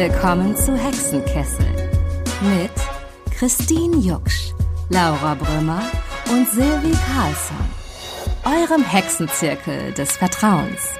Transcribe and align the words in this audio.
Willkommen 0.00 0.54
zu 0.54 0.76
Hexenkessel 0.76 1.66
mit 2.56 2.70
Christine 3.36 3.96
Jucksch, 3.96 4.52
Laura 4.90 5.34
Brümmer 5.34 5.82
und 6.30 6.48
Silvi 6.50 6.92
Carlsson, 6.92 7.56
eurem 8.44 8.84
Hexenzirkel 8.84 9.92
des 9.94 10.16
Vertrauens. 10.16 10.92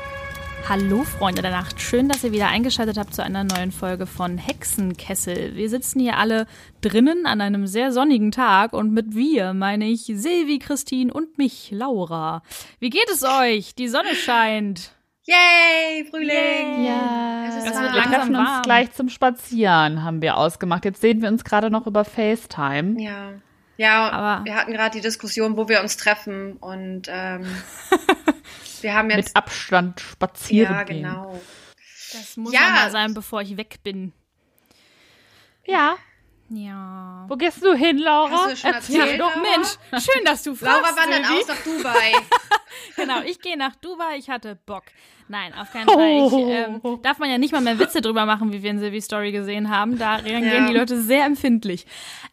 Hallo 0.69 1.05
Freunde 1.05 1.43
der 1.43 1.53
Nacht, 1.53 1.81
schön, 1.81 2.09
dass 2.09 2.25
ihr 2.25 2.33
wieder 2.33 2.49
eingeschaltet 2.49 2.99
habt 2.99 3.15
zu 3.15 3.23
einer 3.23 3.45
neuen 3.45 3.71
Folge 3.71 4.05
von 4.05 4.37
Hexenkessel. 4.37 5.55
Wir 5.55 5.71
sitzen 5.71 6.01
hier 6.01 6.17
alle 6.17 6.49
drinnen 6.81 7.25
an 7.25 7.41
einem 7.41 7.69
sehr 7.69 7.93
sonnigen 7.93 8.33
Tag 8.33 8.73
und 8.73 8.93
mit 8.93 9.15
wir 9.15 9.55
meine 9.55 9.87
ich 9.87 10.11
Silvi, 10.13 10.59
Christine 10.59 11.13
und 11.13 11.39
mich, 11.39 11.71
Laura. 11.71 12.43
Wie 12.81 12.91
geht 12.91 13.09
es 13.13 13.23
euch? 13.23 13.77
Die 13.77 13.87
Sonne 13.87 14.17
scheint. 14.17 14.98
Yay, 15.33 16.07
Frühling! 16.09 16.85
Ja, 16.87 17.45
Es 17.49 17.57
ist 17.65 17.75
warm. 17.75 17.93
wir 17.95 18.03
treffen 18.03 18.35
uns 18.35 18.49
warm. 18.49 18.63
gleich 18.63 18.93
zum 18.93 19.11
Spazieren, 19.11 20.03
haben 20.03 20.23
wir 20.23 20.39
ausgemacht. 20.39 20.87
Jetzt 20.87 21.03
sehen 21.03 21.21
wir 21.21 21.29
uns 21.29 21.45
gerade 21.45 21.71
noch 21.71 21.87
über 21.87 22.07
FaceTime. 22.07 22.99
Ja. 23.03 23.33
Ja, 23.77 24.09
Aber- 24.11 24.45
wir 24.47 24.55
hatten 24.55 24.73
gerade 24.73 24.97
die 24.97 25.03
Diskussion, 25.03 25.59
wo 25.59 25.69
wir 25.69 25.83
uns 25.83 25.99
treffen 25.99 26.55
und 26.55 27.03
ähm, 27.09 27.45
wir 28.81 28.95
haben 28.95 29.11
jetzt 29.11 29.29
Mit 29.29 29.37
Abstand 29.37 30.01
spazieren 30.01 30.73
ja 30.75 30.83
gehen. 30.85 31.03
genau. 31.03 31.39
Das 32.13 32.37
muss 32.39 32.53
Ja. 32.55 32.61
mal 32.71 32.91
sein, 32.91 33.13
bevor 33.13 33.43
ich 33.43 33.57
weg 33.59 33.81
bin. 33.85 34.15
Ja. 35.67 35.97
Ja. 36.51 37.27
Wo 37.29 37.37
gehst 37.37 37.63
du 37.63 37.75
hin, 37.75 37.99
Laura? 37.99 38.31
Hast 38.31 38.53
du 38.53 38.57
schon 38.57 38.73
Erzähl 38.73 39.01
erzählt? 39.01 39.21
doch. 39.21 39.35
Doch, 39.35 39.43
Mensch, 39.43 39.69
schön, 40.05 40.25
dass 40.25 40.43
du 40.43 40.55
fragst. 40.55 40.81
Laura 40.83 40.97
wandert 40.97 41.27
Silvi. 41.27 41.41
aus 41.43 41.49
nach 41.49 41.63
Dubai. 41.65 42.13
Genau, 42.97 43.23
ich 43.25 43.41
gehe 43.41 43.57
nach 43.57 43.75
Dubai, 43.77 44.17
ich 44.19 44.29
hatte 44.29 44.57
Bock. 44.67 44.85
Nein, 45.29 45.53
auf 45.55 45.73
keinen 45.73 45.89
Fall. 45.89 46.27
Ich, 46.27 46.33
ähm, 46.33 47.03
darf 47.03 47.19
man 47.19 47.31
ja 47.31 47.39
nicht 47.39 47.53
mal 47.53 47.61
mehr 47.61 47.79
Witze 47.79 48.01
drüber 48.01 48.25
machen, 48.27 48.53
wie 48.53 48.63
wir 48.63 48.71
in 48.71 48.79
Sylvie's 48.79 49.05
Story 49.07 49.33
gesehen 49.33 49.69
haben. 49.71 49.99
Da 49.99 50.17
reagieren 50.17 50.65
Ja. 50.65 50.69
die 50.69 50.77
Leute 50.77 51.01
sehr 51.01 51.25
empfindlich. 51.25 51.87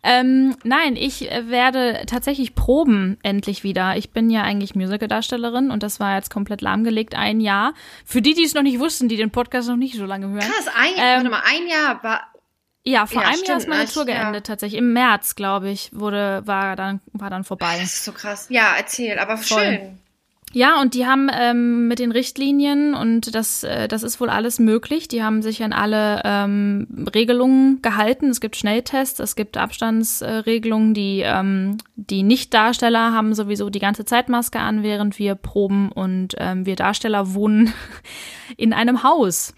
Ähm, 0.03 0.55
nein, 0.63 0.95
ich 0.97 1.31
äh, 1.31 1.49
werde 1.49 2.03
tatsächlich 2.07 2.53
proben 2.53 3.17
endlich 3.23 3.63
wieder. 3.63 3.95
Ich 3.97 4.11
bin 4.11 4.29
ja 4.29 4.43
eigentlich 4.43 4.75
Musicaldarstellerin 4.75 5.71
und 5.71 5.83
das 5.83 5.99
war 5.99 6.15
jetzt 6.15 6.29
komplett 6.31 6.61
lahmgelegt, 6.61 7.15
ein 7.15 7.39
Jahr. 7.39 7.73
Für 8.05 8.21
die, 8.21 8.33
die 8.33 8.43
es 8.43 8.53
noch 8.53 8.63
nicht 8.63 8.79
wussten, 8.79 9.07
die 9.07 9.17
den 9.17 9.31
Podcast 9.31 9.67
noch 9.69 9.77
nicht 9.77 9.95
so 9.95 10.05
lange 10.05 10.27
hören. 10.27 10.39
Krass, 10.41 10.67
ein, 10.75 10.91
Ähm, 10.97 11.15
warte 11.17 11.29
mal, 11.29 11.43
ein 11.45 11.67
Jahr 11.67 12.03
war. 12.03 12.21
Ja, 12.87 13.07
vor 13.07 13.21
Ja, 13.23 13.27
einem 13.29 13.37
Jahr 13.37 13.45
stimmt, 13.45 13.59
ist 13.61 13.67
meine 13.67 13.83
ne? 13.83 13.89
Tour 13.89 14.07
Ja. 14.07 14.21
geendet 14.23 14.45
tatsächlich. 14.45 14.77
Im 14.79 14.93
März, 14.93 15.35
glaube 15.35 15.69
ich, 15.69 15.89
wurde, 15.91 16.43
war 16.45 16.75
dann, 16.75 17.01
war 17.13 17.29
dann 17.29 17.43
vorbei. 17.43 17.77
Das 17.79 17.93
ist 17.93 18.05
so 18.05 18.11
krass. 18.11 18.45
Ja, 18.49 18.73
erzähl, 18.77 19.17
aber 19.17 19.37
Voll. 19.37 19.63
schön. 19.63 19.99
Ja, 20.53 20.79
und 20.79 20.93
die 20.93 21.05
haben 21.05 21.29
ähm, 21.33 21.89
mit 21.89 21.99
den 21.99 22.13
Richtlinien 22.13 22.93
und 22.93 23.35
das, 23.35 23.63
äh, 23.65 23.89
das 23.89 24.03
ist 24.03 24.21
wohl 24.21 24.29
alles 24.29 24.57
möglich. 24.57 25.09
Die 25.09 25.21
haben 25.21 25.41
sich 25.41 25.61
an 25.63 25.73
alle 25.73 26.21
ähm, 26.23 26.87
Regelungen 27.13 27.81
gehalten. 27.81 28.29
Es 28.29 28.39
gibt 28.39 28.55
Schnelltests, 28.55 29.19
es 29.19 29.35
gibt 29.35 29.57
Abstandsregelungen. 29.57 30.93
Die, 30.93 31.23
ähm, 31.25 31.77
die 31.97 32.23
Nicht-Darsteller 32.23 33.11
haben 33.11 33.33
sowieso 33.33 33.69
die 33.69 33.79
ganze 33.79 34.05
Zeit 34.05 34.29
Maske 34.29 34.59
an, 34.59 34.81
während 34.81 35.19
wir 35.19 35.35
proben 35.35 35.91
und 35.91 36.35
ähm, 36.37 36.65
wir 36.65 36.77
Darsteller 36.77 37.33
wohnen 37.33 37.73
in 38.55 38.71
einem 38.71 39.03
Haus. 39.03 39.53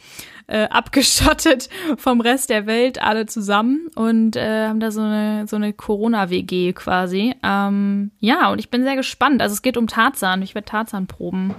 Äh, 0.49 0.69
abgeschottet 0.69 1.67
vom 1.97 2.21
Rest 2.21 2.49
der 2.49 2.65
Welt 2.67 3.01
alle 3.01 3.25
zusammen 3.25 3.89
und 3.95 4.37
äh, 4.37 4.67
haben 4.67 4.79
da 4.79 4.91
so 4.91 5.01
eine 5.01 5.45
so 5.45 5.57
eine 5.57 5.73
Corona-WG 5.73 6.71
quasi. 6.71 7.35
Ähm, 7.43 8.11
ja, 8.21 8.49
und 8.49 8.59
ich 8.59 8.69
bin 8.69 8.83
sehr 8.83 8.95
gespannt. 8.95 9.41
Also 9.41 9.51
es 9.53 9.61
geht 9.61 9.75
um 9.75 9.87
Tarzan. 9.87 10.41
Ich 10.41 10.55
werde 10.55 10.63
Tarzan 10.65 11.05
proben. 11.05 11.53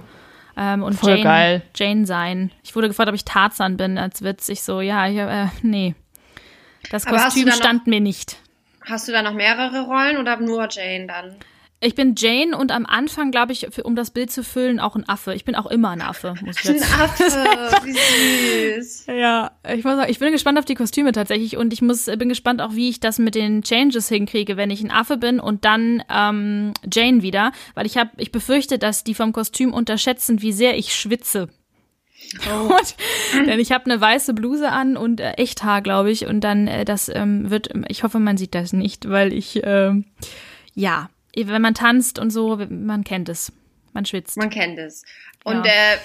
Ähm, 0.57 0.81
und 0.81 0.93
Voll 0.95 1.11
Jane, 1.11 1.23
geil. 1.23 1.61
Jane 1.75 2.05
sein. 2.07 2.51
Ich 2.63 2.75
wurde 2.75 2.87
gefragt, 2.87 3.09
ob 3.09 3.13
ich 3.15 3.25
Tarzan 3.25 3.77
bin 3.77 3.99
als 3.99 4.23
Witz. 4.23 4.49
Ich 4.49 4.63
so, 4.63 4.81
ja, 4.81 5.07
ich, 5.07 5.17
äh, 5.17 5.47
nee. 5.61 5.93
Das 6.89 7.05
Aber 7.05 7.17
Kostüm 7.17 7.45
da 7.45 7.51
noch- 7.51 7.57
stand 7.57 7.85
mir 7.85 8.01
nicht. 8.01 8.37
Hast 8.87 9.07
du 9.07 9.11
da 9.11 9.21
noch 9.21 9.33
mehrere 9.33 9.81
Rollen 9.83 10.17
oder 10.17 10.37
nur 10.37 10.67
Jane 10.71 11.05
dann? 11.05 11.35
Ich 11.81 11.95
bin 11.95 12.15
Jane 12.17 12.57
und 12.57 12.73
am 12.73 12.85
Anfang, 12.85 13.31
glaube 13.31 13.53
ich, 13.53 13.67
für, 13.71 13.83
um 13.83 13.95
das 13.95 14.11
Bild 14.11 14.31
zu 14.31 14.43
füllen, 14.43 14.81
auch 14.81 14.97
ein 14.97 15.07
Affe. 15.07 15.33
Ich 15.33 15.45
bin 15.45 15.55
auch 15.55 15.65
immer 15.65 15.91
ein 15.91 16.01
Affe, 16.01 16.35
muss 16.43 16.57
ich 16.61 16.69
Ein 16.69 16.75
jetzt 16.75 16.99
Affe, 16.99 17.23
wie 17.85 18.75
süß. 18.81 19.05
Ja, 19.07 19.51
ich 19.73 19.85
muss 19.85 19.95
sagen, 19.95 20.11
ich 20.11 20.19
bin 20.19 20.33
gespannt 20.33 20.59
auf 20.59 20.65
die 20.65 20.75
Kostüme 20.75 21.13
tatsächlich 21.13 21.55
und 21.55 21.71
ich 21.71 21.81
muss, 21.81 22.05
bin 22.05 22.27
gespannt 22.27 22.61
auch, 22.61 22.73
wie 22.73 22.89
ich 22.89 22.99
das 22.99 23.17
mit 23.17 23.33
den 23.33 23.61
Changes 23.61 24.09
hinkriege, 24.09 24.57
wenn 24.57 24.71
ich 24.71 24.81
ein 24.81 24.91
Affe 24.91 25.15
bin 25.15 25.39
und 25.39 25.63
dann 25.63 26.03
ähm, 26.09 26.73
Jane 26.91 27.21
wieder, 27.21 27.53
weil 27.75 27.85
ich 27.85 27.97
habe, 27.97 28.09
ich 28.17 28.33
befürchte, 28.33 28.77
dass 28.77 29.05
die 29.05 29.15
vom 29.15 29.31
Kostüm 29.31 29.73
unterschätzen, 29.73 30.41
wie 30.41 30.51
sehr 30.51 30.77
ich 30.77 30.93
schwitze. 30.93 31.47
Und, 32.43 32.95
denn 33.47 33.59
ich 33.59 33.71
habe 33.71 33.85
eine 33.85 34.01
weiße 34.01 34.33
Bluse 34.33 34.69
an 34.69 34.97
und 34.97 35.21
äh, 35.21 35.31
echt 35.33 35.63
Haar, 35.63 35.81
glaube 35.81 36.11
ich, 36.11 36.25
und 36.25 36.41
dann 36.41 36.67
äh, 36.67 36.83
das 36.83 37.07
ähm, 37.07 37.49
wird, 37.49 37.69
ich 37.87 38.03
hoffe, 38.03 38.19
man 38.19 38.35
sieht 38.35 38.53
das 38.53 38.73
nicht, 38.73 39.07
weil 39.07 39.31
ich 39.31 39.61
ähm, 39.63 40.03
ja, 40.75 41.09
wenn 41.35 41.61
man 41.61 41.73
tanzt 41.73 42.19
und 42.19 42.29
so, 42.31 42.57
man 42.69 43.03
kennt 43.03 43.29
es, 43.29 43.51
man 43.93 44.05
schwitzt. 44.05 44.37
Man 44.37 44.49
kennt 44.49 44.77
es. 44.79 45.03
Und 45.43 45.65
Ja. 45.65 45.71
äh, 45.71 45.97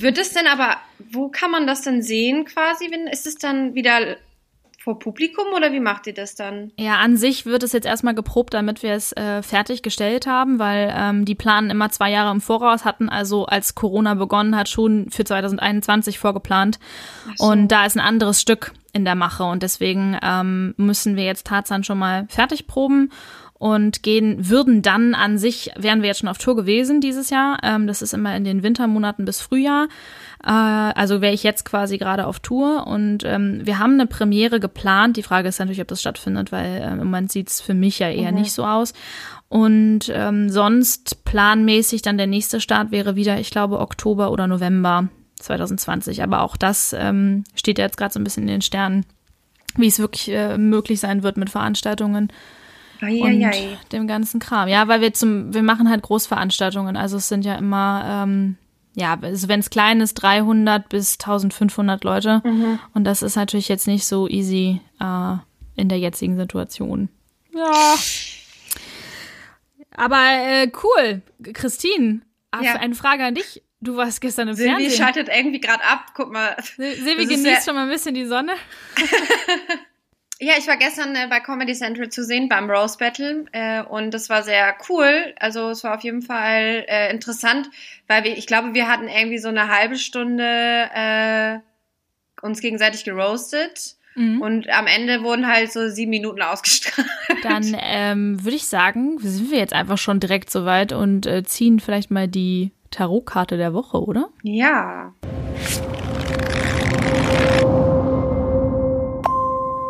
wird 0.00 0.18
es 0.18 0.32
denn 0.32 0.46
aber, 0.46 0.76
wo 1.10 1.28
kann 1.28 1.50
man 1.50 1.66
das 1.66 1.82
denn 1.82 2.02
sehen 2.02 2.44
quasi? 2.44 2.90
Wenn, 2.90 3.06
ist 3.06 3.26
es 3.26 3.34
dann 3.36 3.74
wieder 3.74 4.16
vor 4.78 4.98
Publikum 4.98 5.46
oder 5.54 5.72
wie 5.72 5.80
macht 5.80 6.06
ihr 6.08 6.14
das 6.14 6.34
dann? 6.34 6.72
Ja, 6.76 6.96
an 6.98 7.16
sich 7.16 7.46
wird 7.46 7.62
es 7.62 7.72
jetzt 7.72 7.86
erstmal 7.86 8.14
geprobt, 8.16 8.52
damit 8.54 8.82
wir 8.82 8.92
es 8.94 9.12
äh, 9.12 9.42
fertiggestellt 9.42 10.26
haben, 10.26 10.58
weil 10.58 10.92
ähm, 10.96 11.24
die 11.24 11.36
planen 11.36 11.70
immer 11.70 11.90
zwei 11.90 12.10
Jahre 12.10 12.32
im 12.32 12.40
Voraus, 12.40 12.84
hatten 12.84 13.08
also 13.08 13.46
als 13.46 13.76
Corona 13.76 14.14
begonnen 14.14 14.56
hat, 14.56 14.68
schon 14.68 15.08
für 15.10 15.24
2021 15.24 16.18
vorgeplant. 16.18 16.80
so. 17.36 17.46
Und 17.46 17.68
da 17.68 17.86
ist 17.86 17.96
ein 17.96 18.00
anderes 18.00 18.40
Stück 18.40 18.72
in 18.92 19.04
der 19.04 19.14
Mache 19.14 19.44
und 19.44 19.62
deswegen 19.62 20.18
ähm, 20.22 20.74
müssen 20.76 21.16
wir 21.16 21.24
jetzt 21.24 21.46
Tarzan 21.46 21.84
schon 21.84 21.98
mal 21.98 22.26
fertig 22.28 22.66
proben 22.66 23.10
und 23.62 24.02
gehen, 24.02 24.48
würden 24.48 24.82
dann 24.82 25.14
an 25.14 25.38
sich, 25.38 25.70
wären 25.76 26.02
wir 26.02 26.08
jetzt 26.08 26.18
schon 26.18 26.28
auf 26.28 26.38
Tour 26.38 26.56
gewesen 26.56 27.00
dieses 27.00 27.30
Jahr. 27.30 27.58
Ähm, 27.62 27.86
das 27.86 28.02
ist 28.02 28.12
immer 28.12 28.34
in 28.34 28.42
den 28.42 28.64
Wintermonaten 28.64 29.24
bis 29.24 29.40
Frühjahr. 29.40 29.86
Äh, 30.44 30.50
also 30.50 31.20
wäre 31.20 31.32
ich 31.32 31.44
jetzt 31.44 31.64
quasi 31.64 31.96
gerade 31.96 32.26
auf 32.26 32.40
Tour 32.40 32.88
und 32.88 33.22
ähm, 33.24 33.60
wir 33.62 33.78
haben 33.78 33.92
eine 33.92 34.08
Premiere 34.08 34.58
geplant. 34.58 35.16
Die 35.16 35.22
Frage 35.22 35.48
ist 35.48 35.60
natürlich, 35.60 35.80
ob 35.80 35.86
das 35.86 36.00
stattfindet, 36.00 36.50
weil 36.50 36.82
ähm, 36.82 36.94
im 36.94 37.06
Moment 37.06 37.30
sieht 37.30 37.50
es 37.50 37.60
für 37.60 37.72
mich 37.72 38.00
ja 38.00 38.10
eher 38.10 38.32
nicht 38.32 38.50
so 38.50 38.64
aus. 38.64 38.94
Und 39.48 40.10
ähm, 40.12 40.50
sonst 40.50 41.24
planmäßig 41.24 42.02
dann 42.02 42.18
der 42.18 42.26
nächste 42.26 42.60
Start 42.60 42.90
wäre 42.90 43.14
wieder, 43.14 43.38
ich 43.38 43.52
glaube, 43.52 43.78
Oktober 43.78 44.32
oder 44.32 44.48
November 44.48 45.06
2020. 45.36 46.24
Aber 46.24 46.42
auch 46.42 46.56
das 46.56 46.96
ähm, 46.98 47.44
steht 47.54 47.78
ja 47.78 47.84
jetzt 47.84 47.96
gerade 47.96 48.12
so 48.12 48.18
ein 48.18 48.24
bisschen 48.24 48.42
in 48.42 48.54
den 48.54 48.62
Sternen, 48.62 49.06
wie 49.76 49.86
es 49.86 50.00
wirklich 50.00 50.34
äh, 50.34 50.58
möglich 50.58 50.98
sein 50.98 51.22
wird 51.22 51.36
mit 51.36 51.48
Veranstaltungen 51.48 52.32
und 53.02 53.08
Eieiei. 53.08 53.78
dem 53.90 54.06
ganzen 54.06 54.40
Kram. 54.40 54.68
Ja, 54.68 54.88
weil 54.88 55.00
wir 55.00 55.12
zum, 55.12 55.52
wir 55.52 55.62
machen 55.62 55.88
halt 55.90 56.02
Großveranstaltungen. 56.02 56.96
Also 56.96 57.16
es 57.16 57.28
sind 57.28 57.44
ja 57.44 57.56
immer, 57.56 58.04
ähm, 58.24 58.56
ja, 58.94 59.18
also 59.20 59.48
wenn 59.48 59.60
es 59.60 59.70
klein 59.70 60.00
ist, 60.00 60.14
300 60.14 60.88
bis 60.88 61.14
1500 61.14 62.04
Leute. 62.04 62.42
Und 62.94 63.04
das 63.04 63.22
ist 63.22 63.36
natürlich 63.36 63.68
jetzt 63.68 63.86
nicht 63.86 64.06
so 64.06 64.28
easy 64.28 64.80
äh, 65.00 65.34
in 65.76 65.88
der 65.88 65.98
jetzigen 65.98 66.36
Situation. 66.36 67.08
Ja. 67.54 67.94
Aber 69.96 70.16
äh, 70.16 70.70
cool, 70.82 71.22
Christine. 71.52 72.20
Ja. 72.60 72.74
Eine 72.74 72.94
Frage 72.94 73.24
an 73.24 73.34
dich. 73.34 73.62
Du 73.80 73.96
warst 73.96 74.20
gestern 74.20 74.46
im 74.48 74.54
Silvi 74.54 74.70
Fernsehen. 74.70 74.92
schaltet 74.92 75.28
irgendwie 75.34 75.58
gerade 75.60 75.82
ab. 75.82 76.12
Guck 76.14 76.32
mal. 76.32 76.56
Silvi 76.76 77.26
genießt 77.26 77.64
schon 77.64 77.74
mal 77.74 77.84
ein 77.84 77.90
bisschen 77.90 78.14
die 78.14 78.26
Sonne. 78.26 78.52
Ja, 80.42 80.54
ich 80.58 80.66
war 80.66 80.76
gestern 80.76 81.14
äh, 81.14 81.28
bei 81.30 81.38
Comedy 81.38 81.72
Central 81.72 82.08
zu 82.08 82.24
sehen 82.24 82.48
beim 82.48 82.68
Rose 82.68 82.98
Battle 82.98 83.44
äh, 83.52 83.80
und 83.82 84.12
das 84.12 84.28
war 84.28 84.42
sehr 84.42 84.74
cool. 84.88 85.32
Also 85.38 85.70
es 85.70 85.84
war 85.84 85.94
auf 85.94 86.02
jeden 86.02 86.22
Fall 86.22 86.84
äh, 86.88 87.12
interessant, 87.12 87.70
weil 88.08 88.24
wir, 88.24 88.36
ich 88.36 88.48
glaube, 88.48 88.74
wir 88.74 88.88
hatten 88.88 89.06
irgendwie 89.06 89.38
so 89.38 89.48
eine 89.48 89.68
halbe 89.68 89.96
Stunde 89.96 90.90
äh, 90.92 91.58
uns 92.44 92.60
gegenseitig 92.60 93.04
geroastet 93.04 93.94
und 94.14 94.68
am 94.68 94.86
Ende 94.88 95.22
wurden 95.22 95.46
halt 95.46 95.72
so 95.72 95.88
sieben 95.88 96.10
Minuten 96.10 96.42
ausgestrahlt. 96.42 97.08
Dann 97.44 97.76
ähm, 97.80 98.44
würde 98.44 98.56
ich 98.56 98.66
sagen, 98.66 99.18
sind 99.20 99.50
wir 99.50 99.58
jetzt 99.58 99.72
einfach 99.72 99.96
schon 99.96 100.18
direkt 100.18 100.50
soweit 100.50 100.92
und 100.92 101.24
äh, 101.24 101.44
ziehen 101.44 101.78
vielleicht 101.78 102.10
mal 102.10 102.26
die 102.28 102.72
Tarotkarte 102.90 103.56
der 103.56 103.72
Woche, 103.72 104.02
oder? 104.02 104.28
Ja. 104.42 105.14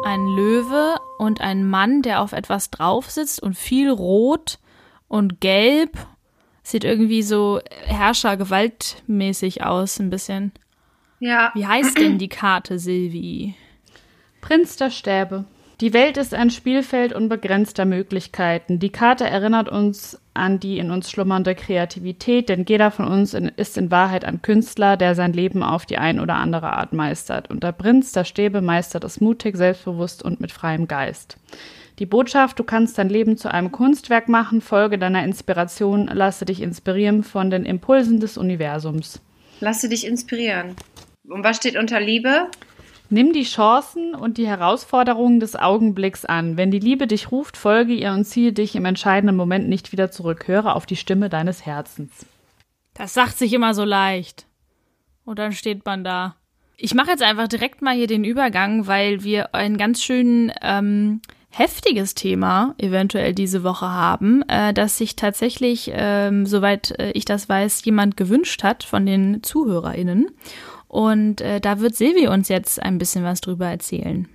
Ein 0.05 0.27
Löwe 0.27 0.97
und 1.19 1.41
ein 1.41 1.65
Mann, 1.65 2.03
der 2.03 2.21
auf 2.21 2.33
etwas 2.33 2.71
drauf 2.71 3.11
sitzt 3.11 3.41
und 3.41 3.57
viel 3.57 3.89
rot 3.89 4.59
und 5.07 5.41
gelb. 5.41 5.97
Sieht 6.65 6.85
irgendwie 6.85 7.23
so 7.23 7.61
herrscher-gewaltmäßig 7.87 9.65
aus, 9.65 10.01
ein 10.01 10.11
bisschen. 10.11 10.53
Ja. 11.21 11.53
Wie 11.55 11.67
heißt 11.67 11.99
denn 11.99 12.19
die 12.19 12.29
Karte, 12.29 12.81
Silvi? 12.81 13.55
Prinz 14.41 14.77
der 14.77 14.91
Stäbe. 14.91 15.45
Die 15.81 15.93
Welt 15.93 16.17
ist 16.17 16.35
ein 16.35 16.51
Spielfeld 16.51 17.13
unbegrenzter 17.13 17.85
Möglichkeiten. 17.85 18.79
Die 18.79 18.91
Karte 18.91 19.25
erinnert 19.25 19.69
uns 19.69 20.21
an 20.35 20.61
die 20.61 20.79
in 20.79 20.91
uns 20.91 21.11
schlummernde 21.11 21.55
Kreativität, 21.55 22.49
denn 22.49 22.65
jeder 22.69 22.91
von 22.91 23.07
uns 23.07 23.35
in, 23.35 23.49
ist 23.49 23.77
in 23.77 23.91
Wahrheit 23.91 24.25
ein 24.25 24.43
Künstler, 24.43 24.97
der 24.97 25.15
sein 25.15 25.33
Leben 25.33 25.63
auf 25.63 25.85
die 25.85 25.99
ein 25.99 26.21
oder 26.21 26.37
andere 26.37 26.73
Art 26.73 26.93
meistert. 26.93 27.51
Und 27.51 27.63
der 27.65 27.73
Prinz 27.73 28.13
der 28.13 28.25
Stäbe 28.25 28.61
meistert 28.61 29.05
es 29.05 29.21
mutig, 29.21 29.57
selbstbewusst 29.57 30.23
und 30.23 30.41
mit 30.41 30.53
freiem 30.53 30.89
Geist. 30.89 31.37
Die 31.99 32.07
Botschaft, 32.07 32.59
du 32.59 32.65
kannst 32.65 32.97
dein 32.97 33.11
Leben 33.11 33.37
zu 33.37 33.53
einem 33.53 33.71
Kunstwerk 33.71 34.29
machen, 34.29 34.61
folge 34.61 34.99
deiner 34.99 35.25
Inspiration, 35.25 36.07
lasse 36.07 36.47
dich 36.47 36.63
inspirieren 36.63 37.23
von 37.23 37.51
den 37.51 37.65
Impulsen 37.65 38.19
des 38.19 38.39
Universums. 38.39 39.21
Lasse 39.61 39.89
dich 39.89 40.07
inspirieren. 40.07 40.75
Und 41.29 41.45
was 41.45 41.59
steht 41.59 41.77
unter 41.77 42.01
Liebe? 42.01 42.49
Nimm 43.13 43.35
die 43.35 43.43
Chancen 43.43 44.15
und 44.15 44.39
die 44.39 44.47
Herausforderungen 44.47 45.39
des 45.39 45.55
Augenblicks 45.55 46.25
an. 46.25 46.57
Wenn 46.57 46.71
die 46.71 46.79
Liebe 46.79 47.07
dich 47.07 47.31
ruft, 47.31 47.59
folge 47.59 47.93
ihr 47.93 48.11
und 48.13 48.25
ziehe 48.25 48.55
dich 48.55 48.75
im 48.75 48.87
entscheidenden 48.87 49.37
Moment 49.37 49.69
nicht 49.69 49.93
wieder 49.93 50.11
zurück. 50.11 50.49
Höre 50.49 50.75
auf 50.75 50.87
die 50.87 50.97
Stimme 50.97 51.29
deines 51.29 51.67
Herzens. 51.67 52.25
Das 52.95 53.13
sagt 53.13 53.37
sich 53.37 53.53
immer 53.53 53.75
so 53.75 53.85
leicht. 53.85 54.47
Und 55.27 55.39
dann 55.39 55.53
steht 55.53 55.85
man 55.85 56.05
da. 56.05 56.37
Ich 56.79 56.95
mache 56.95 57.11
jetzt 57.11 57.23
einfach 57.23 57.49
direkt 57.49 57.83
mal 57.83 57.95
hier 57.95 58.07
den 58.07 58.25
Übergang, 58.25 58.87
weil 58.87 59.23
wir 59.23 59.55
einen 59.55 59.77
ganz 59.77 60.03
schönen 60.03 60.51
ähm, 60.63 61.21
heftiges 61.51 62.15
Thema 62.15 62.75
eventuell 62.79 63.35
diese 63.35 63.63
Woche 63.63 63.91
haben, 63.91 64.41
äh, 64.49 64.73
dass 64.73 64.97
sich 64.97 65.17
tatsächlich, 65.17 65.91
ähm, 65.93 66.47
soweit 66.47 66.99
äh, 66.99 67.11
ich 67.11 67.27
das 67.27 67.47
weiß, 67.47 67.85
jemand 67.85 68.17
gewünscht 68.17 68.63
hat 68.63 68.85
von 68.85 69.05
den 69.05 69.43
ZuhörerInnen. 69.43 70.31
Und 70.93 71.41
äh, 71.41 71.59
da 71.59 71.81
wird 71.81 71.97
Silvi 71.97 72.29
uns 72.29 72.51
jetzt 72.51 72.83
ein 72.83 72.99
bisschen 72.99 73.25
was 73.25 73.41
drüber 73.41 73.67
erzählen. 73.67 74.29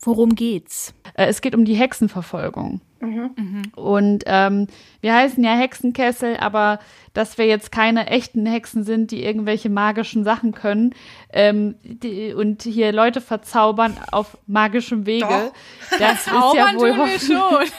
Worum 0.00 0.36
geht's? 0.36 0.94
Äh, 1.14 1.26
es 1.26 1.40
geht 1.40 1.56
um 1.56 1.64
die 1.64 1.74
Hexenverfolgung. 1.74 2.80
Mhm. 3.00 3.62
Und 3.74 4.22
ähm, 4.26 4.68
wir 5.00 5.12
heißen 5.12 5.42
ja 5.42 5.56
Hexenkessel, 5.56 6.36
aber 6.36 6.78
dass 7.14 7.36
wir 7.36 7.46
jetzt 7.46 7.72
keine 7.72 8.06
echten 8.06 8.46
Hexen 8.46 8.84
sind, 8.84 9.10
die 9.10 9.24
irgendwelche 9.24 9.68
magischen 9.68 10.22
Sachen 10.22 10.52
können 10.52 10.94
ähm, 11.32 11.74
die, 11.82 12.32
und 12.32 12.62
hier 12.62 12.92
Leute 12.92 13.20
verzaubern 13.20 13.96
auf 14.12 14.38
magischem 14.46 15.04
Wege, 15.04 15.26
Doch. 15.26 15.98
das 15.98 16.28
ist 16.28 16.54
ja 16.54 16.74
wohl 16.76 16.94
schon. 17.18 17.66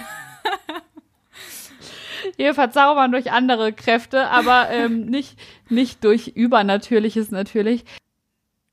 Wir 2.35 2.53
verzaubern 2.53 3.11
durch 3.11 3.31
andere 3.31 3.73
Kräfte, 3.73 4.27
aber 4.27 4.69
ähm, 4.69 5.05
nicht, 5.05 5.37
nicht 5.69 6.03
durch 6.03 6.27
Übernatürliches 6.29 7.31
natürlich. 7.31 7.85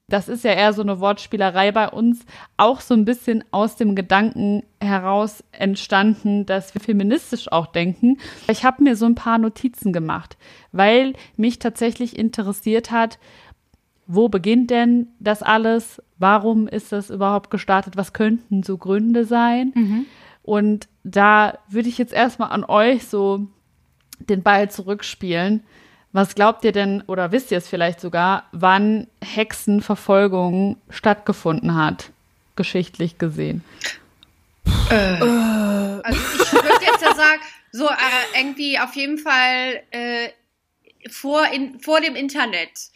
Das 0.08 0.28
ist 0.28 0.44
ja 0.44 0.52
eher 0.52 0.74
so 0.74 0.82
eine 0.82 1.00
Wortspielerei 1.00 1.72
bei 1.72 1.88
uns, 1.88 2.26
auch 2.58 2.80
so 2.80 2.92
ein 2.92 3.06
bisschen 3.06 3.42
aus 3.52 3.76
dem 3.76 3.94
Gedanken 3.94 4.62
heraus 4.80 5.42
entstanden, 5.52 6.44
dass 6.44 6.74
wir 6.74 6.82
feministisch 6.82 7.50
auch 7.50 7.66
denken. 7.66 8.18
Ich 8.48 8.64
habe 8.64 8.82
mir 8.82 8.96
so 8.96 9.06
ein 9.06 9.14
paar 9.14 9.38
Notizen 9.38 9.94
gemacht, 9.94 10.36
weil 10.72 11.14
mich 11.36 11.58
tatsächlich 11.58 12.18
interessiert 12.18 12.90
hat, 12.90 13.18
wo 14.06 14.28
beginnt 14.28 14.70
denn 14.70 15.08
das 15.18 15.42
alles? 15.42 16.02
Warum 16.18 16.68
ist 16.68 16.92
das 16.92 17.08
überhaupt 17.08 17.50
gestartet? 17.50 17.96
Was 17.96 18.12
könnten 18.12 18.62
so 18.62 18.76
Gründe 18.76 19.24
sein? 19.24 19.72
Mhm. 19.74 20.06
Und 20.44 20.88
da 21.04 21.58
würde 21.68 21.88
ich 21.88 21.96
jetzt 21.96 22.12
erstmal 22.12 22.50
an 22.50 22.64
euch 22.64 23.06
so 23.06 23.46
den 24.18 24.42
Ball 24.42 24.70
zurückspielen. 24.70 25.64
Was 26.12 26.34
glaubt 26.34 26.64
ihr 26.64 26.72
denn, 26.72 27.02
oder 27.06 27.32
wisst 27.32 27.50
ihr 27.50 27.58
es 27.58 27.66
vielleicht 27.66 27.98
sogar, 27.98 28.44
wann 28.52 29.08
Hexenverfolgung 29.22 30.76
stattgefunden 30.90 31.74
hat, 31.74 32.10
geschichtlich 32.56 33.18
gesehen? 33.18 33.64
Äh. 34.90 35.18
Also 36.04 36.20
ich 36.42 36.52
würde 36.52 36.84
jetzt 36.84 37.02
ja 37.02 37.14
sagen, 37.14 37.40
so 37.72 37.88
äh, 37.88 38.38
irgendwie 38.38 38.78
auf 38.78 38.94
jeden 38.94 39.16
Fall 39.16 39.82
äh, 39.90 40.28
vor, 41.10 41.48
in, 41.48 41.80
vor 41.80 42.00
dem 42.00 42.14
Internet. 42.14 42.70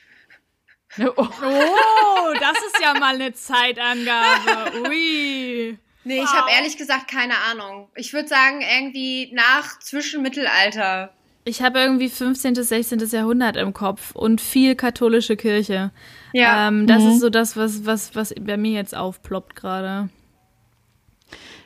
Oh. 0.98 1.12
oh, 1.16 2.34
das 2.40 2.56
ist 2.66 2.80
ja 2.82 2.94
mal 2.94 3.14
eine 3.14 3.32
Zeitangabe. 3.32 4.88
Ui. 4.88 5.78
Nee, 6.08 6.20
wow. 6.20 6.24
ich 6.24 6.32
habe 6.38 6.50
ehrlich 6.50 6.78
gesagt 6.78 7.06
keine 7.06 7.34
Ahnung. 7.50 7.90
Ich 7.94 8.14
würde 8.14 8.28
sagen, 8.28 8.62
irgendwie 8.62 9.30
nach 9.34 9.78
Zwischenmittelalter. 9.78 11.12
Ich 11.44 11.60
habe 11.60 11.80
irgendwie 11.80 12.08
15. 12.08 12.54
bis 12.54 12.70
16. 12.70 12.98
Jahrhundert 13.10 13.58
im 13.58 13.74
Kopf 13.74 14.16
und 14.16 14.40
viel 14.40 14.74
katholische 14.74 15.36
Kirche. 15.36 15.90
Ja. 16.32 16.68
Ähm, 16.68 16.86
das 16.86 17.02
mhm. 17.02 17.10
ist 17.10 17.20
so 17.20 17.28
das, 17.28 17.58
was, 17.58 17.84
was, 17.84 18.14
was 18.14 18.34
bei 18.40 18.56
mir 18.56 18.72
jetzt 18.72 18.96
aufploppt 18.96 19.54
gerade. 19.54 20.08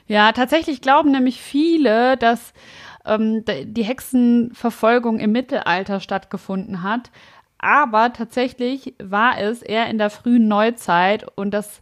Ja, 0.08 0.32
tatsächlich 0.32 0.80
glauben 0.80 1.12
nämlich 1.12 1.40
viele, 1.40 2.16
dass 2.16 2.52
ähm, 3.04 3.44
die 3.46 3.84
Hexenverfolgung 3.84 5.20
im 5.20 5.30
Mittelalter 5.30 6.00
stattgefunden 6.00 6.82
hat. 6.82 7.12
Aber 7.58 8.12
tatsächlich 8.12 8.94
war 9.00 9.38
es 9.38 9.62
eher 9.62 9.86
in 9.86 9.98
der 9.98 10.10
frühen 10.10 10.48
Neuzeit 10.48 11.26
und 11.36 11.52
das, 11.52 11.80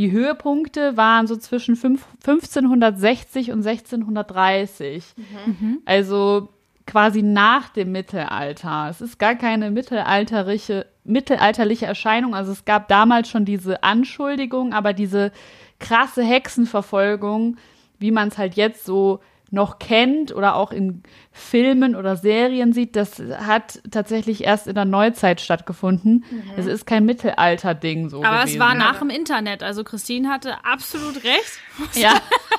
die 0.00 0.12
Höhepunkte 0.12 0.96
waren 0.96 1.26
so 1.26 1.36
zwischen 1.36 1.76
5, 1.76 2.02
1560 2.26 3.52
und 3.52 3.66
1630. 3.66 5.04
Mhm. 5.44 5.82
Also 5.84 6.48
quasi 6.86 7.20
nach 7.20 7.68
dem 7.68 7.92
Mittelalter. 7.92 8.86
Es 8.88 9.02
ist 9.02 9.18
gar 9.18 9.34
keine 9.34 9.70
mittelalterliche, 9.70 10.86
mittelalterliche 11.04 11.84
Erscheinung. 11.84 12.34
Also 12.34 12.50
es 12.50 12.64
gab 12.64 12.88
damals 12.88 13.28
schon 13.28 13.44
diese 13.44 13.82
Anschuldigung, 13.82 14.72
aber 14.72 14.94
diese 14.94 15.32
krasse 15.78 16.22
Hexenverfolgung, 16.22 17.58
wie 17.98 18.10
man 18.10 18.28
es 18.28 18.38
halt 18.38 18.54
jetzt 18.54 18.86
so 18.86 19.20
noch 19.50 19.78
kennt 19.78 20.32
oder 20.34 20.54
auch 20.54 20.70
in 20.72 21.02
Filmen 21.32 21.96
oder 21.96 22.16
Serien 22.16 22.72
sieht, 22.72 22.96
das 22.96 23.18
hat 23.18 23.80
tatsächlich 23.90 24.44
erst 24.44 24.66
in 24.66 24.74
der 24.74 24.84
Neuzeit 24.84 25.40
stattgefunden. 25.40 26.24
Mhm. 26.30 26.42
Es 26.56 26.66
ist 26.66 26.86
kein 26.86 27.04
Mittelalter-Ding 27.04 28.10
so. 28.10 28.22
Aber 28.22 28.40
gewesen. 28.40 28.54
es 28.54 28.58
war 28.60 28.74
nach 28.74 28.98
dem 29.00 29.10
Internet. 29.10 29.62
Also 29.62 29.82
Christine 29.84 30.28
hatte 30.28 30.64
absolut 30.64 31.24
recht. 31.24 31.58
Ja. 31.94 32.14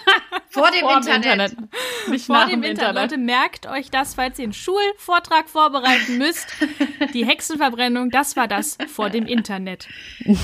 Vor 0.49 0.69
dem 0.71 0.81
Vor 0.81 0.97
Internet. 0.97 1.51
Internet. 1.53 1.57
Nicht 2.09 2.25
Vor 2.25 2.45
dem, 2.45 2.61
dem 2.61 2.71
Internet. 2.71 2.89
Internet. 2.89 3.11
Leute, 3.11 3.17
merkt 3.17 3.67
euch 3.67 3.89
das, 3.89 4.15
falls 4.15 4.37
ihr 4.37 4.43
einen 4.43 4.53
Schulvortrag 4.53 5.49
vorbereiten 5.49 6.17
müsst. 6.17 6.47
Die 7.13 7.25
Hexenverbrennung, 7.25 8.09
das 8.09 8.35
war 8.35 8.47
das 8.47 8.77
vor 8.93 9.09
dem 9.09 9.25
Internet. 9.25 9.87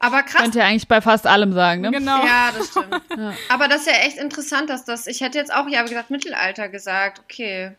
Aber 0.00 0.22
krass. 0.22 0.42
Könnt 0.42 0.54
ihr 0.54 0.64
eigentlich 0.64 0.88
bei 0.88 1.00
fast 1.00 1.26
allem 1.26 1.52
sagen, 1.52 1.80
ne? 1.80 1.90
Genau. 1.90 2.24
Ja, 2.24 2.50
das 2.56 2.68
stimmt. 2.68 3.02
ja. 3.16 3.32
Aber 3.48 3.68
das 3.68 3.80
ist 3.80 3.86
ja 3.86 3.98
echt 4.04 4.18
interessant, 4.18 4.70
dass 4.70 4.84
das, 4.84 5.06
ich 5.06 5.20
hätte 5.20 5.38
jetzt 5.38 5.52
auch, 5.52 5.68
ja, 5.68 5.84
wie 5.84 5.88
gesagt, 5.88 6.10
Mittelalter 6.10 6.68
gesagt. 6.68 7.20
Okay. 7.20 7.72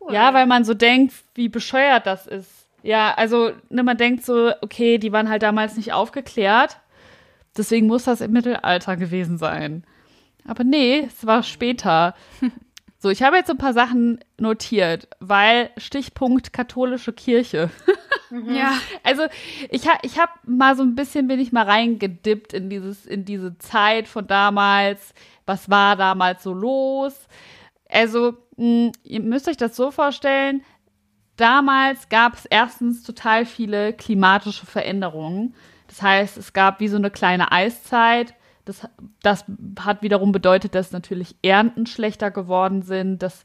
Cool. 0.00 0.14
Ja, 0.14 0.34
weil 0.34 0.46
man 0.46 0.64
so 0.64 0.74
denkt, 0.74 1.14
wie 1.34 1.48
bescheuert 1.48 2.06
das 2.06 2.26
ist. 2.26 2.50
Ja, 2.82 3.14
also, 3.14 3.50
ne, 3.68 3.82
man 3.82 3.96
denkt 3.96 4.24
so, 4.24 4.52
okay, 4.60 4.98
die 4.98 5.12
waren 5.12 5.28
halt 5.28 5.42
damals 5.42 5.76
nicht 5.76 5.92
aufgeklärt. 5.92 6.78
Deswegen 7.56 7.86
muss 7.86 8.04
das 8.04 8.20
im 8.20 8.32
Mittelalter 8.32 8.96
gewesen 8.96 9.38
sein. 9.38 9.84
Aber 10.46 10.62
nee, 10.62 11.08
es 11.08 11.26
war 11.26 11.42
später. 11.42 12.14
So, 12.98 13.10
ich 13.10 13.22
habe 13.22 13.36
jetzt 13.36 13.50
ein 13.50 13.58
paar 13.58 13.74
Sachen 13.74 14.20
notiert, 14.38 15.06
weil 15.20 15.68
Stichpunkt 15.76 16.54
katholische 16.54 17.12
Kirche. 17.12 17.70
Mhm. 18.30 18.54
Ja. 18.54 18.72
Also 19.02 19.22
ich, 19.70 19.86
ha, 19.88 19.98
ich 20.02 20.18
habe 20.18 20.32
mal 20.44 20.76
so 20.76 20.82
ein 20.82 20.94
bisschen, 20.94 21.28
bin 21.28 21.40
ich 21.40 21.52
mal 21.52 21.64
reingedippt 21.64 22.52
in, 22.52 22.70
dieses, 22.70 23.06
in 23.06 23.24
diese 23.24 23.58
Zeit 23.58 24.08
von 24.08 24.26
damals. 24.26 25.14
Was 25.46 25.70
war 25.70 25.96
damals 25.96 26.42
so 26.42 26.52
los? 26.52 27.28
Also, 27.88 28.34
mh, 28.56 28.92
ihr 29.04 29.20
müsst 29.20 29.48
euch 29.48 29.56
das 29.56 29.76
so 29.76 29.90
vorstellen, 29.90 30.62
damals 31.36 32.08
gab 32.08 32.34
es 32.34 32.46
erstens 32.46 33.02
total 33.02 33.46
viele 33.46 33.92
klimatische 33.92 34.66
Veränderungen. 34.66 35.54
Das 35.86 36.02
heißt, 36.02 36.36
es 36.36 36.52
gab 36.52 36.80
wie 36.80 36.88
so 36.88 36.96
eine 36.96 37.10
kleine 37.10 37.52
Eiszeit 37.52 38.34
das, 38.66 38.86
das 39.22 39.44
hat 39.80 40.02
wiederum 40.02 40.32
bedeutet, 40.32 40.74
dass 40.74 40.90
natürlich 40.90 41.36
Ernten 41.42 41.86
schlechter 41.86 42.30
geworden 42.30 42.82
sind, 42.82 43.22
dass, 43.22 43.44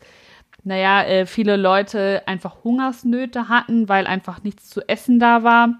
naja, 0.63 1.03
äh, 1.03 1.25
viele 1.25 1.57
Leute 1.57 2.23
einfach 2.27 2.63
Hungersnöte 2.63 3.49
hatten, 3.49 3.89
weil 3.89 4.07
einfach 4.07 4.43
nichts 4.43 4.69
zu 4.69 4.87
essen 4.87 5.19
da 5.19 5.43
war. 5.43 5.79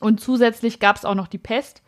Und 0.00 0.20
zusätzlich 0.20 0.80
gab 0.80 0.96
es 0.96 1.04
auch 1.04 1.14
noch 1.14 1.28
die 1.28 1.38
Pest. 1.38 1.82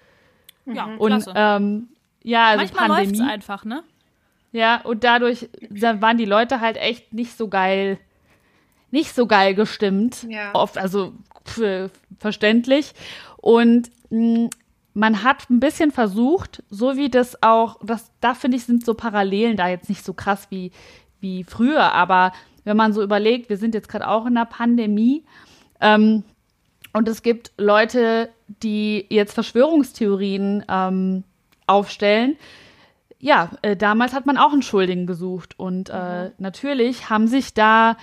Ja, 0.64 0.87
und 0.99 1.09
klasse. 1.09 1.33
Ähm, 1.37 1.88
ja, 2.23 2.47
also 2.47 2.64
Manchmal 2.75 3.04
Pandemie. 3.04 3.23
einfach, 3.23 3.64
ne? 3.64 3.85
Ja, 4.52 4.80
und 4.83 5.04
dadurch 5.04 5.49
waren 5.71 6.16
die 6.16 6.25
Leute 6.25 6.61
halt 6.61 6.76
echt 6.76 7.12
nicht 7.12 7.37
so 7.37 7.49
geil, 7.49 7.99
nicht 8.90 9.14
so 9.14 9.26
geil 9.26 9.54
gestimmt. 9.54 10.26
Ja. 10.28 10.52
Oft, 10.54 10.78
also 10.78 11.12
verständlich. 12.18 12.95
Und 13.37 13.90
mh, 14.11 14.49
man 14.95 15.23
hat 15.23 15.50
ein 15.50 15.61
bisschen 15.61 15.92
versucht, 15.92 16.62
so 16.71 16.97
wie 16.97 17.11
das 17.11 17.42
auch, 17.42 17.78
das, 17.85 18.11
da 18.21 18.35
finde 18.35 18.56
ich, 18.56 18.64
sind 18.64 18.85
so 18.85 18.95
Parallelen 18.95 19.56
da 19.56 19.68
jetzt 19.68 19.90
nicht 19.90 20.04
so 20.04 20.14
krass 20.14 20.47
wie, 20.50 20.73
wie 21.26 21.45
früher, 21.45 21.92
aber 21.92 22.33
wenn 22.64 22.76
man 22.76 22.92
so 22.92 23.02
überlegt, 23.02 23.49
wir 23.49 23.56
sind 23.56 23.75
jetzt 23.75 23.88
gerade 23.88 24.09
auch 24.09 24.26
in 24.26 24.35
der 24.35 24.45
Pandemie 24.45 25.25
ähm, 25.80 26.23
und 26.92 27.09
es 27.09 27.23
gibt 27.23 27.52
Leute, 27.59 28.30
die 28.62 29.06
jetzt 29.09 29.35
Verschwörungstheorien 29.35 30.64
ähm, 30.68 31.25
aufstellen. 31.66 32.37
Ja, 33.18 33.50
äh, 33.62 33.76
damals 33.76 34.12
hat 34.12 34.26
man 34.26 34.38
auch 34.38 34.52
einen 34.52 34.62
Schuldigen 34.62 35.06
gesucht 35.06 35.59
und 35.59 35.90
äh, 35.90 36.30
natürlich 36.38 37.11
haben 37.11 37.26
sich 37.26 37.54
da 37.54 37.97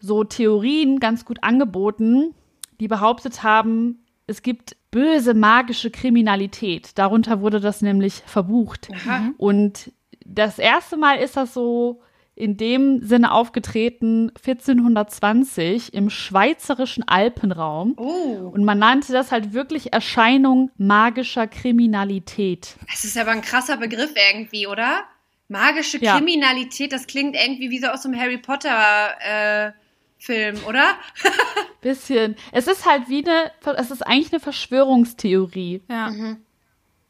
so 0.00 0.24
Theorien 0.24 0.98
ganz 0.98 1.24
gut 1.24 1.42
angeboten, 1.42 2.34
die 2.80 2.88
behauptet 2.88 3.42
haben, 3.42 4.02
es 4.26 4.42
gibt 4.42 4.76
böse 4.90 5.34
magische 5.34 5.90
Kriminalität. 5.90 6.98
Darunter 6.98 7.40
wurde 7.40 7.60
das 7.60 7.82
nämlich 7.82 8.14
verbucht. 8.26 8.88
Aha. 8.92 9.30
Und 9.36 9.92
das 10.24 10.58
erste 10.58 10.96
Mal 10.96 11.16
ist 11.16 11.36
das 11.36 11.54
so 11.54 12.00
in 12.34 12.56
dem 12.56 13.02
Sinne 13.04 13.32
aufgetreten 13.32 14.30
1420 14.36 15.92
im 15.94 16.10
schweizerischen 16.10 17.06
Alpenraum. 17.06 17.94
Oh, 17.98 18.50
Und 18.52 18.64
man 18.64 18.78
nannte 18.78 19.12
das 19.12 19.30
halt 19.32 19.52
wirklich 19.52 19.92
Erscheinung 19.92 20.70
magischer 20.78 21.46
Kriminalität. 21.46 22.76
das 22.90 23.04
ist 23.04 23.18
aber 23.18 23.32
ein 23.32 23.42
krasser 23.42 23.76
Begriff 23.76 24.12
irgendwie, 24.32 24.66
oder? 24.66 25.02
Magische 25.48 25.98
Ja. 25.98 26.16
Kriminalität, 26.16 26.92
das 26.92 27.06
klingt 27.06 27.34
irgendwie 27.34 27.70
wie 27.70 27.78
so 27.78 27.88
aus 27.88 28.06
einem 28.06 28.18
Harry 28.18 28.38
Potter 28.38 29.08
äh, 29.20 29.72
Film, 30.18 30.56
oder? 30.68 30.94
Bisschen. 31.80 32.36
Es 32.52 32.66
ist 32.68 32.86
halt 32.88 33.08
wie 33.08 33.24
eine, 33.26 33.50
es 33.78 33.90
ist 33.90 34.06
eigentlich 34.06 34.32
eine 34.32 34.40
Verschwörungstheorie, 34.40 35.82
Ja. 35.90 36.12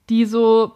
die 0.09 0.25
so, 0.25 0.73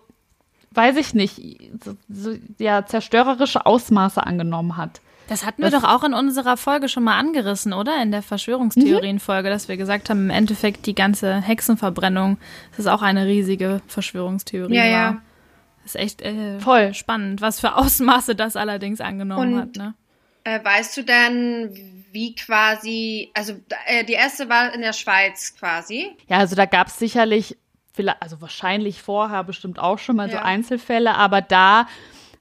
weiß 0.75 0.97
ich 0.97 1.14
nicht, 1.14 1.40
so, 1.85 1.97
so, 2.09 2.35
ja, 2.59 2.85
zerstörerische 2.87 3.64
Ausmaße 3.66 4.25
angenommen 4.25 4.76
hat. 4.76 5.00
Das 5.28 5.47
hatten 5.47 5.62
wir 5.62 5.71
Das- 5.71 5.83
doch 5.83 5.88
auch 5.88 6.04
in 6.04 6.12
unserer 6.12 6.57
Folge 6.59 6.88
schon 6.88 7.02
mal 7.04 7.19
angerissen, 7.19 7.73
oder? 7.73 8.02
In 8.02 8.11
der 8.11 8.23
Verschwörungstheorienfolge, 8.23 9.49
dass 9.49 9.69
wir 9.69 9.76
gesagt 9.76 10.11
haben, 10.11 10.25
im 10.25 10.31
Endeffekt 10.31 10.85
die 10.87 10.95
ganze 10.95 11.40
Hexenverbrennung, 11.40 12.37
das 12.73 12.81
ist 12.81 12.87
auch 12.88 13.02
eine 13.02 13.26
riesige 13.26 13.81
Verschwörungstheorie. 13.87 14.75
Ja, 14.75 14.83
war. 14.83 14.90
ja. 14.90 15.23
Das 15.83 15.95
ist 15.95 16.00
echt 16.00 16.23
äh, 16.23 16.59
Voll. 16.61 16.95
spannend, 16.95 17.40
was 17.40 17.61
für 17.61 17.75
Ausmaße 17.76 18.35
das 18.35 18.57
allerdings 18.57 19.00
angenommen 19.00 19.54
Und- 19.54 19.61
hat. 19.61 19.76
Ne? 19.76 19.95
Äh, 20.47 20.62
weißt 20.62 20.95
du 20.99 21.02
denn, 21.04 22.04
wie 22.12 22.35
quasi, 22.35 23.31
also 23.33 23.54
äh, 23.87 24.04
die 24.04 24.12
erste 24.12 24.50
war 24.50 24.75
in 24.75 24.83
der 24.83 24.93
Schweiz 24.93 25.54
quasi. 25.59 26.11
Ja, 26.28 26.37
also 26.37 26.54
da 26.54 26.66
gab 26.66 26.88
es 26.88 26.99
sicherlich, 26.99 27.57
vielleicht, 27.95 28.21
also 28.21 28.41
wahrscheinlich 28.41 29.01
vorher 29.01 29.45
bestimmt 29.45 29.79
auch 29.79 29.99
schon 29.99 30.17
mal 30.17 30.29
so 30.29 30.37
Ja. 30.37 30.43
Einzelfälle, 30.43 31.15
aber 31.15 31.41
da 31.41 31.87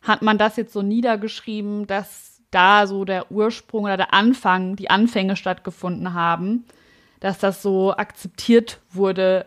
hat 0.02 0.22
man 0.22 0.38
das 0.38 0.58
jetzt 0.58 0.74
so 0.74 0.82
niedergeschrieben, 0.82 1.88
dass 1.88 2.42
da 2.52 2.86
so 2.88 3.06
der 3.06 3.32
Ursprung 3.32 3.86
oder 3.86 3.98
der 3.98 4.14
Anfang, 4.14 4.76
die 4.76 4.90
Anfänge 4.90 5.36
stattgefunden 5.36 6.14
haben, 6.14 6.66
dass 7.20 7.38
das 7.40 7.62
so 7.62 7.96
akzeptiert 7.96 8.80
wurde, 8.92 9.46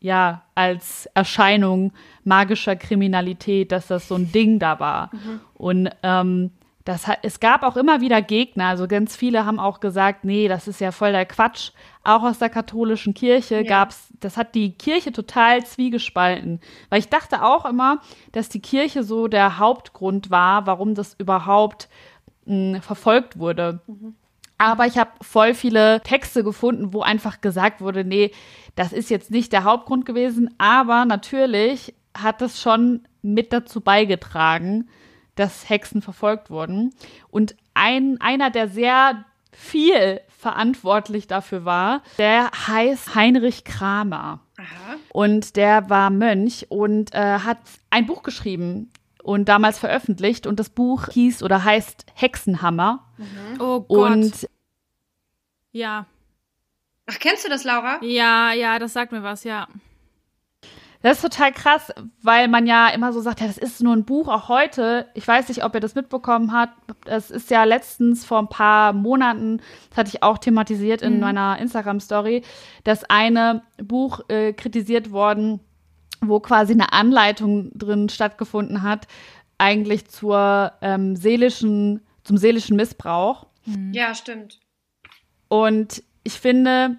ja, 0.00 0.42
als 0.54 1.08
Erscheinung 1.14 1.92
magischer 2.24 2.76
Kriminalität, 2.76 3.72
dass 3.72 3.88
das 3.88 4.08
so 4.08 4.14
ein 4.14 4.32
Ding 4.32 4.58
da 4.58 4.78
war. 4.80 5.10
Und 5.54 5.90
ähm, 6.02 6.52
das 6.86 7.04
es 7.22 7.40
gab 7.40 7.64
auch 7.64 7.76
immer 7.76 8.00
wieder 8.00 8.22
Gegner, 8.22 8.66
also 8.68 8.86
ganz 8.86 9.16
viele 9.16 9.44
haben 9.44 9.58
auch 9.58 9.80
gesagt, 9.80 10.24
nee, 10.24 10.46
das 10.46 10.68
ist 10.68 10.80
ja 10.80 10.92
voll 10.92 11.10
der 11.10 11.26
Quatsch. 11.26 11.72
Auch 12.04 12.22
aus 12.22 12.38
der 12.38 12.48
katholischen 12.48 13.12
Kirche 13.12 13.56
Ja. 13.56 13.62
gab's, 13.62 14.08
das 14.20 14.36
hat 14.36 14.54
die 14.54 14.70
Kirche 14.72 15.10
total 15.10 15.66
zwiegespalten. 15.66 16.60
Weil 16.88 17.00
ich 17.00 17.08
dachte 17.08 17.42
auch 17.42 17.64
immer, 17.64 18.00
dass 18.30 18.48
die 18.48 18.60
Kirche 18.62 19.02
so 19.02 19.26
der 19.26 19.58
Hauptgrund 19.58 20.30
war, 20.30 20.66
warum 20.68 20.94
das 20.94 21.14
überhaupt 21.18 21.88
mh, 22.44 22.80
verfolgt 22.82 23.36
wurde. 23.38 23.80
Aber 24.56 24.86
ich 24.86 24.96
habe 24.96 25.10
voll 25.20 25.54
viele 25.54 26.00
Texte 26.02 26.44
gefunden, 26.44 26.92
wo 26.92 27.02
einfach 27.02 27.40
gesagt 27.40 27.80
wurde, 27.80 28.04
nee, 28.04 28.30
das 28.76 28.92
ist 28.92 29.10
jetzt 29.10 29.32
nicht 29.32 29.52
der 29.52 29.64
Hauptgrund 29.64 30.06
gewesen, 30.06 30.54
aber 30.58 31.04
natürlich 31.04 31.94
hat 32.16 32.40
das 32.40 32.60
schon 32.62 33.02
mit 33.22 33.52
dazu 33.52 33.80
beigetragen, 33.80 34.88
dass 35.36 35.68
Hexen 35.68 36.02
verfolgt 36.02 36.50
wurden. 36.50 36.94
Und 37.28 37.56
ein, 37.74 38.20
einer, 38.20 38.50
der 38.50 38.68
sehr 38.68 39.24
viel 39.52 40.20
verantwortlich 40.28 41.26
dafür 41.26 41.64
war, 41.64 42.02
der 42.18 42.50
heißt 42.66 43.14
Heinrich 43.14 43.64
Kramer. 43.64 44.40
Aha. 44.58 44.96
Und 45.12 45.56
der 45.56 45.88
war 45.88 46.10
Mönch 46.10 46.66
und 46.68 47.14
äh, 47.14 47.38
hat 47.38 47.58
ein 47.90 48.06
Buch 48.06 48.22
geschrieben 48.22 48.92
und 49.22 49.48
damals 49.48 49.78
veröffentlicht. 49.78 50.46
Und 50.46 50.60
das 50.60 50.70
Buch 50.70 51.08
hieß 51.08 51.42
oder 51.42 51.64
heißt 51.64 52.06
Hexenhammer. 52.14 53.04
Oh 53.58 53.80
Gott. 53.80 54.10
Und 54.12 54.48
ja, 55.72 56.06
Ach, 57.06 57.18
kennst 57.18 57.44
du 57.44 57.48
das, 57.48 57.64
Laura? 57.64 57.98
ja, 58.02 58.52
ja, 58.52 58.78
das 58.78 58.92
sagt 58.92 59.12
mir 59.12 59.22
was, 59.22 59.44
ja. 59.44 59.68
Das 61.06 61.18
ist 61.18 61.22
total 61.22 61.52
krass, 61.52 61.92
weil 62.20 62.48
man 62.48 62.66
ja 62.66 62.88
immer 62.88 63.12
so 63.12 63.20
sagt, 63.20 63.40
ja, 63.40 63.46
das 63.46 63.58
ist 63.58 63.80
nur 63.80 63.94
ein 63.94 64.04
Buch, 64.04 64.26
auch 64.26 64.48
heute. 64.48 65.06
Ich 65.14 65.28
weiß 65.28 65.48
nicht, 65.48 65.62
ob 65.62 65.72
ihr 65.72 65.80
das 65.80 65.94
mitbekommen 65.94 66.52
habt. 66.52 66.72
Das 67.04 67.30
ist 67.30 67.48
ja 67.48 67.62
letztens 67.62 68.24
vor 68.24 68.40
ein 68.40 68.48
paar 68.48 68.92
Monaten, 68.92 69.58
das 69.90 69.98
hatte 69.98 70.08
ich 70.12 70.24
auch 70.24 70.36
thematisiert 70.38 71.02
in 71.02 71.20
meiner 71.20 71.60
Instagram-Story, 71.60 72.42
das 72.82 73.04
eine 73.04 73.62
Buch 73.80 74.22
äh, 74.26 74.52
kritisiert 74.52 75.12
worden, 75.12 75.60
wo 76.22 76.40
quasi 76.40 76.72
eine 76.72 76.92
Anleitung 76.92 77.70
drin 77.78 78.08
stattgefunden 78.08 78.82
hat, 78.82 79.06
eigentlich 79.58 80.08
zur 80.08 80.72
ähm, 80.82 81.14
seelischen, 81.14 82.04
zum 82.24 82.36
seelischen 82.36 82.74
Missbrauch. 82.74 83.46
Ja, 83.92 84.12
stimmt. 84.12 84.58
Und 85.46 86.02
ich 86.24 86.40
finde, 86.40 86.96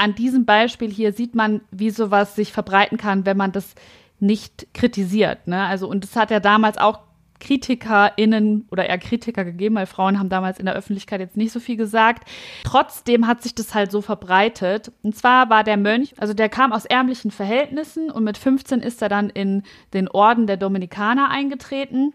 an 0.00 0.14
diesem 0.14 0.46
Beispiel 0.46 0.90
hier 0.90 1.12
sieht 1.12 1.34
man, 1.34 1.60
wie 1.70 1.90
sowas 1.90 2.34
sich 2.34 2.52
verbreiten 2.52 2.96
kann, 2.96 3.26
wenn 3.26 3.36
man 3.36 3.52
das 3.52 3.74
nicht 4.18 4.72
kritisiert. 4.72 5.46
Ne? 5.46 5.62
Also, 5.62 5.86
und 5.88 6.04
es 6.04 6.16
hat 6.16 6.30
ja 6.30 6.40
damals 6.40 6.78
auch 6.78 7.00
KritikerInnen 7.38 8.66
oder 8.70 8.86
eher 8.86 8.96
Kritiker 8.96 9.44
gegeben, 9.44 9.74
weil 9.74 9.84
Frauen 9.84 10.18
haben 10.18 10.30
damals 10.30 10.58
in 10.58 10.64
der 10.64 10.74
Öffentlichkeit 10.74 11.20
jetzt 11.20 11.36
nicht 11.36 11.52
so 11.52 11.60
viel 11.60 11.76
gesagt. 11.76 12.26
Trotzdem 12.64 13.26
hat 13.26 13.42
sich 13.42 13.54
das 13.54 13.74
halt 13.74 13.90
so 13.90 14.00
verbreitet. 14.00 14.90
Und 15.02 15.16
zwar 15.16 15.50
war 15.50 15.64
der 15.64 15.76
Mönch, 15.76 16.14
also 16.16 16.32
der 16.32 16.48
kam 16.48 16.72
aus 16.72 16.86
ärmlichen 16.86 17.30
Verhältnissen 17.30 18.10
und 18.10 18.24
mit 18.24 18.38
15 18.38 18.80
ist 18.80 19.02
er 19.02 19.10
dann 19.10 19.28
in 19.28 19.64
den 19.92 20.08
Orden 20.08 20.46
der 20.46 20.56
Dominikaner 20.56 21.30
eingetreten. 21.30 22.14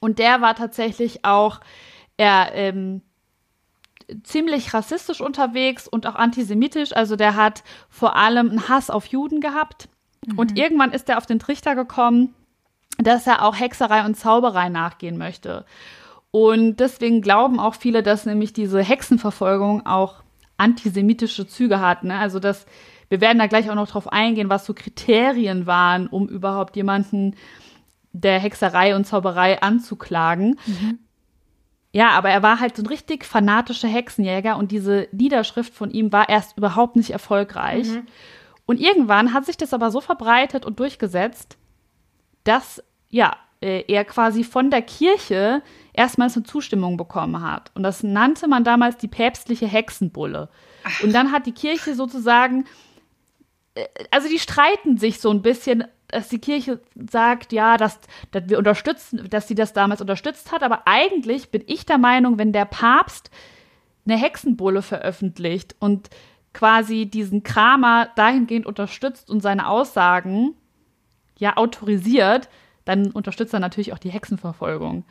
Und 0.00 0.18
der 0.18 0.42
war 0.42 0.54
tatsächlich 0.54 1.24
auch, 1.24 1.60
er, 2.18 2.50
ähm, 2.52 3.00
ziemlich 4.22 4.72
rassistisch 4.74 5.20
unterwegs 5.20 5.86
und 5.88 6.06
auch 6.06 6.14
antisemitisch. 6.14 6.94
Also 6.94 7.16
der 7.16 7.36
hat 7.36 7.62
vor 7.88 8.16
allem 8.16 8.50
einen 8.50 8.68
Hass 8.68 8.90
auf 8.90 9.06
Juden 9.06 9.40
gehabt. 9.40 9.88
Und 10.36 10.58
irgendwann 10.58 10.92
ist 10.92 11.08
er 11.08 11.18
auf 11.18 11.26
den 11.26 11.38
Trichter 11.38 11.74
gekommen, 11.74 12.34
dass 12.98 13.26
er 13.26 13.44
auch 13.44 13.58
Hexerei 13.58 14.04
und 14.04 14.16
Zauberei 14.16 14.68
nachgehen 14.68 15.16
möchte. 15.16 15.64
Und 16.30 16.80
deswegen 16.80 17.22
glauben 17.22 17.58
auch 17.58 17.74
viele, 17.74 18.02
dass 18.02 18.26
nämlich 18.26 18.52
diese 18.52 18.82
Hexenverfolgung 18.82 19.86
auch 19.86 20.22
antisemitische 20.56 21.46
Züge 21.46 21.80
hat. 21.80 22.04
Ne? 22.04 22.18
Also 22.18 22.40
dass 22.40 22.66
wir 23.08 23.20
werden 23.20 23.38
da 23.38 23.46
gleich 23.46 23.70
auch 23.70 23.74
noch 23.74 23.88
drauf 23.88 24.12
eingehen, 24.12 24.50
was 24.50 24.66
so 24.66 24.74
Kriterien 24.74 25.66
waren, 25.66 26.08
um 26.08 26.28
überhaupt 26.28 26.76
jemanden 26.76 27.36
der 28.12 28.38
Hexerei 28.38 28.94
und 28.96 29.06
Zauberei 29.06 29.62
anzuklagen. 29.62 30.58
Ja, 31.92 32.10
aber 32.10 32.28
er 32.30 32.42
war 32.42 32.60
halt 32.60 32.76
so 32.76 32.82
ein 32.82 32.86
richtig 32.86 33.24
fanatischer 33.24 33.88
Hexenjäger 33.88 34.56
und 34.56 34.70
diese 34.72 35.08
Niederschrift 35.12 35.74
von 35.74 35.90
ihm 35.90 36.12
war 36.12 36.28
erst 36.28 36.58
überhaupt 36.58 36.96
nicht 36.96 37.10
erfolgreich. 37.10 37.88
Und 38.66 38.78
irgendwann 38.80 39.32
hat 39.32 39.46
sich 39.46 39.56
das 39.56 39.72
aber 39.72 39.90
so 39.90 40.00
verbreitet 40.00 40.66
und 40.66 40.78
durchgesetzt, 40.78 41.56
dass 42.44 42.82
ja, 43.08 43.34
äh, 43.60 43.84
er 43.88 44.04
quasi 44.04 44.44
von 44.44 44.70
der 44.70 44.82
Kirche 44.82 45.62
erstmals 45.92 46.36
eine 46.36 46.44
Zustimmung 46.44 46.96
bekommen 46.96 47.42
hat. 47.42 47.72
Und 47.74 47.82
das 47.82 48.02
nannte 48.02 48.46
man 48.46 48.64
damals 48.64 48.98
die 48.98 49.08
päpstliche 49.08 49.66
Hexenbulle. 49.66 50.48
Und 51.02 51.12
dann 51.12 51.32
hat 51.32 51.46
die 51.46 51.52
Kirche 51.52 51.94
sozusagen, 51.94 52.66
äh, 53.74 53.86
also 54.10 54.28
die 54.28 54.38
streiten 54.38 54.98
sich 54.98 55.20
so 55.20 55.30
ein 55.30 55.42
bisschen, 55.42 55.84
dass 56.08 56.28
die 56.28 56.38
Kirche 56.38 56.80
sagt, 57.10 57.52
ja, 57.52 57.76
dass, 57.76 58.00
dass 58.30 58.48
wir 58.48 58.58
unterstützen, 58.58 59.28
dass 59.28 59.46
sie 59.46 59.54
das 59.54 59.72
damals 59.72 60.00
unterstützt 60.00 60.52
hat. 60.52 60.62
Aber 60.62 60.82
eigentlich 60.86 61.50
bin 61.50 61.62
ich 61.66 61.86
der 61.86 61.98
Meinung, 61.98 62.38
wenn 62.38 62.52
der 62.52 62.64
Papst 62.64 63.30
eine 64.06 64.16
Hexenbulle 64.16 64.82
veröffentlicht 64.82 65.76
und 65.78 66.08
quasi 66.54 67.06
diesen 67.06 67.42
Kramer 67.42 68.08
dahingehend 68.16 68.66
unterstützt 68.66 69.30
und 69.30 69.40
seine 69.40 69.68
Aussagen 69.68 70.54
ja 71.38 71.56
autorisiert, 71.56 72.48
dann 72.84 73.10
unterstützt 73.12 73.52
er 73.52 73.60
natürlich 73.60 73.92
auch 73.92 73.98
die 73.98 74.10
Hexenverfolgung. 74.10 75.04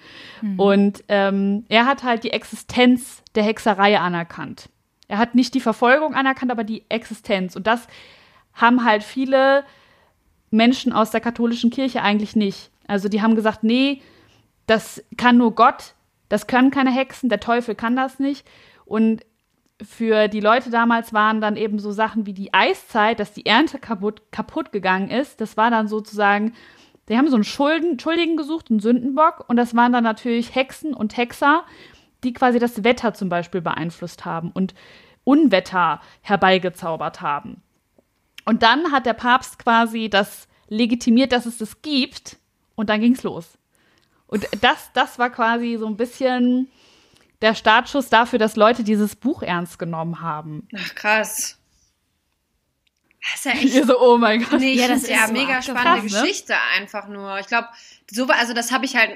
Und 0.58 1.04
ähm, 1.10 1.66
er 1.70 1.86
hat 1.86 2.04
halt 2.04 2.24
die 2.24 2.32
Existenz 2.32 3.24
der 3.36 3.44
Hexerei 3.44 4.00
anerkannt. 4.00 4.70
Er 5.08 5.20
hat 5.20 5.36
nicht 5.36 5.54
die 5.54 5.62
Verfolgung 5.62 6.16
anerkannt, 6.16 6.51
aber 6.51 6.63
die 6.63 6.84
Existenz. 6.89 7.56
Und 7.56 7.68
das 7.68 7.88
haben 8.54 8.84
halt 8.84 9.04
viele 9.04 9.63
Menschen 10.50 10.94
aus 10.94 11.12
der 11.12 11.22
katholischen 11.22 11.70
Kirche 11.70 12.01
eigentlich 12.01 12.36
nicht. 12.36 12.72
Also 12.88 13.10
die 13.10 13.22
haben 13.22 13.36
gesagt, 13.36 13.63
nee, 13.63 14.01
das 14.66 15.04
kann 15.18 15.38
nur 15.38 15.56
Gott, 15.56 15.94
das 16.30 16.48
können 16.48 16.72
keine 16.72 16.92
Hexen, 16.92 17.30
der 17.30 17.39
Teufel 17.39 17.75
kann 17.75 17.96
das 17.96 18.20
nicht. 18.20 18.48
Und 18.86 19.25
für 19.82 20.27
die 20.27 20.39
Leute 20.39 20.70
damals 20.70 21.13
waren 21.13 21.39
dann 21.42 21.56
eben 21.56 21.80
so 21.80 21.92
Sachen 21.92 22.25
wie 22.25 22.34
die 22.34 22.54
Eiszeit, 22.54 23.20
dass 23.20 23.34
die 23.34 23.46
Ernte 23.46 23.80
kaputt, 23.80 24.32
kaputt 24.32 24.72
gegangen 24.72 25.10
ist. 25.10 25.39
Das 25.39 25.56
war 25.56 25.70
dann 25.70 25.88
sozusagen, 25.88 26.54
die 27.10 27.18
haben 27.18 27.27
so 27.30 27.36
einen 27.36 27.44
Schulden, 27.44 28.00
Schuldigen 28.00 28.38
gesucht, 28.38 28.70
einen 28.70 28.80
Sündenbock. 28.80 29.46
Und 29.48 29.58
das 29.58 29.75
waren 29.75 29.94
dann 29.94 30.04
natürlich 30.04 30.56
Hexen 30.56 30.94
und 30.94 31.16
Hexer, 31.16 31.63
die 32.24 32.34
quasi 32.34 32.60
das 32.60 32.84
Wetter 32.84 33.13
zum 33.13 33.30
Beispiel 33.30 33.62
beeinflusst 33.62 34.25
haben 34.25 34.51
und 34.51 34.74
Unwetter 35.24 36.01
herbeigezaubert 36.22 37.22
haben. 37.22 37.62
Und 38.48 38.63
dann 38.63 38.94
hat 38.94 39.06
der 39.06 39.13
Papst 39.13 39.60
quasi 39.60 40.10
das 40.10 40.48
legitimiert, 40.70 41.34
dass 41.34 41.46
es 41.46 41.58
das 41.58 41.82
gibt. 41.82 42.38
Und 42.75 42.89
dann 42.89 43.01
ging 43.01 43.12
es 43.12 43.24
los. 43.24 43.58
Und 44.25 44.48
das, 44.62 44.89
das 44.94 45.20
war 45.20 45.30
quasi 45.30 45.75
so 45.77 45.86
ein 45.86 45.98
bisschen 45.98 46.70
der 47.42 47.56
Startschuss 47.56 48.08
dafür, 48.08 48.39
dass 48.39 48.56
Leute 48.56 48.86
dieses 48.86 49.18
Buch 49.18 49.44
ernst 49.44 49.77
genommen 49.77 50.22
haben. 50.22 50.66
Ach, 50.77 50.96
krass. 50.96 51.58
Das 53.22 53.36
ist 53.36 53.46
ja 53.46 53.51
echt. 53.51 53.86
so, 53.86 54.00
oh 54.00 54.18
mein 54.18 54.42
Gott. 54.42 54.62
Nee, 54.62 54.75
Ja, 54.75 54.88
das 54.88 55.04
ist 55.04 55.10
ja 55.10 55.27
so 55.27 55.34
mega 55.34 55.62
spannende 55.62 56.06
ne? 56.06 56.22
Geschichte 56.22 56.56
einfach 56.77 57.10
nur. 57.10 57.39
Ich 57.39 57.48
glaube, 57.48 57.68
so 58.10 58.27
also 58.27 58.54
das 58.54 58.72
habe 58.72 58.86
ich 58.86 58.96
halt 58.96 59.12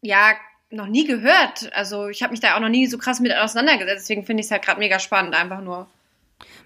ja 0.00 0.32
noch 0.70 0.86
nie 0.86 1.04
gehört. 1.04 1.70
Also 1.74 2.08
ich 2.08 2.22
habe 2.22 2.30
mich 2.30 2.40
da 2.40 2.56
auch 2.56 2.60
noch 2.60 2.70
nie 2.70 2.86
so 2.86 2.96
krass 2.96 3.20
mit 3.20 3.34
auseinandergesetzt. 3.36 4.04
Deswegen 4.04 4.24
finde 4.24 4.40
ich 4.40 4.46
es 4.46 4.50
halt 4.50 4.64
gerade 4.64 4.78
mega 4.78 4.98
spannend 4.98 5.34
einfach 5.34 5.60
nur. 5.60 5.90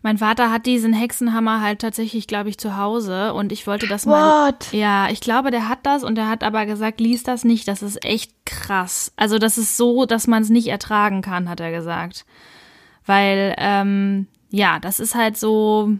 Mein 0.06 0.18
Vater 0.18 0.52
hat 0.52 0.66
diesen 0.66 0.92
Hexenhammer 0.92 1.60
halt 1.60 1.80
tatsächlich, 1.80 2.28
glaube 2.28 2.48
ich, 2.48 2.58
zu 2.58 2.76
Hause 2.76 3.34
und 3.34 3.50
ich 3.50 3.66
wollte 3.66 3.88
das 3.88 4.06
mal. 4.06 4.52
What? 4.52 4.72
Ja, 4.72 5.08
ich 5.10 5.18
glaube, 5.18 5.50
der 5.50 5.68
hat 5.68 5.80
das 5.82 6.04
und 6.04 6.16
er 6.16 6.28
hat 6.28 6.44
aber 6.44 6.64
gesagt, 6.64 7.00
lies 7.00 7.24
das 7.24 7.42
nicht, 7.42 7.66
das 7.66 7.82
ist 7.82 8.04
echt 8.04 8.30
krass. 8.44 9.12
Also 9.16 9.40
das 9.40 9.58
ist 9.58 9.76
so, 9.76 10.06
dass 10.06 10.28
man 10.28 10.44
es 10.44 10.48
nicht 10.48 10.68
ertragen 10.68 11.22
kann, 11.22 11.48
hat 11.48 11.58
er 11.58 11.72
gesagt. 11.72 12.24
Weil, 13.04 13.56
ähm, 13.58 14.28
ja, 14.48 14.78
das 14.78 15.00
ist 15.00 15.16
halt 15.16 15.36
so. 15.36 15.90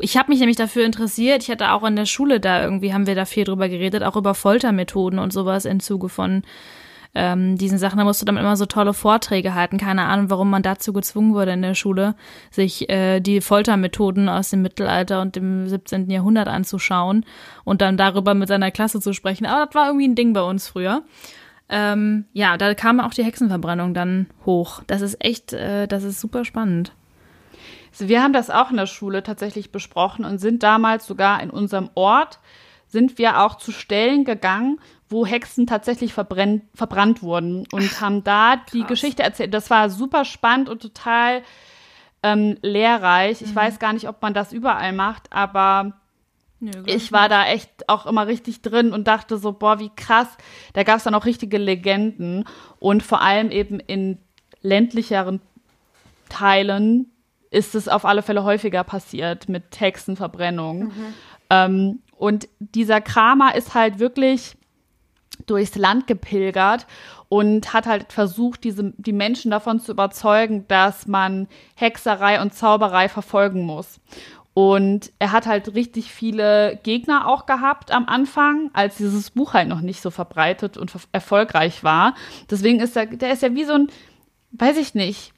Ich 0.00 0.16
habe 0.16 0.32
mich 0.32 0.40
nämlich 0.40 0.56
dafür 0.56 0.84
interessiert. 0.84 1.44
Ich 1.44 1.52
hatte 1.52 1.70
auch 1.70 1.84
in 1.84 1.94
der 1.94 2.06
Schule 2.06 2.40
da 2.40 2.64
irgendwie, 2.64 2.92
haben 2.92 3.06
wir 3.06 3.14
da 3.14 3.26
viel 3.26 3.44
drüber 3.44 3.68
geredet, 3.68 4.02
auch 4.02 4.16
über 4.16 4.34
Foltermethoden 4.34 5.20
und 5.20 5.32
sowas 5.32 5.66
im 5.66 5.78
Zuge 5.78 6.08
von 6.08 6.42
ähm, 7.18 7.58
diesen 7.58 7.78
Sachen. 7.78 7.98
Da 7.98 8.04
musst 8.04 8.22
du 8.22 8.24
dann 8.24 8.36
immer 8.36 8.56
so 8.56 8.64
tolle 8.64 8.94
Vorträge 8.94 9.54
halten. 9.54 9.76
Keine 9.76 10.04
Ahnung, 10.04 10.30
warum 10.30 10.48
man 10.48 10.62
dazu 10.62 10.92
gezwungen 10.92 11.34
wurde 11.34 11.52
in 11.52 11.62
der 11.62 11.74
Schule, 11.74 12.14
sich 12.50 12.88
äh, 12.88 13.18
die 13.18 13.40
Foltermethoden 13.40 14.28
aus 14.28 14.50
dem 14.50 14.62
Mittelalter 14.62 15.20
und 15.20 15.34
dem 15.34 15.66
17. 15.66 16.08
Jahrhundert 16.10 16.46
anzuschauen 16.46 17.26
und 17.64 17.82
dann 17.82 17.96
darüber 17.96 18.34
mit 18.34 18.48
seiner 18.48 18.70
Klasse 18.70 19.00
zu 19.00 19.12
sprechen. 19.12 19.46
Aber 19.46 19.66
das 19.66 19.74
war 19.74 19.88
irgendwie 19.88 20.06
ein 20.06 20.14
Ding 20.14 20.32
bei 20.32 20.42
uns 20.42 20.68
früher. 20.68 21.02
Ähm, 21.68 22.26
ja, 22.32 22.56
da 22.56 22.72
kam 22.74 23.00
auch 23.00 23.12
die 23.12 23.24
Hexenverbrennung 23.24 23.94
dann 23.94 24.28
hoch. 24.46 24.82
Das 24.86 25.02
ist 25.02 25.22
echt, 25.22 25.52
äh, 25.52 25.88
das 25.88 26.04
ist 26.04 26.20
super 26.20 26.44
spannend. 26.44 26.92
Also 27.90 28.08
wir 28.08 28.22
haben 28.22 28.32
das 28.32 28.48
auch 28.48 28.70
in 28.70 28.76
der 28.76 28.86
Schule 28.86 29.24
tatsächlich 29.24 29.72
besprochen 29.72 30.24
und 30.24 30.38
sind 30.38 30.62
damals 30.62 31.06
sogar 31.06 31.42
in 31.42 31.50
unserem 31.50 31.90
Ort, 31.94 32.38
sind 32.86 33.18
wir 33.18 33.42
auch 33.42 33.56
zu 33.56 33.72
Stellen 33.72 34.24
gegangen, 34.24 34.78
wo 35.08 35.24
Hexen 35.24 35.66
tatsächlich 35.66 36.12
verbrennt, 36.12 36.64
verbrannt 36.74 37.22
wurden 37.22 37.66
und 37.72 38.00
haben 38.00 38.24
da 38.24 38.56
die 38.72 38.84
Geschichte 38.84 39.22
erzählt. 39.22 39.54
Das 39.54 39.70
war 39.70 39.90
super 39.90 40.24
spannend 40.24 40.68
und 40.68 40.82
total 40.82 41.42
ähm, 42.22 42.56
lehrreich. 42.62 43.42
Ich 43.42 43.54
weiß 43.54 43.78
gar 43.78 43.92
nicht, 43.92 44.08
ob 44.08 44.20
man 44.20 44.34
das 44.34 44.52
überall 44.52 44.92
macht, 44.92 45.32
aber 45.32 45.94
Nö, 46.60 46.70
ich 46.86 47.12
war 47.12 47.28
da 47.28 47.46
echt 47.46 47.88
auch 47.88 48.06
immer 48.06 48.26
richtig 48.26 48.62
drin 48.62 48.92
und 48.92 49.06
dachte 49.06 49.38
so, 49.38 49.52
boah, 49.52 49.78
wie 49.78 49.90
krass. 49.94 50.28
Da 50.72 50.82
gab 50.82 50.98
es 50.98 51.04
dann 51.04 51.14
auch 51.14 51.24
richtige 51.24 51.58
Legenden 51.58 52.44
und 52.78 53.02
vor 53.02 53.22
allem 53.22 53.50
eben 53.50 53.80
in 53.80 54.18
ländlicheren 54.60 55.40
Teilen 56.28 57.10
ist 57.50 57.74
es 57.74 57.88
auf 57.88 58.04
alle 58.04 58.22
Fälle 58.22 58.44
häufiger 58.44 58.84
passiert 58.84 59.48
mit 59.48 59.80
Hexenverbrennung. 59.80 60.92
Ähm, 61.48 62.00
und 62.16 62.48
dieser 62.58 63.00
Kramer 63.00 63.54
ist 63.54 63.74
halt 63.74 63.98
wirklich 63.98 64.57
durchs 65.46 65.76
Land 65.76 66.06
gepilgert 66.06 66.86
und 67.28 67.72
hat 67.72 67.86
halt 67.86 68.12
versucht, 68.12 68.64
diese, 68.64 68.92
die 68.96 69.12
Menschen 69.12 69.50
davon 69.50 69.80
zu 69.80 69.92
überzeugen, 69.92 70.64
dass 70.68 71.06
man 71.06 71.46
Hexerei 71.74 72.40
und 72.40 72.54
Zauberei 72.54 73.08
verfolgen 73.08 73.64
muss. 73.64 74.00
Und 74.54 75.12
er 75.20 75.30
hat 75.30 75.46
halt 75.46 75.74
richtig 75.76 76.10
viele 76.12 76.80
Gegner 76.82 77.28
auch 77.28 77.46
gehabt 77.46 77.92
am 77.92 78.06
Anfang, 78.06 78.70
als 78.72 78.96
dieses 78.96 79.30
Buch 79.30 79.54
halt 79.54 79.68
noch 79.68 79.82
nicht 79.82 80.00
so 80.02 80.10
verbreitet 80.10 80.76
und 80.76 80.90
ver- 80.90 81.00
erfolgreich 81.12 81.84
war. 81.84 82.14
Deswegen 82.50 82.80
ist 82.80 82.96
er, 82.96 83.06
der 83.06 83.32
ist 83.32 83.42
ja 83.42 83.54
wie 83.54 83.64
so 83.64 83.74
ein, 83.74 83.86
weiß 84.52 84.76
ich 84.78 84.94
nicht, 84.94 85.32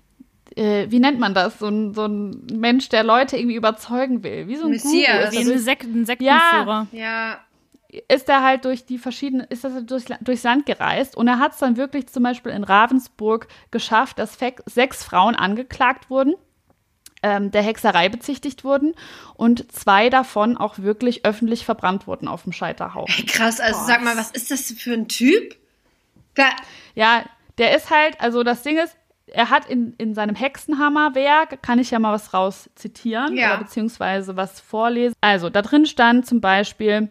äh, 0.57 0.87
wie 0.89 1.01
nennt 1.01 1.21
man 1.21 1.35
das? 1.35 1.59
So 1.59 1.69
ein, 1.69 1.93
so 1.93 2.07
ein 2.07 2.47
Mensch, 2.51 2.89
der 2.89 3.05
Leute 3.05 3.37
irgendwie 3.37 3.57
überzeugen 3.57 4.23
will. 4.23 4.49
Wie 4.49 4.57
so 4.57 4.65
ein 4.65 4.71
Messias. 4.71 5.31
Guru. 5.33 5.45
Wie 5.45 5.53
ein, 5.53 5.59
Sek 5.59 5.85
ein 5.85 6.07
Sektenführer. 6.07 6.87
Ja, 6.93 7.39
ist 8.09 8.29
er 8.29 8.43
halt 8.43 8.65
durch 8.65 8.87
die 8.87 8.99
verschiedenen, 8.99 9.47
ist 9.49 9.65
er 9.65 9.83
durchs, 9.83 10.07
durchs 10.21 10.43
Land 10.45 10.67
gereist 10.67 11.17
und 11.17 11.27
er 11.29 11.39
hat 11.39 11.53
es 11.53 11.59
dann 11.59 11.77
wirklich 11.77 12.07
zum 12.09 12.23
Beispiel 12.23 12.53
in 12.53 12.65
Ravensburg 12.65 13.49
geschafft, 13.71 14.19
dass 14.19 14.37
fe- 14.37 14.55
sechs 14.67 15.03
Frauen 15.03 15.35
angeklagt 15.35 16.09
wurden, 16.11 16.35
ähm, 17.23 17.51
der 17.51 17.63
Hexerei 17.63 18.09
bezichtigt 18.09 18.65
wurden 18.65 18.95
und 19.35 19.71
zwei 19.73 20.09
davon 20.09 20.57
auch 20.57 20.79
wirklich 20.79 21.25
öffentlich 21.27 21.65
verbrannt 21.65 22.07
wurden 22.07 22.29
auf 22.29 22.45
dem 22.45 22.53
Scheiterhaufen. 22.53 23.13
Hey, 23.15 23.27
krass. 23.27 23.61
Also 23.61 23.81
sag 23.87 24.03
mal, 24.03 24.17
was 24.17 24.31
ist 24.31 24.51
das 24.51 24.73
für 24.73 24.93
ein 24.95 25.09
Typ? 25.09 25.57
Da, 26.35 26.49
Ja, 26.95 27.25
der 27.59 27.77
ist 27.77 27.91
halt, 27.91 28.21
also 28.21 28.43
das 28.43 28.63
Ding 28.63 28.79
ist, 28.79 28.97
er 29.27 29.51
hat 29.51 29.67
in, 29.69 29.95
in 29.99 30.15
seinem 30.15 30.35
Hexenhammerwerk, 30.35 31.63
kann 31.63 31.79
ich 31.79 31.91
ja 31.91 31.99
mal 31.99 32.13
was 32.13 32.33
raus 32.35 32.71
zitieren 32.75 33.37
Ja. 33.37 33.49
oder 33.55 33.65
beziehungsweise 33.65 34.37
was 34.37 34.61
vorlesen. 34.61 35.15
Also 35.21 35.51
da 35.51 35.63
drin 35.63 35.87
stand 35.87 36.27
zum 36.27 36.41
Beispiel, 36.41 37.11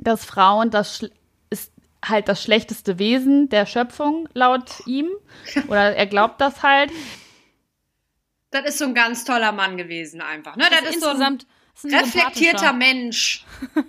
dass 0.00 0.24
Frauen 0.24 0.70
das 0.70 1.06
ist 1.50 1.72
halt 2.04 2.28
das 2.28 2.42
schlechteste 2.42 2.98
Wesen 2.98 3.48
der 3.48 3.66
Schöpfung 3.66 4.28
laut 4.34 4.86
ihm 4.86 5.08
oder 5.68 5.96
er 5.96 6.06
glaubt 6.06 6.40
das 6.40 6.62
halt. 6.62 6.90
das 8.50 8.64
ist 8.64 8.78
so 8.78 8.84
ein 8.84 8.94
ganz 8.94 9.24
toller 9.24 9.52
Mann 9.52 9.76
gewesen 9.76 10.20
einfach. 10.20 10.56
Ne? 10.56 10.64
Das, 10.70 10.94
ist 10.94 11.02
so 11.02 11.08
ein 11.08 11.16
insgesamt 11.16 11.46
ist 11.74 11.84
ein 11.84 11.94
reflektierter. 11.94 12.72
Mensch. 12.72 13.44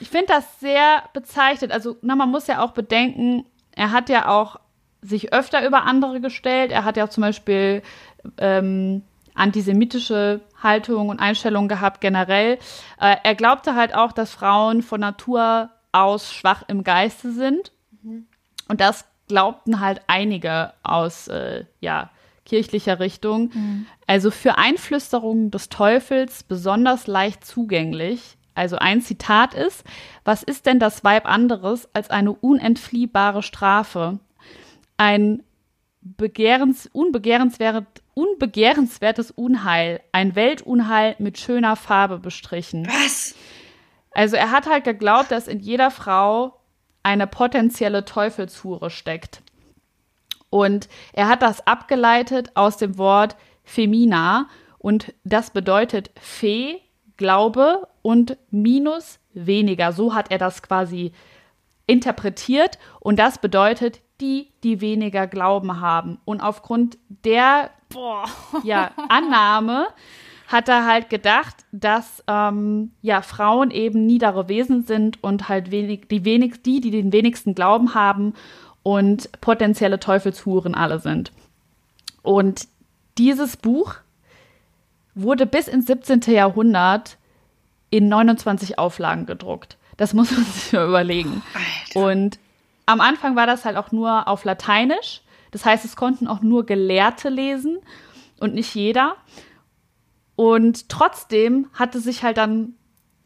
Ich 0.00 0.10
finde 0.10 0.26
das 0.28 0.60
sehr 0.60 1.02
bezeichnet. 1.12 1.72
Also, 1.72 1.96
na, 2.02 2.14
man 2.14 2.30
muss 2.30 2.46
ja 2.46 2.62
auch 2.62 2.70
bedenken, 2.70 3.44
er 3.72 3.90
hat 3.90 4.08
ja 4.08 4.28
auch 4.28 4.60
sich 5.02 5.32
öfter 5.32 5.66
über 5.66 5.82
andere 5.82 6.20
gestellt. 6.20 6.70
Er 6.70 6.84
hat 6.84 6.96
ja 6.96 7.10
zum 7.10 7.22
Beispiel 7.22 7.82
ähm, 8.38 9.02
antisemitische 9.38 10.40
Haltung 10.62 11.08
und 11.08 11.20
Einstellungen 11.20 11.68
gehabt 11.68 12.00
generell. 12.00 12.58
Äh, 13.00 13.16
er 13.22 13.34
glaubte 13.34 13.74
halt 13.74 13.94
auch, 13.94 14.12
dass 14.12 14.32
Frauen 14.32 14.82
von 14.82 15.00
Natur 15.00 15.70
aus 15.92 16.32
schwach 16.32 16.64
im 16.68 16.84
Geiste 16.84 17.32
sind. 17.32 17.72
Und 18.68 18.80
das 18.80 19.06
glaubten 19.26 19.80
halt 19.80 20.02
einige 20.06 20.72
aus 20.82 21.28
äh, 21.28 21.64
ja, 21.80 22.10
kirchlicher 22.44 23.00
Richtung. 23.00 23.50
Also 24.06 24.30
für 24.30 24.58
Einflüsterungen 24.58 25.50
des 25.50 25.68
Teufels 25.68 26.42
besonders 26.42 27.06
leicht 27.06 27.44
zugänglich. 27.44 28.36
Also 28.54 28.76
ein 28.76 29.02
Zitat 29.02 29.54
ist, 29.54 29.84
was 30.24 30.42
ist 30.42 30.66
denn 30.66 30.80
das 30.80 31.04
Weib 31.04 31.26
anderes 31.26 31.88
als 31.94 32.10
eine 32.10 32.32
unentfliehbare 32.32 33.42
Strafe? 33.42 34.18
Ein 34.96 35.44
begehrens, 36.00 36.88
unbegehrenswert, 36.92 37.86
unbegehrenswertes 38.18 39.30
Unheil, 39.30 40.00
ein 40.10 40.34
Weltunheil 40.34 41.14
mit 41.20 41.38
schöner 41.38 41.76
Farbe 41.76 42.18
bestrichen. 42.18 42.88
Was? 42.88 43.36
Also 44.10 44.34
er 44.34 44.50
hat 44.50 44.66
halt 44.66 44.82
geglaubt, 44.82 45.30
dass 45.30 45.46
in 45.46 45.60
jeder 45.60 45.92
Frau 45.92 46.58
eine 47.04 47.28
potenzielle 47.28 48.04
Teufelshure 48.04 48.90
steckt. 48.90 49.42
Und 50.50 50.88
er 51.12 51.28
hat 51.28 51.42
das 51.42 51.64
abgeleitet 51.64 52.50
aus 52.54 52.76
dem 52.76 52.98
Wort 52.98 53.36
Femina 53.62 54.48
und 54.78 55.14
das 55.22 55.50
bedeutet 55.50 56.10
Fee, 56.20 56.80
Glaube 57.16 57.86
und 58.02 58.36
minus 58.50 59.20
weniger. 59.32 59.92
So 59.92 60.14
hat 60.14 60.32
er 60.32 60.38
das 60.38 60.62
quasi 60.62 61.12
interpretiert 61.86 62.78
und 62.98 63.18
das 63.18 63.38
bedeutet 63.38 64.00
die, 64.20 64.48
die 64.62 64.80
weniger 64.80 65.26
Glauben 65.26 65.80
haben. 65.80 66.18
Und 66.24 66.40
aufgrund 66.40 66.98
der 67.24 67.70
ja, 68.62 68.90
Annahme 69.08 69.88
hat 70.46 70.68
er 70.68 70.86
halt 70.86 71.10
gedacht, 71.10 71.56
dass 71.72 72.24
ähm, 72.26 72.92
ja, 73.02 73.22
Frauen 73.22 73.70
eben 73.70 74.06
niedere 74.06 74.48
Wesen 74.48 74.84
sind 74.84 75.22
und 75.22 75.48
halt 75.48 75.70
wenig, 75.70 76.08
die, 76.08 76.24
wenig, 76.24 76.62
die, 76.62 76.80
die 76.80 76.90
den 76.90 77.12
wenigsten 77.12 77.54
Glauben 77.54 77.94
haben 77.94 78.34
und 78.82 79.30
potenzielle 79.40 80.00
Teufelshuren 80.00 80.74
alle 80.74 81.00
sind. 81.00 81.32
Und 82.22 82.66
dieses 83.18 83.56
Buch 83.56 83.96
wurde 85.14 85.46
bis 85.46 85.68
ins 85.68 85.86
17. 85.86 86.20
Jahrhundert 86.28 87.18
in 87.90 88.08
29 88.08 88.78
Auflagen 88.78 89.26
gedruckt. 89.26 89.76
Das 89.96 90.14
muss 90.14 90.30
man 90.30 90.44
sich 90.52 90.72
mal 90.72 90.88
überlegen. 90.88 91.42
Alter. 91.54 92.06
Und 92.06 92.38
am 92.88 93.02
Anfang 93.02 93.36
war 93.36 93.46
das 93.46 93.66
halt 93.66 93.76
auch 93.76 93.92
nur 93.92 94.28
auf 94.28 94.44
Lateinisch. 94.44 95.20
Das 95.50 95.66
heißt, 95.66 95.84
es 95.84 95.94
konnten 95.94 96.26
auch 96.26 96.40
nur 96.40 96.64
Gelehrte 96.64 97.28
lesen. 97.28 97.78
und 98.40 98.54
nicht 98.54 98.74
jeder. 98.74 99.16
Und 100.36 100.88
trotzdem 100.88 101.66
hat 101.74 101.96
es 101.96 102.04
sich 102.04 102.22
halt 102.22 102.36
dann 102.36 102.74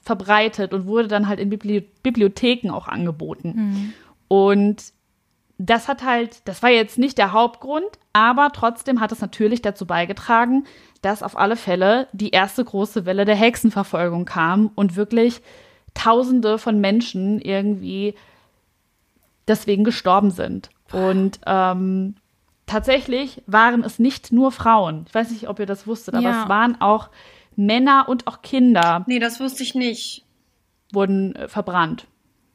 verbreitet 0.02 0.72
und 0.72 0.86
wurde 0.86 1.06
dann 1.06 1.28
halt 1.28 1.38
in 1.38 1.50
Bibli 1.50 1.86
Bibliotheken 2.02 2.70
auch 2.70 2.88
angeboten. 2.88 3.52
Mhm. 3.54 3.92
Und 4.28 4.92
das 5.58 5.86
hat 5.86 6.02
halt, 6.02 6.48
das 6.48 6.62
war 6.62 6.70
jetzt 6.70 6.98
nicht 6.98 7.18
der 7.18 7.32
Hauptgrund, 7.32 7.86
aber 8.14 8.50
trotzdem 8.52 9.00
hat 9.00 9.12
es 9.12 9.20
natürlich 9.20 9.60
dazu 9.60 9.86
beigetragen, 9.86 10.64
dass 11.02 11.22
auf 11.22 11.36
alle 11.36 11.56
Fälle 11.56 12.08
die 12.12 12.30
erste 12.30 12.64
große 12.64 13.04
Welle 13.04 13.26
der 13.26 13.36
Hexenverfolgung 13.36 14.24
kam 14.24 14.70
und 14.74 14.96
wirklich 14.96 15.42
Tausende 15.94 16.56
von 16.56 16.80
Menschen 16.80 17.38
irgendwie 17.38 18.14
deswegen 19.48 19.84
gestorben 19.84 20.30
sind. 20.30 20.70
Und 20.92 21.40
ähm, 21.46 22.16
tatsächlich 22.66 23.42
waren 23.46 23.82
es 23.84 23.98
nicht 23.98 24.32
nur 24.32 24.52
Frauen. 24.52 25.04
Ich 25.08 25.14
weiß 25.14 25.30
nicht, 25.30 25.48
ob 25.48 25.58
ihr 25.58 25.66
das 25.66 25.86
wusstet, 25.86 26.14
aber 26.14 26.28
ja. 26.28 26.42
es 26.42 26.48
waren 26.48 26.80
auch 26.80 27.08
Männer 27.56 28.06
und 28.08 28.26
auch 28.26 28.42
Kinder. 28.42 29.04
Nee, 29.06 29.18
das 29.18 29.40
wusste 29.40 29.62
ich 29.62 29.74
nicht. 29.74 30.24
Wurden 30.92 31.34
äh, 31.34 31.48
verbrannt. 31.48 32.06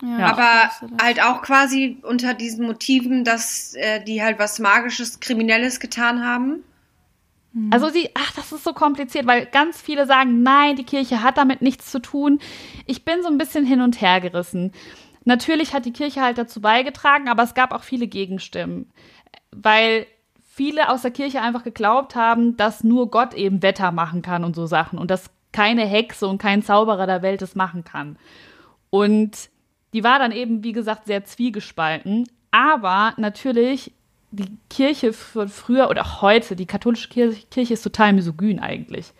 Ja, 0.01 0.19
ja. 0.19 0.25
Aber 0.27 1.01
halt 1.01 1.23
auch 1.23 1.41
quasi 1.41 1.97
unter 2.03 2.33
diesen 2.33 2.67
Motiven, 2.67 3.23
dass 3.23 3.73
äh, 3.75 4.03
die 4.03 4.21
halt 4.21 4.37
was 4.37 4.59
Magisches, 4.59 5.19
Kriminelles 5.19 5.79
getan 5.79 6.23
haben. 6.23 6.63
Mhm. 7.53 7.73
Also 7.73 7.89
sie, 7.89 8.09
ach, 8.13 8.31
das 8.33 8.51
ist 8.51 8.63
so 8.63 8.73
kompliziert, 8.73 9.25
weil 9.25 9.47
ganz 9.47 9.81
viele 9.81 10.05
sagen, 10.05 10.43
nein, 10.43 10.75
die 10.75 10.83
Kirche 10.83 11.23
hat 11.23 11.37
damit 11.37 11.61
nichts 11.61 11.91
zu 11.91 11.99
tun. 11.99 12.39
Ich 12.85 13.05
bin 13.05 13.23
so 13.23 13.27
ein 13.27 13.39
bisschen 13.39 13.65
hin 13.65 13.81
und 13.81 13.99
her 13.99 14.21
gerissen. 14.21 14.71
Natürlich 15.27 15.73
hat 15.73 15.83
die 15.83 15.91
Kirche 15.91 16.21
halt 16.21 16.37
dazu 16.37 16.61
beigetragen, 16.61 17.27
aber 17.27 17.43
es 17.43 17.53
gab 17.53 17.73
auch 17.73 17.83
viele 17.83 18.07
Gegenstimmen, 18.07 18.89
weil 19.51 20.07
viele 20.41 20.89
aus 20.89 21.01
der 21.01 21.11
Kirche 21.11 21.41
einfach 21.41 21.65
geglaubt 21.65 22.15
haben, 22.15 22.55
dass 22.55 22.85
nur 22.85 23.11
Gott 23.11 23.33
eben 23.33 23.61
Wetter 23.61 23.91
machen 23.91 24.21
kann 24.21 24.45
und 24.45 24.55
so 24.55 24.67
Sachen 24.67 24.97
und 24.97 25.11
dass 25.11 25.29
keine 25.51 25.85
Hexe 25.85 26.29
und 26.29 26.37
kein 26.37 26.63
Zauberer 26.63 27.05
der 27.07 27.23
Welt 27.23 27.41
es 27.41 27.55
machen 27.55 27.83
kann. 27.83 28.17
Und 28.89 29.49
die 29.91 30.05
war 30.05 30.17
dann 30.17 30.31
eben, 30.31 30.63
wie 30.63 30.71
gesagt, 30.71 31.07
sehr 31.07 31.25
zwiegespalten. 31.25 32.29
Aber 32.51 33.13
natürlich, 33.17 33.91
die 34.31 34.57
Kirche 34.69 35.11
von 35.11 35.49
früher 35.49 35.89
oder 35.89 36.03
auch 36.03 36.21
heute, 36.21 36.55
die 36.55 36.67
katholische 36.67 37.09
Kirche, 37.09 37.73
ist 37.73 37.83
total 37.83 38.13
misogyn 38.13 38.61
eigentlich. 38.61 39.11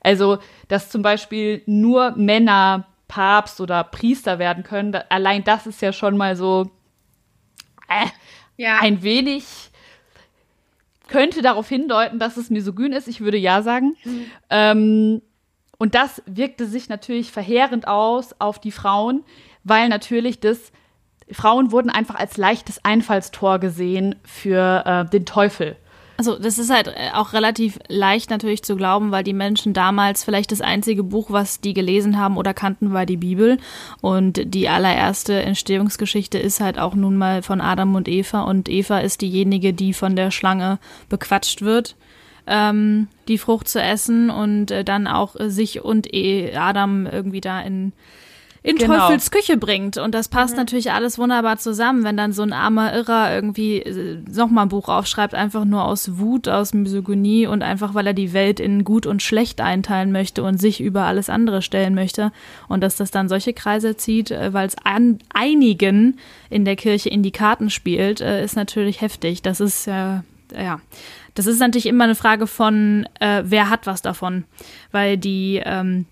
Also, 0.00 0.38
dass 0.68 0.88
zum 0.88 1.02
Beispiel 1.02 1.60
nur 1.66 2.12
Männer 2.16 2.86
Papst 3.12 3.60
oder 3.60 3.84
Priester 3.84 4.38
werden 4.38 4.64
können, 4.64 4.94
allein 5.10 5.44
das 5.44 5.66
ist 5.66 5.82
ja 5.82 5.92
schon 5.92 6.16
mal 6.16 6.34
so 6.34 6.70
äh, 7.86 8.06
ja. 8.56 8.78
ein 8.80 9.02
wenig 9.02 9.44
könnte 11.08 11.42
darauf 11.42 11.68
hindeuten, 11.68 12.18
dass 12.18 12.38
es 12.38 12.48
misogyn 12.48 12.94
ist. 12.94 13.08
Ich 13.08 13.20
würde 13.20 13.36
ja 13.36 13.60
sagen. 13.60 13.96
Mhm. 14.02 14.24
Ähm, 14.48 15.22
und 15.76 15.94
das 15.94 16.22
wirkte 16.24 16.64
sich 16.64 16.88
natürlich 16.88 17.30
verheerend 17.32 17.86
aus 17.86 18.34
auf 18.38 18.58
die 18.58 18.72
Frauen, 18.72 19.24
weil 19.62 19.90
natürlich 19.90 20.40
das 20.40 20.72
Frauen 21.30 21.70
wurden 21.70 21.90
einfach 21.90 22.14
als 22.14 22.38
leichtes 22.38 22.82
Einfallstor 22.82 23.58
gesehen 23.58 24.14
für 24.24 24.84
äh, 24.86 25.10
den 25.10 25.26
Teufel. 25.26 25.76
Also 26.16 26.38
das 26.38 26.58
ist 26.58 26.70
halt 26.70 26.88
äh, 26.88 27.10
auch 27.14 27.32
relativ 27.32 27.78
leicht 27.88 28.30
natürlich 28.30 28.62
zu 28.62 28.76
glauben, 28.76 29.10
weil 29.10 29.24
die 29.24 29.32
Menschen 29.32 29.72
damals 29.72 30.24
vielleicht 30.24 30.52
das 30.52 30.60
einzige 30.60 31.02
Buch, 31.02 31.30
was 31.30 31.60
die 31.60 31.74
gelesen 31.74 32.18
haben 32.18 32.36
oder 32.36 32.54
kannten, 32.54 32.92
war 32.92 33.06
die 33.06 33.16
Bibel. 33.16 33.58
Und 34.00 34.54
die 34.54 34.68
allererste 34.68 35.42
Entstehungsgeschichte 35.42 36.38
ist 36.38 36.60
halt 36.60 36.78
auch 36.78 36.94
nun 36.94 37.16
mal 37.16 37.42
von 37.42 37.60
Adam 37.60 37.94
und 37.94 38.08
Eva. 38.08 38.42
Und 38.42 38.68
Eva 38.68 38.98
ist 38.98 39.22
diejenige, 39.22 39.72
die 39.72 39.94
von 39.94 40.14
der 40.14 40.30
Schlange 40.30 40.78
bequatscht 41.08 41.62
wird, 41.62 41.96
ähm, 42.46 43.08
die 43.28 43.38
Frucht 43.38 43.68
zu 43.68 43.80
essen 43.80 44.30
und 44.30 44.70
äh, 44.70 44.84
dann 44.84 45.06
auch 45.06 45.36
sich 45.38 45.82
und 45.82 46.12
e 46.12 46.54
Adam 46.54 47.06
irgendwie 47.06 47.40
da 47.40 47.60
in 47.60 47.92
in 48.64 48.76
genau. 48.76 49.08
Teufels 49.08 49.30
Küche 49.30 49.56
bringt. 49.56 49.96
Und 49.96 50.14
das 50.14 50.28
passt 50.28 50.54
mhm. 50.54 50.60
natürlich 50.60 50.92
alles 50.92 51.18
wunderbar 51.18 51.58
zusammen, 51.58 52.04
wenn 52.04 52.16
dann 52.16 52.32
so 52.32 52.42
ein 52.42 52.52
armer 52.52 52.94
Irrer 52.94 53.34
irgendwie 53.34 53.78
äh, 53.78 54.18
nochmal 54.30 54.66
ein 54.66 54.68
Buch 54.68 54.88
aufschreibt, 54.88 55.34
einfach 55.34 55.64
nur 55.64 55.84
aus 55.84 56.18
Wut, 56.18 56.48
aus 56.48 56.72
Misogynie 56.72 57.46
und 57.46 57.62
einfach, 57.62 57.94
weil 57.94 58.06
er 58.06 58.14
die 58.14 58.32
Welt 58.32 58.60
in 58.60 58.84
gut 58.84 59.06
und 59.06 59.22
schlecht 59.22 59.60
einteilen 59.60 60.12
möchte 60.12 60.44
und 60.44 60.58
sich 60.58 60.80
über 60.80 61.02
alles 61.02 61.28
andere 61.28 61.60
stellen 61.62 61.94
möchte. 61.94 62.30
Und 62.68 62.82
dass 62.82 62.96
das 62.96 63.10
dann 63.10 63.28
solche 63.28 63.52
Kreise 63.52 63.96
zieht, 63.96 64.30
äh, 64.30 64.52
weil 64.52 64.68
es 64.68 64.76
an 64.84 65.18
einigen 65.34 66.18
in 66.48 66.64
der 66.64 66.76
Kirche 66.76 67.08
in 67.08 67.22
die 67.24 67.32
Karten 67.32 67.68
spielt, 67.68 68.20
äh, 68.20 68.44
ist 68.44 68.54
natürlich 68.54 69.00
heftig. 69.00 69.42
Das 69.42 69.60
ist 69.60 69.86
ja, 69.86 70.22
ja. 70.56 70.80
Das 71.34 71.46
ist 71.46 71.60
natürlich 71.60 71.86
immer 71.86 72.04
eine 72.04 72.14
Frage 72.14 72.46
von, 72.46 73.08
äh, 73.18 73.42
wer 73.46 73.70
hat 73.70 73.86
was 73.86 74.02
davon. 74.02 74.44
Weil 74.90 75.16
die, 75.16 75.62
ähm, 75.64 76.04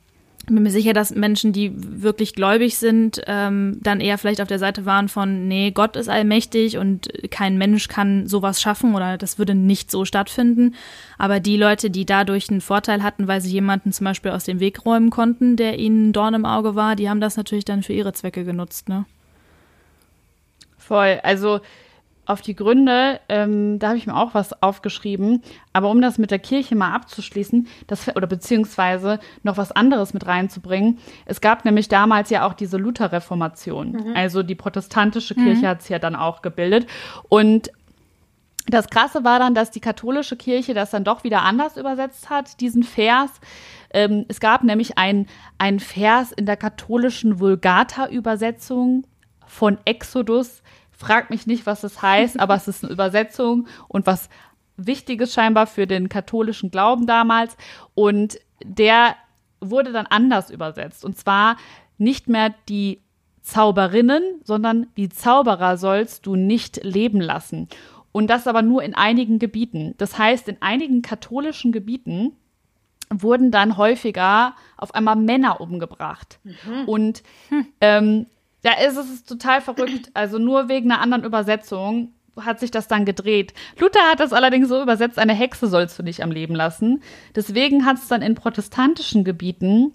bin 0.46 0.62
mir 0.62 0.70
sicher, 0.70 0.92
dass 0.92 1.14
Menschen, 1.14 1.52
die 1.52 1.72
wirklich 1.74 2.34
gläubig 2.34 2.76
sind, 2.76 3.20
ähm, 3.26 3.78
dann 3.82 4.00
eher 4.00 4.18
vielleicht 4.18 4.40
auf 4.40 4.48
der 4.48 4.58
Seite 4.58 4.86
waren 4.86 5.08
von, 5.08 5.46
nee, 5.48 5.70
Gott 5.70 5.96
ist 5.96 6.08
allmächtig 6.08 6.78
und 6.78 7.08
kein 7.30 7.58
Mensch 7.58 7.88
kann 7.88 8.26
sowas 8.26 8.60
schaffen 8.60 8.94
oder 8.94 9.16
das 9.16 9.38
würde 9.38 9.54
nicht 9.54 9.90
so 9.90 10.04
stattfinden. 10.04 10.74
Aber 11.18 11.40
die 11.40 11.56
Leute, 11.56 11.90
die 11.90 12.06
dadurch 12.06 12.50
einen 12.50 12.60
Vorteil 12.60 13.02
hatten, 13.02 13.28
weil 13.28 13.40
sie 13.40 13.50
jemanden 13.50 13.92
zum 13.92 14.06
Beispiel 14.06 14.32
aus 14.32 14.44
dem 14.44 14.60
Weg 14.60 14.84
räumen 14.84 15.10
konnten, 15.10 15.56
der 15.56 15.78
ihnen 15.78 16.12
Dorn 16.12 16.34
im 16.34 16.44
Auge 16.44 16.74
war, 16.74 16.96
die 16.96 17.08
haben 17.08 17.20
das 17.20 17.36
natürlich 17.36 17.64
dann 17.64 17.82
für 17.82 17.92
ihre 17.92 18.12
Zwecke 18.12 18.44
genutzt, 18.44 18.88
ne? 18.88 19.04
Voll. 20.78 21.20
Also 21.22 21.60
auf 22.30 22.40
die 22.40 22.54
Gründe, 22.54 23.20
ähm, 23.28 23.78
da 23.78 23.88
habe 23.88 23.98
ich 23.98 24.06
mir 24.06 24.16
auch 24.16 24.34
was 24.34 24.62
aufgeschrieben. 24.62 25.42
Aber 25.72 25.90
um 25.90 26.00
das 26.00 26.18
mit 26.18 26.30
der 26.30 26.38
Kirche 26.38 26.76
mal 26.76 26.94
abzuschließen, 26.94 27.66
das, 27.86 28.14
oder 28.14 28.26
beziehungsweise 28.26 29.18
noch 29.42 29.56
was 29.56 29.72
anderes 29.72 30.14
mit 30.14 30.26
reinzubringen, 30.26 30.98
es 31.26 31.40
gab 31.40 31.64
nämlich 31.64 31.88
damals 31.88 32.30
ja 32.30 32.46
auch 32.46 32.54
diese 32.54 32.76
Lutherreformation. 32.76 33.92
Mhm. 33.92 34.16
Also 34.16 34.42
die 34.42 34.54
protestantische 34.54 35.34
Kirche 35.34 35.62
mhm. 35.62 35.66
hat 35.66 35.80
es 35.80 35.88
ja 35.88 35.98
dann 35.98 36.16
auch 36.16 36.40
gebildet. 36.40 36.86
Und 37.28 37.70
das 38.66 38.88
Krasse 38.88 39.24
war 39.24 39.38
dann, 39.38 39.54
dass 39.54 39.70
die 39.70 39.80
katholische 39.80 40.36
Kirche 40.36 40.74
das 40.74 40.90
dann 40.90 41.02
doch 41.02 41.24
wieder 41.24 41.42
anders 41.42 41.76
übersetzt 41.76 42.30
hat, 42.30 42.60
diesen 42.60 42.82
Vers. 42.82 43.30
Ähm, 43.92 44.24
es 44.28 44.38
gab 44.38 44.62
nämlich 44.62 44.98
ein, 44.98 45.26
ein 45.58 45.80
Vers 45.80 46.30
in 46.32 46.46
der 46.46 46.56
katholischen 46.56 47.40
Vulgata-Übersetzung 47.40 49.04
von 49.46 49.78
Exodus, 49.84 50.62
Frag 51.00 51.30
mich 51.30 51.46
nicht, 51.46 51.64
was 51.64 51.82
es 51.82 52.02
heißt, 52.02 52.38
aber 52.38 52.54
es 52.56 52.68
ist 52.68 52.84
eine 52.84 52.92
Übersetzung 52.92 53.66
und 53.88 54.06
was 54.06 54.28
Wichtiges 54.76 55.32
scheinbar 55.32 55.66
für 55.66 55.86
den 55.86 56.10
katholischen 56.10 56.70
Glauben 56.70 57.06
damals. 57.06 57.56
Und 57.94 58.38
der 58.62 59.16
wurde 59.62 59.92
dann 59.92 60.04
anders 60.04 60.50
übersetzt. 60.50 61.02
Und 61.02 61.16
zwar 61.16 61.56
nicht 61.96 62.28
mehr 62.28 62.54
die 62.68 63.00
Zauberinnen, 63.40 64.22
sondern 64.44 64.88
die 64.98 65.08
Zauberer 65.08 65.78
sollst 65.78 66.26
du 66.26 66.36
nicht 66.36 66.84
leben 66.84 67.22
lassen. 67.22 67.68
Und 68.12 68.28
das 68.28 68.46
aber 68.46 68.60
nur 68.60 68.82
in 68.82 68.94
einigen 68.94 69.38
Gebieten. 69.38 69.94
Das 69.96 70.18
heißt, 70.18 70.48
in 70.48 70.58
einigen 70.60 71.00
katholischen 71.00 71.72
Gebieten 71.72 72.32
wurden 73.08 73.50
dann 73.50 73.78
häufiger 73.78 74.54
auf 74.76 74.94
einmal 74.94 75.16
Männer 75.16 75.62
umgebracht. 75.62 76.40
Mhm. 76.44 76.84
Und 76.84 77.22
hm. 77.48 77.66
ähm, 77.80 78.26
ja, 78.62 78.72
ist 78.86 78.96
es 78.96 79.10
ist 79.10 79.28
total 79.28 79.60
verrückt. 79.60 80.10
Also 80.14 80.38
nur 80.38 80.68
wegen 80.68 80.90
einer 80.90 81.00
anderen 81.00 81.24
Übersetzung 81.24 82.12
hat 82.38 82.60
sich 82.60 82.70
das 82.70 82.88
dann 82.88 83.04
gedreht. 83.04 83.54
Luther 83.78 84.00
hat 84.10 84.20
das 84.20 84.32
allerdings 84.32 84.68
so 84.68 84.80
übersetzt, 84.80 85.18
eine 85.18 85.34
Hexe 85.34 85.66
sollst 85.66 85.98
du 85.98 86.02
nicht 86.02 86.22
am 86.22 86.30
Leben 86.30 86.54
lassen. 86.54 87.02
Deswegen 87.34 87.84
hat 87.84 87.96
es 87.96 88.08
dann 88.08 88.22
in 88.22 88.34
protestantischen 88.34 89.24
Gebieten 89.24 89.92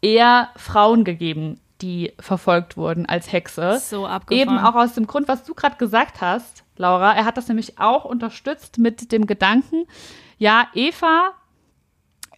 eher 0.00 0.48
Frauen 0.56 1.04
gegeben, 1.04 1.60
die 1.82 2.12
verfolgt 2.18 2.76
wurden 2.76 3.06
als 3.06 3.32
Hexe. 3.32 3.78
So 3.78 4.06
abgefahren. 4.06 4.48
Eben 4.48 4.58
auch 4.58 4.74
aus 4.74 4.94
dem 4.94 5.06
Grund, 5.06 5.28
was 5.28 5.44
du 5.44 5.54
gerade 5.54 5.76
gesagt 5.76 6.20
hast, 6.20 6.64
Laura. 6.76 7.14
Er 7.14 7.24
hat 7.24 7.36
das 7.36 7.48
nämlich 7.48 7.78
auch 7.78 8.04
unterstützt 8.04 8.78
mit 8.78 9.12
dem 9.12 9.26
Gedanken, 9.26 9.86
ja, 10.38 10.68
Eva 10.72 11.32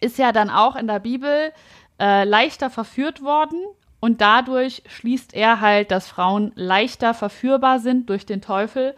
ist 0.01 0.17
ja 0.17 0.33
dann 0.33 0.49
auch 0.49 0.75
in 0.75 0.87
der 0.87 0.99
Bibel 0.99 1.53
äh, 1.99 2.25
leichter 2.25 2.69
verführt 2.69 3.21
worden 3.21 3.57
und 4.03 4.19
dadurch 4.19 4.83
schließt 4.85 5.33
er 5.33 5.61
halt, 5.61 5.89
dass 5.89 6.09
Frauen 6.09 6.51
leichter 6.55 7.13
verführbar 7.13 7.79
sind 7.79 8.09
durch 8.09 8.25
den 8.25 8.41
Teufel 8.41 8.95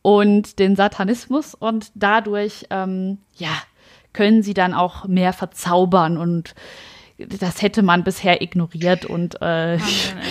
und 0.00 0.58
den 0.58 0.76
Satanismus. 0.76 1.54
Und 1.54 1.92
dadurch, 1.94 2.64
ähm, 2.70 3.18
ja, 3.36 3.50
können 4.14 4.42
sie 4.42 4.54
dann 4.54 4.72
auch 4.72 5.04
mehr 5.04 5.34
verzaubern 5.34 6.16
und 6.16 6.54
das 7.28 7.62
hätte 7.62 7.82
man 7.82 8.04
bisher 8.04 8.42
ignoriert 8.42 9.04
und 9.04 9.40
äh, 9.42 9.78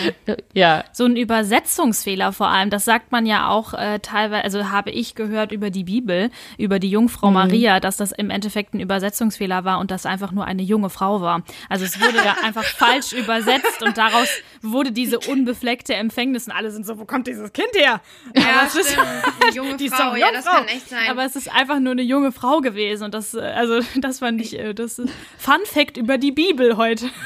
ja. 0.54 0.84
So 0.93 1.06
ein 1.06 1.15
Übersetzungsfehler 1.15 2.32
vor 2.34 2.47
allem, 2.47 2.69
das 2.69 2.86
sagt 2.86 3.12
man 3.12 3.25
ja 3.25 3.49
auch 3.49 3.73
äh, 3.73 3.99
teilweise, 3.99 4.43
also 4.43 4.69
habe 4.71 4.91
ich 4.91 5.15
gehört 5.15 5.52
über 5.52 5.69
die 5.69 5.84
Bibel, 5.84 6.30
über 6.58 6.80
die 6.80 6.89
Jungfrau 6.89 7.28
mhm. 7.28 7.34
Maria, 7.34 7.80
dass 7.80 7.97
das 7.97 8.12
im 8.12 8.30
Endeffekt 8.30 8.73
ein 8.73 8.80
Übersetzungsfehler 8.80 9.63
war 9.65 9.80
und 9.80 9.91
das 9.91 10.06
einfach 10.06 10.32
nur 10.32 10.45
eine 10.45 10.62
junge 10.62 10.89
Frau 10.89 11.21
war. 11.21 11.43
Also 11.69 11.86
es 11.86 11.99
wurde 11.99 12.17
ja 12.17 12.38
einfach 12.43 12.63
falsch 12.78 13.13
übersetzt 13.13 13.84
und 13.84 13.97
daraus 13.97 14.30
wurde 14.62 14.91
diese 14.91 15.19
unbefleckte 15.19 15.93
Empfängnis 15.95 16.47
und 16.47 16.54
alle 16.54 16.71
sind 16.71 16.86
so, 16.86 16.99
wo 16.99 17.06
kommt 17.06 17.28
dieses 17.28 17.54
Kind 17.54 17.69
her? 17.75 18.02
Ja, 18.36 18.43
Aber 18.60 18.67
es 18.67 18.75
ist- 18.75 18.97
Eine 18.97 19.52
junge 19.56 19.78
die 19.78 19.89
Frau, 19.89 20.15
ja, 20.15 20.28
das 20.32 20.45
Jungfrau. 20.45 20.52
kann 20.62 20.67
echt 20.67 20.89
sein. 20.89 21.10
Aber 21.10 21.25
es 21.25 21.36
ist 21.36 21.52
einfach 21.52 21.80
nur 21.80 21.91
eine 21.91 22.02
junge 22.02 22.32
Frau 22.32 22.60
gewesen 22.62 23.04
und 23.06 23.13
das, 23.13 23.34
äh, 23.34 23.39
also 23.41 23.80
das 23.97 24.19
fand 24.19 24.41
ich, 24.41 24.58
äh, 24.58 24.73
das 24.73 24.99
ist 24.99 25.12
Fun 25.38 25.60
Fact 25.65 25.97
über 25.97 26.17
die 26.17 26.32
Bibel 26.32 26.78
heute. 26.80 27.10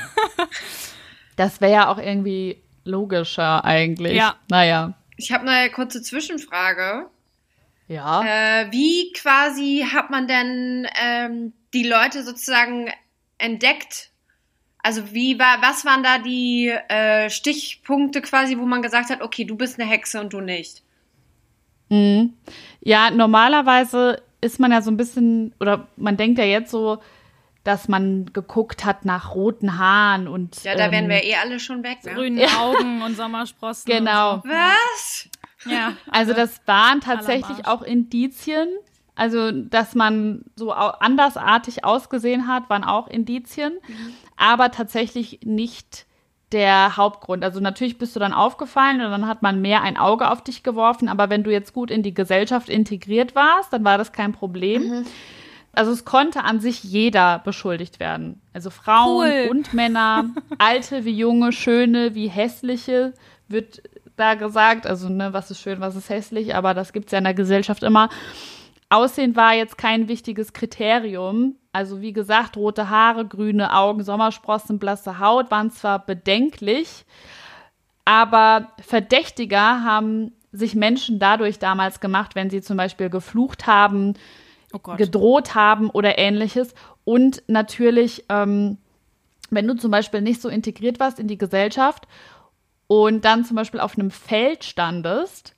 Das 1.36 1.62
wäre 1.62 1.72
ja 1.72 1.88
auch 1.92 1.98
irgendwie 1.98 2.62
logischer 2.86 3.66
eigentlich. 3.66 4.13
Ja. 4.13 4.36
Naja. 4.50 4.94
ich 5.18 5.32
habe 5.32 5.50
eine 5.50 5.72
kurze 5.72 6.02
Zwischenfrage. 6.02 7.08
Ja. 7.88 8.24
Äh, 8.24 8.72
wie 8.72 9.12
quasi 9.13 9.86
hat 9.92 10.10
man 10.10 10.28
denn 10.28 10.88
ähm, 11.02 11.54
die 11.74 11.88
Leute 11.88 12.24
sozusagen 12.24 12.92
entdeckt? 13.38 14.12
Also 14.80 15.13
wie 15.13 15.39
war, 15.39 15.62
was 15.62 15.86
waren 15.86 16.04
da 16.04 16.18
die 16.18 16.68
äh, 16.68 17.30
Stichpunkte 17.30 18.22
quasi, 18.22 18.58
wo 18.58 18.66
man 18.66 18.82
gesagt 18.82 19.10
hat, 19.10 19.22
okay, 19.22 19.46
du 19.46 19.56
bist 19.56 19.80
eine 19.80 19.89
Hexe 19.89 20.20
und 20.20 20.34
du 20.34 20.42
nicht? 20.42 20.84
Mhm. 21.89 22.34
Ja, 22.82 23.12
normalerweise 23.12 24.22
ist 24.42 24.60
man 24.60 24.72
ja 24.72 24.82
so 24.82 24.92
ein 24.92 24.98
bisschen, 24.98 25.54
oder 25.60 25.88
man 25.96 26.18
denkt 26.18 26.38
ja 26.38 26.46
jetzt 26.46 26.72
so, 26.72 27.00
dass 27.63 27.88
man 27.88 28.32
geguckt 28.34 28.84
hat 28.84 29.06
nach 29.06 29.36
roten 29.36 29.78
Haaren 29.78 30.28
und. 30.28 30.63
Ja, 30.63 30.76
da 30.76 30.91
wären 30.91 31.06
ähm, 31.06 31.10
wir 31.10 31.23
eh 31.23 31.36
alle 31.36 31.60
schon 31.60 31.84
weg. 31.84 31.99
Ne? 32.04 32.13
Grüne 32.13 32.45
Augen 32.60 33.02
und 33.02 33.15
Sommersprossen. 33.15 33.91
Genau. 33.91 34.36
Und 34.36 34.45
Was? 34.45 35.30
so. 35.60 35.69
Ja. 35.69 35.93
Also 36.12 36.34
das 36.34 36.60
waren 36.65 36.99
tatsächlich 37.02 37.65
auch 37.65 37.82
Indizien. 37.82 38.67
Also, 39.15 39.52
dass 39.52 39.93
man 39.93 40.43
so 40.56 40.71
andersartig 40.71 41.86
ausgesehen 41.86 42.47
hat, 42.47 42.69
waren 42.69 42.84
auch 42.84 43.08
Indizien, 43.08 43.73
aber 44.38 44.71
tatsächlich 44.71 45.41
nicht 45.43 46.08
der 46.52 46.97
Hauptgrund. 46.97 47.43
Also 47.43 47.60
natürlich 47.60 47.97
bist 47.97 48.15
du 48.15 48.19
dann 48.19 48.34
aufgefallen 48.34 49.02
und 49.02 49.12
dann 49.12 49.28
hat 49.28 49.41
man 49.41 49.62
mehr 49.62 49.82
ein 49.82 49.97
Auge 49.97 50.32
auf 50.32 50.43
dich 50.43 50.63
geworfen, 50.63 51.10
aber 51.10 51.30
wenn 51.30 51.43
du 51.43 51.52
jetzt 51.52 51.73
gut 51.73 51.91
in 51.91 52.04
die 52.04 52.13
Gesellschaft 52.13 52.69
integriert 52.69 53.36
warst, 53.36 53.71
dann 53.71 53.84
war 53.84 53.97
das 53.97 54.13
kein 54.13 54.34
Problem. 54.34 55.06
Also 55.74 55.92
es 55.92 56.06
konnte 56.06 56.44
an 56.44 56.60
sich 56.60 56.84
jeder 56.84 57.40
beschuldigt 57.40 58.00
werden. 58.00 58.42
Also 58.54 58.70
Frauen 58.70 59.26
Cool. 59.26 59.48
und 59.50 59.74
Männer, 59.74 60.30
alte 60.60 61.04
wie 61.04 61.18
junge, 61.18 61.52
schöne 61.52 62.14
wie 62.16 62.28
hässliche, 62.28 63.14
wird 63.48 63.82
da 64.16 64.36
gesagt. 64.36 64.86
Also, 64.86 65.10
ne, 65.10 65.34
was 65.34 65.50
ist 65.52 65.62
schön, 65.62 65.80
was 65.80 65.96
ist 65.96 66.10
hässlich, 66.10 66.56
aber 66.56 66.74
das 66.74 66.94
gibt 66.94 67.08
es 67.08 67.12
ja 67.12 67.18
in 67.18 67.24
der 67.24 67.34
Gesellschaft 67.34 67.84
immer. 67.84 68.10
Aussehen 68.90 69.36
war 69.36 69.56
jetzt 69.56 69.78
kein 69.78 70.08
wichtiges 70.08 70.54
Kriterium. 70.54 71.56
Also, 71.72 72.02
wie 72.02 72.14
gesagt, 72.14 72.56
rote 72.56 72.92
Haare, 72.92 73.26
grüne 73.26 73.76
Augen, 73.76 74.04
Sommersprossen, 74.04 74.78
blasse 74.78 75.18
Haut 75.18 75.50
waren 75.50 75.72
zwar 75.72 76.06
bedenklich, 76.06 77.06
aber 78.06 78.70
verdächtiger 78.80 79.84
haben 79.84 80.34
sich 80.52 80.76
Menschen 80.76 81.18
dadurch 81.18 81.58
damals 81.58 82.00
gemacht, 82.00 82.36
wenn 82.36 82.52
sie 82.52 82.62
zum 82.62 82.78
Beispiel 82.78 83.10
geflucht 83.10 83.66
haben, 83.66 84.14
Oh 84.74 84.96
gedroht 84.96 85.56
haben 85.56 85.90
oder 85.90 86.18
ähnliches. 86.18 86.74
Und 87.06 87.44
natürlich, 87.48 88.26
ähm, 88.30 88.78
wenn 89.50 89.68
du 89.68 89.76
zum 89.76 89.92
Beispiel 89.92 90.22
nicht 90.22 90.42
so 90.42 90.50
integriert 90.50 91.00
warst 91.00 91.20
in 91.20 91.28
die 91.28 91.38
Gesellschaft 91.38 92.08
und 92.88 93.24
dann 93.24 93.46
zum 93.46 93.56
Beispiel 93.56 93.80
auf 93.80 93.98
einem 93.98 94.12
Feld 94.12 94.64
standest 94.64 95.56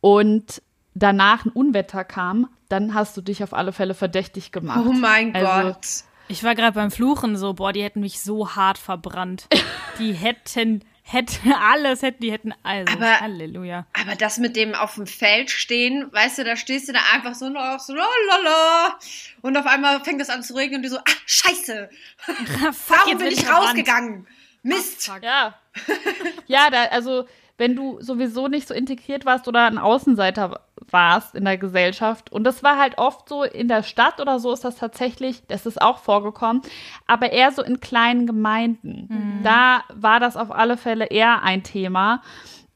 und 0.00 0.62
danach 0.94 1.44
ein 1.44 1.50
Unwetter 1.50 2.04
kam, 2.04 2.48
dann 2.68 2.94
hast 2.94 3.16
du 3.16 3.20
dich 3.20 3.42
auf 3.42 3.52
alle 3.54 3.72
Fälle 3.72 3.94
verdächtig 3.94 4.52
gemacht. 4.52 4.84
Oh 4.86 4.92
mein 4.92 5.34
Also, 5.34 5.68
Gott. 5.68 5.86
Ich 6.28 6.42
war 6.42 6.54
gerade 6.54 6.72
beim 6.74 6.90
Fluchen 6.90 7.36
so, 7.36 7.54
boah, 7.54 7.72
die 7.72 7.82
hätten 7.82 8.00
mich 8.00 8.20
so 8.20 8.54
hart 8.56 8.78
verbrannt. 8.78 9.46
Die 9.98 10.12
hätten, 10.12 10.82
hätten, 11.04 11.52
alles 11.60 12.02
hätten, 12.02 12.22
die 12.22 12.32
hätten, 12.32 12.52
also, 12.62 12.92
Aber- 12.92 13.20
Halleluja. 13.20 13.86
Aber 13.92 14.16
das 14.16 14.38
mit 14.38 14.56
dem 14.56 14.74
auf 14.74 14.94
dem 14.96 15.06
Feld 15.06 15.50
stehen, 15.50 16.12
weißt 16.12 16.38
du, 16.38 16.44
da 16.44 16.56
stehst 16.56 16.88
du 16.88 16.92
da 16.92 17.00
einfach 17.12 17.34
so 17.34 17.48
noch 17.48 17.78
so 17.78 17.94
lalala 17.94 18.98
und 19.42 19.56
auf 19.56 19.66
einmal 19.66 20.02
fängt 20.02 20.20
es 20.20 20.30
an 20.30 20.42
zu 20.42 20.54
regnen 20.54 20.76
und 20.76 20.82
du 20.82 20.88
so, 20.90 20.98
ah, 20.98 21.02
scheiße, 21.26 21.88
warum 22.88 23.18
bin 23.18 23.28
ich 23.28 23.48
rausgegangen? 23.48 24.26
Mist. 24.62 25.10
Ja. 25.20 25.54
ja, 26.46 26.70
da, 26.70 26.84
also 26.86 27.28
wenn 27.56 27.76
du 27.76 28.00
sowieso 28.00 28.48
nicht 28.48 28.66
so 28.66 28.74
integriert 28.74 29.24
warst 29.26 29.46
oder 29.46 29.66
ein 29.66 29.78
Außenseiter 29.78 30.60
warst 30.90 31.34
in 31.34 31.44
der 31.44 31.56
Gesellschaft. 31.56 32.32
Und 32.32 32.44
das 32.44 32.62
war 32.62 32.78
halt 32.78 32.98
oft 32.98 33.28
so 33.28 33.44
in 33.44 33.68
der 33.68 33.82
Stadt 33.82 34.20
oder 34.20 34.40
so 34.40 34.52
ist 34.52 34.64
das 34.64 34.76
tatsächlich, 34.76 35.46
das 35.46 35.64
ist 35.64 35.80
auch 35.80 35.98
vorgekommen, 35.98 36.62
aber 37.06 37.32
eher 37.32 37.52
so 37.52 37.62
in 37.62 37.80
kleinen 37.80 38.26
Gemeinden. 38.26 39.40
Da 39.44 39.82
war 39.94 40.18
das 40.20 40.36
auf 40.36 40.50
alle 40.50 40.76
Fälle 40.76 41.06
eher 41.06 41.42
ein 41.42 41.62
Thema. 41.62 42.22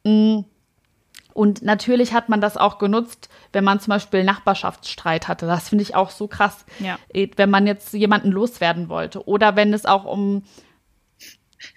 Mm. 0.04 0.40
Und 1.34 1.62
natürlich 1.62 2.12
hat 2.14 2.28
man 2.28 2.40
das 2.40 2.56
auch 2.56 2.78
genutzt, 2.78 3.28
wenn 3.52 3.62
man 3.62 3.78
zum 3.78 3.92
Beispiel 3.92 4.24
Nachbarschaftsstreit 4.24 5.28
hatte. 5.28 5.46
Das 5.46 5.68
finde 5.68 5.82
ich 5.82 5.94
auch 5.94 6.10
so 6.10 6.26
krass, 6.26 6.66
Ja. 6.80 6.98
eh, 7.12 7.28
wenn 7.36 7.48
man 7.48 7.68
jetzt 7.68 7.92
jemanden 7.92 8.32
loswerden 8.32 8.88
wollte. 8.88 9.24
Oder 9.28 9.54
wenn 9.54 9.72
es 9.72 9.86
auch 9.86 10.04
um 10.04 10.42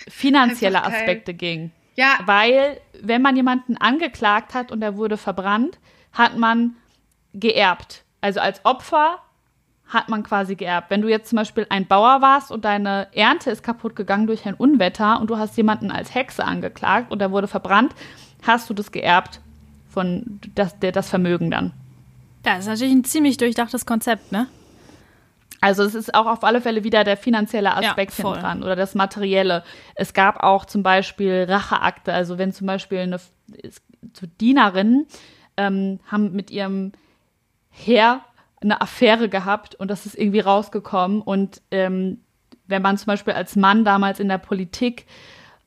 finanzielle. 0.07 0.83
Aspekte 0.83 1.35
ging. 1.35 1.71
Ja, 2.01 2.17
Weil, 2.25 2.81
wenn 2.99 3.21
man 3.21 3.35
jemanden 3.35 3.77
angeklagt 3.77 4.55
hat 4.55 4.71
und 4.71 4.81
er 4.81 4.97
wurde 4.97 5.17
verbrannt, 5.17 5.77
hat 6.13 6.35
man 6.35 6.75
geerbt. 7.35 8.03
Also 8.21 8.39
als 8.39 8.65
Opfer 8.65 9.19
hat 9.85 10.09
man 10.09 10.23
quasi 10.23 10.55
geerbt. 10.55 10.89
Wenn 10.89 11.03
du 11.03 11.09
jetzt 11.09 11.29
zum 11.29 11.35
Beispiel 11.35 11.67
ein 11.69 11.85
Bauer 11.85 12.23
warst 12.23 12.51
und 12.51 12.65
deine 12.65 13.07
Ernte 13.13 13.51
ist 13.51 13.61
kaputt 13.61 13.95
gegangen 13.95 14.25
durch 14.25 14.47
ein 14.47 14.55
Unwetter 14.55 15.21
und 15.21 15.29
du 15.29 15.37
hast 15.37 15.55
jemanden 15.57 15.91
als 15.91 16.15
Hexe 16.15 16.43
angeklagt 16.43 17.11
und 17.11 17.21
er 17.21 17.31
wurde 17.31 17.47
verbrannt, 17.47 17.93
hast 18.41 18.67
du 18.67 18.73
das 18.73 18.91
geerbt 18.91 19.39
von 19.87 20.39
das, 20.55 20.79
der, 20.79 20.91
das 20.91 21.07
Vermögen 21.07 21.51
dann. 21.51 21.71
Das 22.41 22.61
ist 22.61 22.67
natürlich 22.67 22.95
ein 22.95 23.03
ziemlich 23.03 23.37
durchdachtes 23.37 23.85
Konzept, 23.85 24.31
ne? 24.31 24.47
Also 25.61 25.83
es 25.83 25.93
ist 25.93 26.15
auch 26.15 26.25
auf 26.25 26.43
alle 26.43 26.59
Fälle 26.59 26.83
wieder 26.83 27.03
der 27.03 27.17
finanzielle 27.17 27.75
Aspekt 27.75 28.13
hinten 28.13 28.33
dran 28.33 28.63
oder 28.63 28.75
das 28.75 28.95
Materielle. 28.95 29.63
Es 29.93 30.13
gab 30.13 30.43
auch 30.43 30.65
zum 30.65 30.81
Beispiel 30.81 31.45
Racheakte, 31.47 32.11
also 32.11 32.39
wenn 32.39 32.51
zum 32.51 32.65
Beispiel 32.65 32.99
eine 32.99 33.19
so 33.19 34.25
Dienerinnen 34.39 35.05
ähm, 35.57 35.99
haben 36.07 36.31
mit 36.33 36.49
ihrem 36.49 36.93
Herr 37.69 38.21
eine 38.59 38.81
Affäre 38.81 39.29
gehabt 39.29 39.75
und 39.75 39.89
das 39.89 40.05
ist 40.07 40.17
irgendwie 40.17 40.39
rausgekommen 40.39 41.21
und 41.21 41.61
ähm, 41.69 42.21
wenn 42.65 42.81
man 42.81 42.97
zum 42.97 43.07
Beispiel 43.07 43.33
als 43.33 43.55
Mann 43.55 43.85
damals 43.85 44.19
in 44.19 44.29
der 44.29 44.37
Politik 44.39 45.05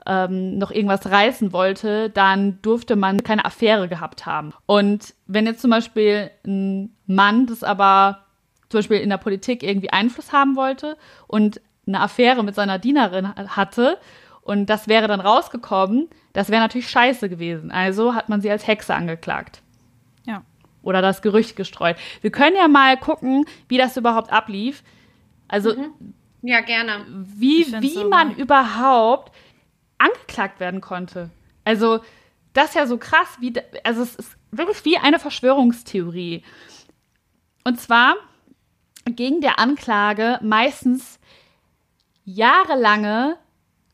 ähm, 0.07 0.59
noch 0.59 0.70
irgendwas 0.70 1.07
reißen 1.11 1.52
wollte, 1.52 2.11
dann 2.11 2.61
durfte 2.62 2.96
man 2.96 3.22
keine 3.22 3.44
Affäre 3.44 3.88
gehabt 3.88 4.26
haben. 4.26 4.52
Und 4.66 5.14
wenn 5.26 5.46
jetzt 5.46 5.61
zum 5.61 5.70
Beispiel 5.70 6.30
ein 6.44 6.94
Mann 7.07 7.46
das 7.46 7.62
aber 7.62 8.23
zum 8.74 8.78
Beispiel 8.80 8.98
in 8.98 9.10
der 9.10 9.18
Politik 9.18 9.62
irgendwie 9.62 9.90
Einfluss 9.90 10.32
haben 10.32 10.56
wollte 10.56 10.96
und 11.28 11.60
eine 11.87 12.00
Affäre 12.00 12.42
mit 12.42 12.54
seiner 12.54 12.78
Dienerin 12.78 13.34
hatte 13.37 13.98
und 14.42 14.66
das 14.66 14.88
wäre 14.88 15.06
dann 15.06 15.20
rausgekommen, 15.20 16.08
das 16.32 16.48
wäre 16.50 16.60
natürlich 16.60 16.88
scheiße 16.90 17.28
gewesen. 17.28 17.70
Also 17.70 18.14
hat 18.14 18.28
man 18.28 18.40
sie 18.40 18.50
als 18.50 18.66
Hexe 18.66 18.94
angeklagt 18.94 19.62
Ja. 20.26 20.42
oder 20.82 21.00
das 21.02 21.22
Gerücht 21.22 21.54
gestreut. 21.56 21.96
Wir 22.20 22.30
können 22.30 22.56
ja 22.56 22.66
mal 22.68 22.96
gucken, 22.98 23.44
wie 23.68 23.78
das 23.78 23.96
überhaupt 23.96 24.32
ablief. 24.32 24.82
Also 25.48 25.74
ja, 26.42 26.60
gerne. 26.60 27.06
wie, 27.08 27.64
wie 27.80 27.88
so 27.88 28.08
man 28.08 28.30
geil. 28.30 28.40
überhaupt 28.40 29.32
angeklagt 29.98 30.58
werden 30.60 30.80
konnte. 30.80 31.30
Also, 31.64 32.00
das 32.52 32.70
ist 32.70 32.74
ja 32.74 32.87
so 32.87 32.98
krass, 32.98 33.37
wie, 33.40 33.54
also 33.84 34.02
es 34.02 34.16
ist 34.16 34.37
wirklich 34.50 34.84
wie 34.84 34.98
eine 34.98 35.18
Verschwörungstheorie. 35.18 36.42
Und 37.64 37.80
zwar 37.80 38.16
ging 39.06 39.40
der 39.40 39.58
Anklage 39.58 40.38
meistens 40.42 41.18
jahrelange 42.24 43.36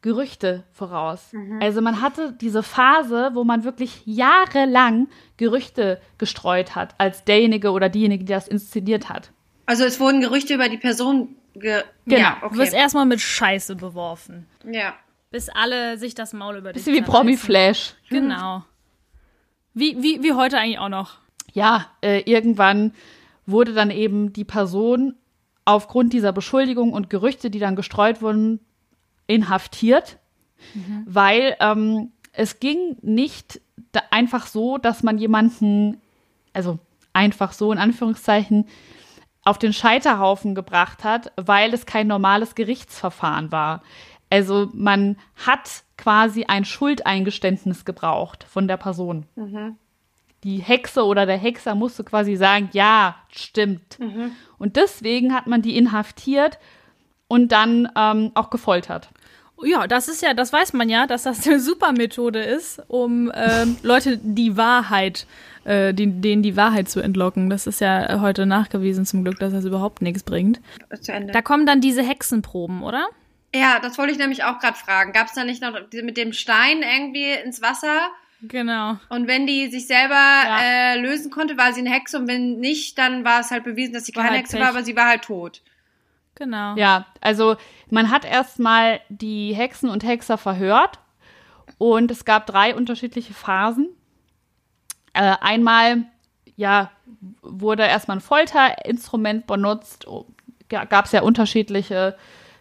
Gerüchte 0.03 0.65
voraus. 0.73 1.33
Also 1.61 1.83
man 1.83 2.01
hatte 2.01 2.33
diese 2.41 2.63
Phase, 2.63 3.31
wo 3.35 3.45
man 3.45 3.65
wirklich 3.65 4.01
jahrelang 4.07 5.09
Gerüchte 5.37 6.01
gestreut 6.17 6.75
hat, 6.75 6.95
als 6.97 7.25
derjenige 7.25 7.71
oder 7.71 7.91
diejenige, 7.91 8.25
die 8.25 8.33
das 8.33 8.49
inszeniert 8.49 9.11
hat. 9.11 9.31
Also 9.67 9.85
es 9.85 10.01
wurden 10.01 10.21
Gerüchte 10.23 10.55
über 10.55 10.69
die 10.71 10.79
Person 10.79 11.37
ge 11.55 11.83
Genau. 12.07 12.21
Ja, 12.21 12.39
Du 12.51 12.57
wirst 12.57 12.73
okay. 12.73 12.81
erstmal 12.81 13.05
mit 13.05 13.21
Scheiße 13.21 13.77
beworfen. 13.77 14.47
Ja. 14.65 14.95
Bis 15.31 15.49
alle 15.51 15.99
sich 15.99 16.15
das 16.15 16.33
Maul 16.33 16.57
über 16.57 16.73
dich 16.73 16.85
Bisschen 16.85 17.05
wie. 17.05 17.09
Promi-Flash. 17.09 17.95
Genau. 18.09 18.65
Wie, 19.75 20.03
wie, 20.03 20.23
wie 20.23 20.33
heute 20.33 20.59
eigentlich 20.59 20.79
auch 20.79 20.89
noch. 20.89 21.19
ja, 21.53 21.87
äh, 22.01 22.21
irgendwann 22.23 22.95
wurde 23.51 23.73
dann 23.73 23.91
eben 23.91 24.33
die 24.33 24.45
Person 24.45 25.15
aufgrund 25.65 26.13
dieser 26.13 26.33
Beschuldigung 26.33 26.93
und 26.93 27.11
Gerüchte, 27.11 27.51
die 27.51 27.59
dann 27.59 27.77
gestreut 27.77 28.23
wurden, 28.23 28.61
inhaftiert, 29.27 30.19
weil 31.07 31.57
ähm, 31.61 32.13
es 32.33 32.59
ging 32.61 32.97
nicht 33.03 33.61
einfach 34.11 34.47
so, 34.47 34.79
dass 34.79 35.03
man 35.03 35.19
jemanden, 35.19 36.01
also 36.53 36.79
einfach 37.13 37.53
so 37.53 37.73
in 37.73 37.79
Anführungszeichen, 37.79 38.67
auf 39.45 39.59
den 39.59 39.73
Scheiterhaufen 39.73 40.55
gebracht 40.55 41.03
hat, 41.03 41.33
weil 41.37 41.73
es 41.73 41.87
kein 41.87 42.07
normales 42.07 42.55
Gerichtsverfahren 42.55 43.51
war. 43.53 43.83
Also 44.29 44.69
man 44.75 45.17
hat 45.35 45.85
quasi 45.97 46.45
ein 46.45 46.65
Schuldeingeständnis 46.65 47.85
gebraucht 47.85 48.45
von 48.45 48.69
der 48.69 48.77
Person. 48.77 49.27
Mhm. 49.35 49.77
Die 50.45 50.59
Hexe 50.59 51.05
oder 51.05 51.27
der 51.27 51.37
Hexer 51.37 51.75
musste 51.75 52.05
quasi 52.05 52.37
sagen, 52.37 52.71
ja, 52.73 53.17
stimmt. 53.31 53.99
Mhm. 53.99 54.33
Und 54.59 54.77
deswegen 54.77 55.35
hat 55.35 55.47
man 55.47 55.63
die 55.63 55.77
inhaftiert 55.77 56.59
und 57.29 57.53
dann 57.53 57.89
ähm, 57.97 58.33
auch 58.35 58.51
gefoltert. 58.51 59.11
Ja, 59.63 59.87
das 59.87 60.09
ist 60.09 60.23
ja, 60.23 60.33
das 60.33 60.53
weiß 60.53 60.73
man 60.73 60.89
ja, 60.89 61.07
dass 61.07 61.25
das 61.25 61.47
eine 61.47 61.61
super 61.61 61.93
Methode 61.93 62.41
ist, 62.41 62.83
um 62.89 63.31
ähm, 63.35 63.77
Leute 63.83 64.17
die 64.17 64.57
Wahrheit, 64.57 65.27
äh, 65.65 65.93
die, 65.93 66.07
denen 66.07 66.43
die 66.43 66.57
Wahrheit 66.57 66.89
zu 66.89 67.01
entlocken. 67.01 67.51
Das 67.51 67.67
ist 67.67 67.81
ja 67.81 68.21
heute 68.21 68.47
nachgewiesen 68.47 69.05
zum 69.05 69.23
Glück, 69.23 69.39
dass 69.39 69.53
das 69.53 69.67
überhaupt 69.67 70.01
nichts 70.01 70.23
bringt. 70.23 70.61
Zu 71.01 71.13
Ende. 71.13 71.33
Da 71.35 71.43
kommen 71.43 71.67
dann 71.67 71.83
diese 71.83 72.03
Hexenproben, 72.03 72.83
oder? 72.83 73.09
ja, 73.55 73.81
das 73.81 73.99
wollte 73.99 74.13
ich 74.13 74.19
nämlich 74.19 74.45
auch 74.45 74.59
gerade 74.59 74.79
fragen. 74.79 75.13
Gab 75.13 75.27
es 75.27 75.35
da 75.35 75.45
nicht 75.45 75.63
noch 75.63 75.75
mit 75.93 76.17
dem 76.17 76.33
Stein 76.33 76.83
irgendwie 76.83 77.33
ins 77.33 77.61
Wasser? 77.63 78.11
Genau. 78.43 78.97
Und 79.09 79.27
wenn 79.27 79.47
die 79.47 79.69
sich 79.71 79.87
selber 79.87 80.15
Ja. 80.15 80.59
äh, 80.63 81.01
lösen 81.01 81.31
konnte, 81.31 81.59
war 81.59 81.73
sie 81.73 81.81
eine 81.81 81.91
Hexe 81.91 82.19
und 82.19 82.27
wenn 82.29 82.59
nicht, 82.61 82.97
dann 82.99 83.25
war 83.25 83.41
es 83.41 83.51
halt 83.51 83.65
bewiesen, 83.65 83.93
dass 83.93 84.07
sie 84.07 84.15
War 84.15 84.23
keine 84.23 84.37
halt 84.37 84.45
Hexe 84.45 84.57
Pech. 84.57 84.63
war, 84.65 84.71
aber 84.71 84.83
sie 84.85 84.97
war 84.97 85.07
halt 85.09 85.23
tot. 85.23 85.63
Genau. 86.37 86.75
Ja, 86.77 87.07
also 87.21 87.57
man 87.91 88.11
hat 88.11 88.25
erstmal 88.25 89.01
die 89.11 89.53
Hexen 89.55 89.91
und 89.91 90.05
Hexer 90.05 90.39
verhört 90.39 90.99
und 91.77 92.11
es 92.11 92.25
gab 92.25 92.47
drei 92.47 92.75
unterschiedliche 92.75 93.35
Phasen. 93.35 93.89
Äh, 95.13 95.37
einmal, 95.41 96.05
ja, 96.57 96.91
wurde 97.43 97.83
erstmal 97.83 98.19
ein 98.19 98.23
Folterinstrument 98.23 99.47
benutzt. 99.47 100.07
Gab 100.69 101.05
es 101.05 101.13
ja 101.13 101.23
unterschiedliche, 101.23 102.17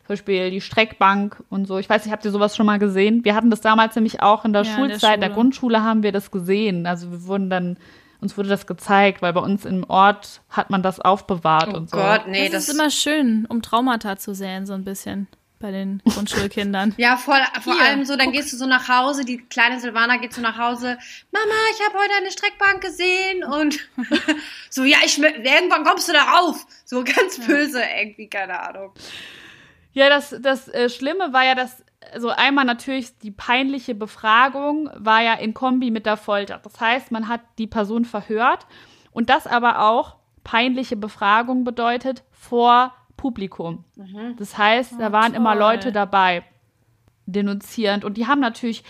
zum 0.09 0.15
Beispiel 0.15 0.49
die 0.49 0.59
Streckbank 0.59 1.43
und 1.49 1.67
so. 1.67 1.77
Ich 1.77 1.87
weiß 1.87 2.03
nicht, 2.03 2.11
habt 2.11 2.25
ihr 2.25 2.31
sowas 2.31 2.55
schon 2.55 2.65
mal 2.65 2.79
gesehen? 2.79 3.23
Wir 3.25 3.35
hatten 3.35 3.51
das 3.51 3.61
damals 3.61 3.93
nämlich 3.93 4.23
auch 4.23 4.43
in 4.43 4.53
der 4.53 4.63
Ja, 4.63 4.69
der 4.71 4.75
Schulzeit, 4.75 5.15
in 5.15 5.21
der 5.21 5.27
Schule. 5.27 5.35
Grundschule 5.35 5.83
haben 5.83 6.01
wir 6.01 6.11
das 6.11 6.31
gesehen. 6.31 6.87
Also 6.87 7.11
wir 7.11 7.27
wurden 7.27 7.51
dann, 7.51 7.77
uns 8.19 8.35
wurde 8.35 8.49
das 8.49 8.65
gezeigt, 8.65 9.21
weil 9.21 9.33
bei 9.33 9.39
uns 9.39 9.65
im 9.65 9.87
Ort 9.87 10.41
hat 10.49 10.71
man 10.71 10.81
das 10.81 10.99
aufbewahrt 10.99 11.69
Oh 11.71 11.77
und 11.77 11.91
so. 11.91 11.97
Gott, 11.97 12.23
nee, 12.27 12.45
das, 12.45 12.53
das, 12.53 12.69
ist 12.69 12.73
immer 12.73 12.89
schön, 12.89 13.45
um 13.49 13.61
Traumata 13.61 14.17
zu 14.17 14.33
säen, 14.33 14.65
so 14.65 14.73
ein 14.73 14.83
bisschen 14.83 15.27
bei 15.59 15.69
den 15.69 16.01
Grundschulkindern. 16.11 16.95
Ja, 16.97 17.15
voll, 17.15 17.41
vor 17.61 17.75
Hier, 17.75 17.83
allem 17.83 18.03
so, 18.03 18.15
dann 18.15 18.31
gehst 18.31 18.51
du 18.51 18.57
so 18.57 18.65
nach 18.65 18.89
Hause, 18.89 19.25
die 19.25 19.37
kleine 19.37 19.79
Silvana 19.79 20.17
geht 20.17 20.33
so 20.33 20.41
nach 20.41 20.57
Hause, 20.57 20.97
Mama, 21.31 21.55
ich 21.71 21.85
habe 21.85 21.99
heute 21.99 22.13
eine 22.17 22.31
Streckbank 22.31 22.81
gesehen 22.81 23.43
und 23.43 23.77
so, 24.71 24.85
ja, 24.85 24.97
ich 25.05 25.19
irgendwann 25.19 25.83
kommst 25.83 26.09
du 26.09 26.13
da 26.13 26.23
rauf. 26.23 26.65
So 26.83 27.03
ganz 27.03 27.45
böse 27.45 27.83
irgendwie, 27.95 28.27
keine 28.27 28.59
Ahnung. 28.59 28.93
Ja, 29.91 30.09
das, 30.09 30.35
das 30.41 30.67
äh, 30.67 30.89
Schlimme 30.89 31.33
war 31.33 31.45
ja, 31.45 31.55
dass, 31.55 31.83
also 32.13 32.29
einmal 32.29 32.65
natürlich 32.65 33.17
die 33.19 33.31
peinliche 33.31 33.95
Befragung 33.95 34.89
war 34.95 35.21
ja 35.21 35.33
in 35.33 35.53
Kombi 35.53 35.91
mit 35.91 36.05
der 36.05 36.17
Folter. 36.17 36.59
Das 36.63 36.79
heißt, 36.79 37.11
man 37.11 37.27
hat 37.27 37.41
die 37.57 37.67
Person 37.67 38.05
verhört 38.05 38.67
und 39.11 39.29
das 39.29 39.47
aber 39.47 39.81
auch 39.81 40.17
peinliche 40.43 40.95
Befragung 40.95 41.63
bedeutet 41.63 42.23
vor 42.31 42.93
Publikum. 43.17 43.83
Das 44.37 44.57
heißt, 44.57 44.93
da 44.99 45.11
waren 45.11 45.33
immer 45.33 45.51
toll. 45.51 45.59
Leute 45.59 45.91
dabei, 45.91 46.43
denunzierend. 47.25 48.05
Und 48.05 48.15
die 48.15 48.27
haben 48.27 48.39
natürlich 48.39 48.83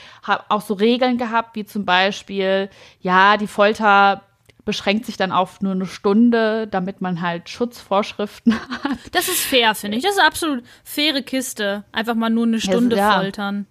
auch 0.50 0.62
so 0.62 0.76
Regeln 0.76 1.18
gehabt, 1.18 1.56
wie 1.56 1.66
zum 1.66 1.86
Beispiel, 1.86 2.70
ja, 3.02 3.38
die 3.38 3.48
Folter 3.48 4.22
beschränkt 4.70 5.08
sich 5.08 5.18
dann 5.18 5.32
auf 5.32 5.62
nur 5.62 5.72
eine 5.72 5.88
Stunde, 5.88 6.68
damit 6.68 7.02
man 7.02 7.22
halt 7.22 7.50
Schutzvorschriften 7.50 8.54
hat. 8.84 9.00
Das 9.14 9.28
ist 9.28 9.42
fair, 9.44 9.74
finde 9.74 9.98
ich. 9.98 10.04
Das 10.04 10.12
ist 10.12 10.20
eine 10.20 10.28
absolut 10.28 10.64
faire 10.84 11.24
Kiste. 11.24 11.86
Einfach 11.92 12.14
mal 12.14 12.30
nur 12.30 12.46
eine 12.46 12.62
Stunde 12.62 12.96
ja. 12.96 13.14
foltern. 13.14 13.66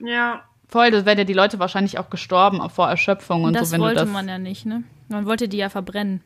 Ja. 0.00 0.42
Voll, 0.66 0.90
das 0.90 1.04
wären 1.04 1.18
ja 1.18 1.24
die 1.24 1.34
Leute 1.34 1.60
wahrscheinlich 1.60 2.00
auch 2.00 2.10
gestorben 2.10 2.68
vor 2.68 2.88
Erschöpfung 2.88 3.44
und 3.44 3.52
das 3.52 3.68
so, 3.68 3.74
wenn 3.74 3.80
wollte 3.80 4.00
du 4.00 4.06
das. 4.06 4.12
man 4.12 4.28
ja 4.28 4.38
nicht, 4.38 4.66
ne? 4.66 4.82
Man 5.06 5.24
wollte 5.24 5.46
die 5.46 5.58
ja 5.58 5.68
verbrennen. 5.68 6.22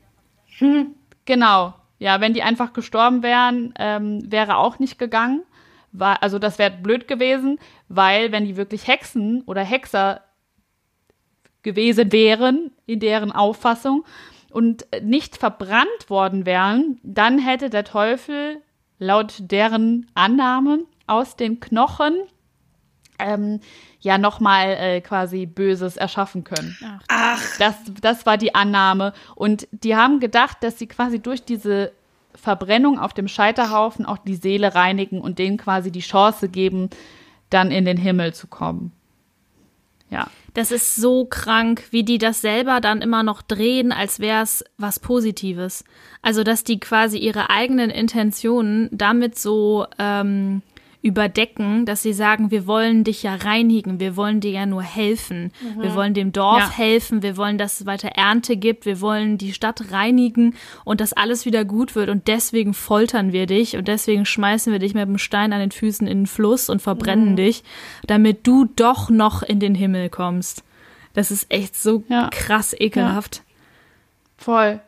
Genau. 1.27 1.73
Ja, 1.99 2.21
wenn 2.21 2.35
die 2.35 2.43
einfach 2.43 2.75
gestorben 2.75 3.23
wären, 3.23 3.73
ähm, 3.79 4.31
wäre 4.31 4.59
auch 4.59 4.79
nicht 4.79 4.99
gegangen. 4.99 5.43
War, 5.91 6.23
also 6.23 6.39
das 6.39 6.59
wäre 6.59 6.71
blöd 6.71 7.09
gewesen, 7.09 7.59
weil 7.89 8.31
wenn 8.31 8.45
die 8.45 8.59
wirklich 8.59 8.87
Hexen 8.87 9.43
oder 9.47 9.63
Hexer 9.63 10.21
gewesen 11.64 12.12
wären, 12.12 12.70
in 12.87 13.00
deren 13.00 13.33
Auffassung, 13.33 14.05
und 14.50 14.87
nicht 15.03 15.37
verbrannt 15.37 16.09
worden 16.09 16.46
wären, 16.46 17.00
dann 17.03 17.40
hätte 17.40 17.70
der 17.70 17.83
Teufel 17.83 18.62
laut 19.00 19.35
deren 19.40 20.07
Annahmen 20.14 20.87
aus 21.09 21.35
den 21.35 21.59
Knochen 21.59 22.14
ähm, 23.18 23.61
ja 24.00 24.18
nochmal 24.18 24.77
äh, 24.79 25.00
quasi 25.00 25.46
Böses 25.46 25.96
erschaffen 25.96 26.44
können. 26.44 26.77
Ach, 27.09 27.42
Das, 27.59 27.74
das 28.00 28.27
war 28.27 28.37
die 28.37 28.55
Annahme. 28.55 29.12
Und 29.35 29.66
die 29.72 29.96
haben 29.96 30.20
gedacht, 30.20 30.59
dass 30.61 30.79
sie 30.79 30.87
quasi 30.87 31.18
durch 31.18 31.44
diese 31.44 31.92
Verbrennung 32.35 32.98
auf 32.98 33.12
dem 33.12 33.29
Scheiterhaufen 33.29 34.07
auch 34.07 34.18
die 34.18 34.37
Seele 34.37 34.74
reinigen 34.74 35.20
und 35.20 35.38
denen 35.38 35.57
quasi 35.57 35.90
die 35.90 36.00
Chance 36.00 36.48
geben, 36.48 36.90
dann 37.50 37.70
in 37.70 37.85
den 37.85 37.96
Himmel 37.96 38.35
zu 38.35 38.46
kommen. 38.46 38.92
Ja. 40.11 40.29
Das 40.55 40.71
ist 40.71 40.95
so 40.95 41.25
krank, 41.25 41.85
wie 41.90 42.05
die 42.05 42.19
das 42.19 42.40
selber 42.40 42.81
dann 42.81 43.03
immer 43.03 43.25
noch 43.25 43.43
drehen, 43.43 43.90
als 43.90 44.21
wäre 44.21 44.43
es 44.43 44.64
was 44.79 45.01
Positives. 45.01 45.85
Also, 46.23 46.45
dass 46.45 46.62
die 46.62 46.79
quasi 46.79 47.19
ihre 47.19 47.51
eigenen 47.51 47.90
Intentionen 47.90 48.88
damit 48.93 49.37
so 49.37 49.87
ähm, 49.99 50.62
überdecken, 51.05 51.85
dass 51.85 52.01
sie 52.01 52.14
sagen, 52.14 52.51
wir 52.51 52.67
wollen 52.67 53.05
dich 53.05 53.23
ja 53.23 53.35
reinigen, 53.35 54.01
wir 54.01 54.17
wollen 54.17 54.40
dir 54.40 54.53
ja 54.53 54.64
nur 54.64 54.83
helfen, 54.83 55.53
wir 55.79 55.95
wollen 55.95 56.14
dem 56.14 56.33
Dorf 56.33 56.61
Ja. 56.61 56.71
helfen, 56.71 57.23
wir 57.23 57.37
wollen, 57.37 57.59
dass 57.59 57.81
es 57.81 57.87
weiter 57.87 58.09
Ernte 58.09 58.57
gibt, 58.57 58.87
wir 58.87 59.03
wollen 59.03 59.37
die 59.37 59.53
Stadt 59.53 59.93
reinigen 59.93 60.55
und 60.83 61.03
dass 61.03 61.12
alles 61.12 61.45
wieder 61.45 61.67
gut 61.67 61.95
wird 61.95 62.09
und 62.09 62.27
deswegen 62.27 62.73
foltern 62.73 63.33
wir 63.33 63.45
dich 63.45 63.77
und 63.77 63.87
deswegen 63.87 64.25
schmeißen 64.25 64.73
wir 64.73 64.79
dich 64.81 64.95
mit 64.95 65.07
dem 65.07 65.19
Stein 65.19 65.53
an 65.53 65.61
den 65.61 65.73
Füßen 65.73 66.07
in 66.07 66.21
den 66.21 66.27
Fluss 66.27 66.71
und 66.71 66.81
verbrennen 66.81 67.37
dich, 67.37 67.64
damit 68.07 68.47
du 68.47 68.64
doch 68.64 69.11
noch 69.11 69.43
in 69.43 69.61
den 69.61 69.75
Himmel 69.75 70.09
kommst. 70.09 70.64
Das 71.12 71.31
ist 71.31 71.53
echt 71.53 71.77
so 71.77 72.03
Ja. 72.09 72.31
krass 72.33 72.75
ekelhaft. 72.79 73.43
Voll. 74.38 74.81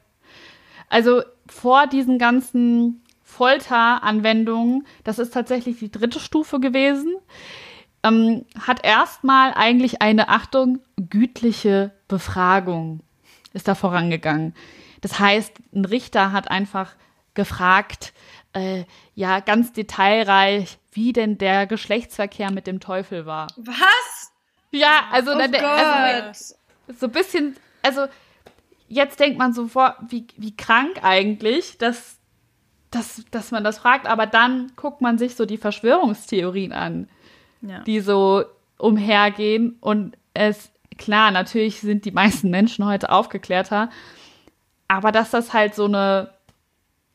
Also 0.88 1.20
vor 1.46 1.86
diesen 1.86 2.18
ganzen 2.18 3.02
Folteranwendungen, 3.36 4.86
das 5.04 5.18
ist 5.18 5.34
tatsächlich 5.34 5.78
die 5.78 5.90
dritte 5.90 6.20
Stufe 6.20 6.58
gewesen, 6.58 7.14
ähm, 8.02 8.46
hat 8.58 8.84
erstmal 8.84 9.52
eigentlich 9.54 10.00
eine, 10.00 10.28
Achtung, 10.28 10.80
gütliche 10.96 11.92
Befragung 12.08 13.00
ist 13.52 13.68
da 13.68 13.74
vorangegangen. 13.74 14.54
Das 15.00 15.18
heißt, 15.18 15.52
ein 15.74 15.84
Richter 15.84 16.32
hat 16.32 16.50
einfach 16.50 16.94
gefragt, 17.34 18.12
äh, 18.52 18.84
ja, 19.14 19.40
ganz 19.40 19.72
detailreich, 19.72 20.78
wie 20.92 21.12
denn 21.12 21.38
der 21.38 21.66
Geschlechtsverkehr 21.66 22.50
mit 22.50 22.66
dem 22.66 22.80
Teufel 22.80 23.26
war. 23.26 23.48
was? 23.56 24.32
Ja, 24.70 25.04
also, 25.10 25.32
Oh 25.32 25.38
Gott. 25.38 25.62
also 25.62 26.54
so 26.98 27.06
ein 27.06 27.12
bisschen, 27.12 27.56
also 27.82 28.06
jetzt 28.88 29.20
denkt 29.20 29.38
man 29.38 29.52
so 29.52 29.68
vor, 29.68 29.96
wie, 30.08 30.26
wie 30.36 30.56
krank 30.56 31.02
eigentlich, 31.02 31.78
dass, 31.78 32.15
dass, 32.90 33.24
dass 33.30 33.50
man 33.50 33.64
das 33.64 33.78
fragt, 33.78 34.06
aber 34.06 34.26
dann 34.26 34.72
guckt 34.76 35.00
man 35.00 35.18
sich 35.18 35.34
so 35.34 35.44
die 35.46 35.58
Verschwörungstheorien 35.58 36.72
an, 36.72 37.08
Ja. 37.60 37.80
die 37.80 38.00
so 38.00 38.44
umhergehen 38.78 39.76
und 39.80 40.16
es, 40.34 40.70
klar, 40.98 41.30
natürlich 41.30 41.80
sind 41.80 42.04
die 42.04 42.10
meisten 42.12 42.50
Menschen 42.50 42.84
heute 42.84 43.10
aufgeklärter, 43.10 43.90
aber 44.88 45.10
dass 45.12 45.30
das 45.30 45.52
halt 45.52 45.74
so 45.74 45.86
eine, 45.86 46.30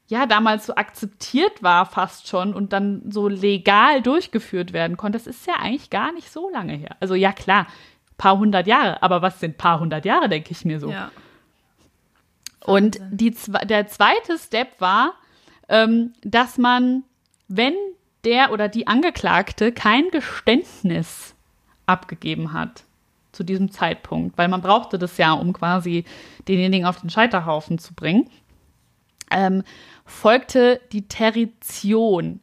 ja, 0.07 0.25
damals 0.25 0.65
so 0.65 0.75
akzeptiert 0.75 1.63
war 1.63 1.85
fast 1.85 2.27
schon 2.27 2.53
und 2.53 2.73
dann 2.73 3.03
so 3.09 3.27
legal 3.29 4.01
durchgeführt 4.01 4.73
werden 4.73 4.97
konnte, 4.97 5.17
das 5.17 5.27
ist 5.27 5.47
ja 5.47 5.53
eigentlich 5.55 5.89
gar 5.89 6.11
nicht 6.11 6.31
so 6.31 6.49
lange 6.49 6.73
her. 6.73 6.97
Also 6.99 7.15
ja, 7.15 7.31
klar, 7.31 7.65
paar 8.17 8.37
hundert 8.37 8.67
Jahre, 8.67 9.01
aber 9.01 9.21
was 9.21 9.39
sind 9.39 9.57
paar 9.57 9.79
hundert 9.79 10.03
Jahre, 10.03 10.27
denke 10.27 10.51
ich 10.51 10.65
mir 10.65 10.79
so. 10.79 10.89
Ja. 10.91 11.11
Und 12.65 12.99
die, 13.09 13.33
der 13.63 13.87
zweite 13.87 14.37
Step 14.37 14.79
war, 14.79 15.13
ähm, 15.71 16.13
dass 16.21 16.57
man, 16.57 17.03
wenn 17.47 17.73
der 18.25 18.51
oder 18.51 18.67
die 18.67 18.85
Angeklagte 18.85 19.71
kein 19.71 20.09
Geständnis 20.11 21.33
abgegeben 21.87 22.53
hat 22.53 22.83
zu 23.31 23.43
diesem 23.43 23.71
Zeitpunkt, 23.71 24.37
weil 24.37 24.49
man 24.49 24.61
brauchte 24.61 24.99
das 24.99 25.17
ja, 25.17 25.31
um 25.31 25.53
quasi 25.53 26.03
denjenigen 26.47 26.85
auf 26.85 26.99
den 26.99 27.09
Scheiterhaufen 27.09 27.79
zu 27.79 27.93
bringen, 27.93 28.29
ähm, 29.31 29.63
folgte 30.05 30.81
die 30.91 31.07
Territion, 31.07 32.41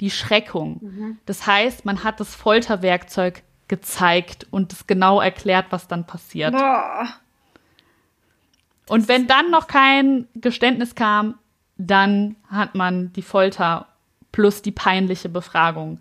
die 0.00 0.10
Schreckung. 0.10 1.18
Das 1.26 1.46
heißt, 1.46 1.84
man 1.84 2.02
hat 2.02 2.18
das 2.18 2.34
Folterwerkzeug 2.34 3.42
gezeigt 3.68 4.46
und 4.50 4.72
es 4.72 4.86
genau 4.86 5.20
erklärt, 5.20 5.66
was 5.68 5.86
dann 5.86 6.06
passiert. 6.06 6.52
Boah. 6.52 7.08
Und 8.88 9.06
wenn 9.06 9.26
dann 9.26 9.50
noch 9.50 9.66
kein 9.66 10.26
Geständnis 10.34 10.94
kam, 10.94 11.38
dann 11.86 12.36
hat 12.48 12.74
man 12.74 13.12
die 13.14 13.22
Folter 13.22 13.86
plus 14.32 14.62
die 14.62 14.72
peinliche 14.72 15.28
Befragung 15.28 16.00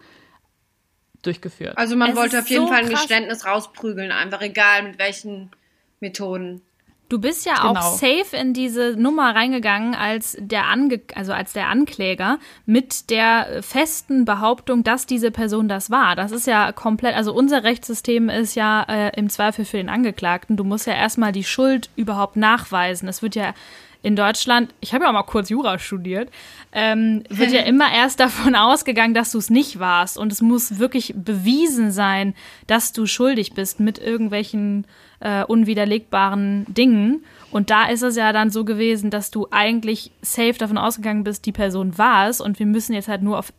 durchgeführt. 1.22 1.78
Also 1.78 1.96
man 1.96 2.12
Es 2.12 2.16
wollte 2.16 2.40
auf 2.40 2.48
jeden 2.50 2.64
so 2.68 2.72
Fall 2.72 2.84
ein 2.84 2.90
krass. 2.90 3.02
Geständnis 3.02 3.46
rausprügeln, 3.46 4.12
einfach 4.12 4.42
egal 4.42 4.84
mit 4.84 5.00
welchen 5.00 5.52
Methoden. 6.00 6.62
Du 7.10 7.20
bist 7.20 7.44
ja 7.46 7.56
Genau. 7.56 7.80
auch 7.80 7.94
safe 7.98 8.38
in 8.40 8.54
diese 8.54 8.96
Nummer 8.96 9.34
reingegangen 9.36 9.96
als 9.96 10.38
der 10.40 10.68
Ange 10.68 11.02
also 11.16 11.34
als 11.34 11.54
der 11.54 11.68
Ankläger 11.68 12.38
mit 12.68 13.10
der 13.10 13.64
festen 13.64 14.26
Behauptung, 14.26 14.84
dass 14.84 15.08
diese 15.08 15.32
Person 15.32 15.68
das 15.68 15.90
war. 15.90 16.16
Das 16.16 16.32
ist 16.32 16.46
ja 16.46 16.72
komplett, 16.72 17.16
also 17.16 17.34
unser 17.34 17.64
Rechtssystem 17.64 18.30
ist 18.30 18.54
ja 18.54 18.84
äh, 18.88 19.12
im 19.18 19.30
Zweifel 19.30 19.66
für 19.66 19.78
den 19.78 19.90
Angeklagten. 19.90 20.56
Du 20.56 20.64
musst 20.64 20.86
ja 20.86 20.94
erstmal 20.94 21.32
die 21.32 21.44
Schuld 21.44 21.90
überhaupt 21.96 22.36
nachweisen. 22.36 23.10
Es 23.10 23.24
wird 23.24 23.34
ja 23.34 23.56
in 24.02 24.16
Deutschland, 24.16 24.74
ich 24.80 24.94
habe 24.94 25.04
ja 25.04 25.10
auch 25.10 25.14
mal 25.14 25.24
kurz 25.24 25.50
Jura 25.50 25.78
studiert, 25.78 26.30
ähm, 26.72 27.24
wird 27.30 27.52
ja 27.52 27.62
immer 27.66 27.92
erst 27.92 28.20
davon 28.20 28.56
ausgegangen, 28.56 29.14
dass 29.14 29.32
du 29.32 29.38
es 29.38 29.50
nicht 29.50 29.80
warst. 29.80 30.18
Und 30.18 30.32
es 30.32 30.42
muss 30.42 30.80
wirklich 30.80 31.14
bewiesen 31.16 31.92
sein, 31.92 32.34
dass 32.68 32.94
du 32.94 33.06
schuldig 33.06 33.54
bist 33.54 33.80
mit 33.80 34.00
irgendwelchen 34.00 34.88
äh, 35.20 35.44
unwiderlegbaren 35.44 36.66
Dingen. 36.74 37.26
Und 37.52 37.70
da 37.70 37.88
ist 37.88 38.04
es 38.04 38.16
ja 38.16 38.32
dann 38.32 38.52
so 38.52 38.64
gewesen, 38.64 39.10
dass 39.10 39.32
du 39.32 39.48
eigentlich 39.52 40.12
safe 40.22 40.54
davon 40.54 40.78
ausgegangen 40.78 41.24
bist, 41.24 41.46
die 41.46 41.52
Person 41.52 41.98
war 41.98 42.30
es. 42.30 42.40
Und 42.40 42.60
wir 42.60 42.66
müssen 42.66 42.94
jetzt 42.94 43.10
halt 43.10 43.22
nur 43.22 43.38
auf 43.38 43.52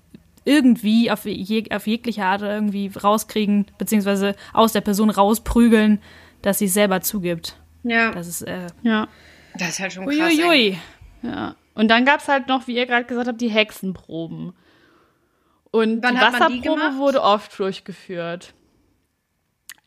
irgendwie, 0.47 1.11
auf, 1.11 1.27
je, 1.27 1.71
auf 1.71 1.87
jegliche 1.87 2.25
Art 2.25 2.41
irgendwie 2.41 2.91
rauskriegen, 3.03 3.67
beziehungsweise 3.77 4.35
aus 4.55 4.73
der 4.73 4.81
Person 4.81 5.11
rausprügeln, 5.11 6.01
dass 6.41 6.59
sie 6.59 6.65
es 6.65 6.75
selber 6.75 7.03
zugibt. 7.03 7.57
Ja, 7.83 8.11
Das 8.13 8.27
ist, 8.27 8.43
äh, 8.43 8.69
ja. 8.83 9.09
Das 9.57 9.71
ist 9.71 9.81
halt 9.81 9.93
schon 9.93 10.07
krass. 10.07 10.17
uiuiui. 10.17 10.79
Ja. 11.23 11.55
Und 11.75 11.89
dann 11.89 12.05
gab 12.05 12.21
es 12.21 12.29
halt 12.29 12.49
noch, 12.49 12.67
wie 12.67 12.77
ihr 12.77 12.87
gerade 12.87 13.05
gesagt 13.05 13.29
habt, 13.29 13.41
die 13.41 13.51
Hexenproben. 13.51 14.53
Und 15.71 16.03
Wann 16.03 16.15
die 16.15 16.21
die 16.21 16.27
Wasserprobe 16.27 16.61
gemacht? 16.61 16.99
wurde 16.99 17.23
oft 17.23 17.59
durchgeführt. 17.59 18.55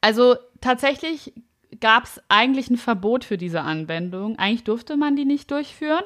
Also 0.02 0.36
tatsächlich 0.62 1.34
gab 1.80 2.06
es 2.06 2.22
eigentlich 2.30 2.70
ein 2.70 2.78
Verbot 2.78 3.26
für 3.26 3.38
diese 3.38 3.62
Anwendung. 3.62 4.38
Eigentlich 4.38 4.64
durfte 4.64 4.96
man 4.98 5.16
die 5.16 5.26
nicht 5.26 5.52
durchführen, 5.52 6.04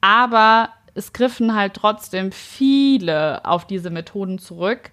aber 0.00 0.70
es 0.94 1.12
griffen 1.12 1.54
halt 1.54 1.74
trotzdem 1.74 2.32
viele 2.32 3.44
auf 3.44 3.66
diese 3.66 3.90
Methoden 3.90 4.38
zurück, 4.38 4.90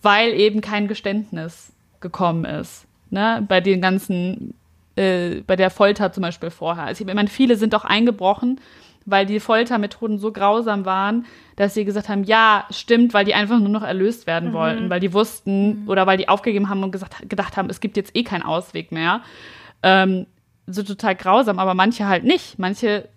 weil 0.00 0.32
eben 0.32 0.60
kein 0.60 0.88
Geständnis 0.88 1.72
gekommen 2.00 2.44
ist. 2.44 2.86
Ne? 3.10 3.44
Bei 3.46 3.60
den 3.60 3.80
ganzen, 3.80 4.54
äh, 4.96 5.40
bei 5.46 5.56
der 5.56 5.70
Folter 5.70 6.12
zum 6.12 6.22
Beispiel 6.22 6.50
vorher. 6.50 6.84
Also 6.84 7.04
ich 7.06 7.14
meine, 7.14 7.28
viele 7.28 7.56
sind 7.56 7.74
auch 7.74 7.84
eingebrochen, 7.84 8.60
weil 9.04 9.26
die 9.26 9.40
Foltermethoden 9.40 10.18
so 10.18 10.32
grausam 10.32 10.84
waren, 10.84 11.26
dass 11.56 11.74
sie 11.74 11.84
gesagt 11.84 12.08
haben, 12.08 12.24
ja, 12.24 12.66
stimmt, 12.70 13.14
weil 13.14 13.24
die 13.24 13.34
einfach 13.34 13.58
nur 13.58 13.68
noch 13.68 13.82
erlöst 13.82 14.26
werden 14.26 14.52
wollten, 14.52 14.90
weil 14.90 15.00
die 15.00 15.12
wussten 15.12 15.84
oder 15.88 16.06
weil 16.06 16.18
die 16.18 16.28
aufgegeben 16.28 16.68
haben 16.68 16.82
und 16.82 16.92
gesagt, 16.92 17.28
gedacht 17.28 17.56
haben, 17.56 17.68
es 17.68 17.80
gibt 17.80 17.96
jetzt 17.96 18.14
eh 18.14 18.22
keinen 18.22 18.42
Ausweg 18.42 18.92
mehr. 18.92 19.22
Ähm, 19.82 20.26
so 20.66 20.82
total 20.82 21.16
grausam, 21.16 21.58
aber 21.58 21.74
manche 21.74 22.06
halt 22.06 22.24
nicht. 22.24 22.58
Manche 22.58 23.08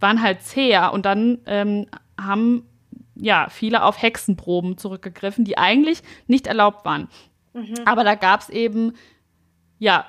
waren 0.00 0.22
halt 0.22 0.42
zäher 0.42 0.92
und 0.92 1.06
dann 1.06 1.38
ähm, 1.46 1.86
haben 2.20 2.64
ja 3.14 3.46
viele 3.48 3.82
auf 3.82 4.02
Hexenproben 4.02 4.76
zurückgegriffen, 4.76 5.44
die 5.44 5.56
eigentlich 5.56 6.02
nicht 6.26 6.46
erlaubt 6.46 6.84
waren. 6.84 7.08
Aber 7.86 8.04
da 8.04 8.14
gab 8.14 8.40
es 8.40 8.50
eben 8.50 8.92
ja 9.78 10.04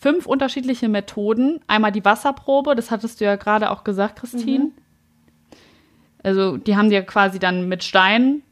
fünf 0.00 0.26
unterschiedliche 0.26 0.88
Methoden. 0.88 1.60
Einmal 1.66 1.92
die 1.92 2.04
Wasserprobe, 2.04 2.74
das 2.74 2.90
hattest 2.90 3.20
du 3.20 3.24
ja 3.26 3.36
gerade 3.36 3.70
auch 3.70 3.84
gesagt, 3.84 4.18
Christine. 4.18 4.70
Also 6.22 6.56
die 6.56 6.76
haben 6.76 6.88
die 6.88 6.96
ja 6.96 7.02
quasi 7.02 7.38
dann 7.38 7.68
mit 7.68 7.84
Steinen 7.84 8.42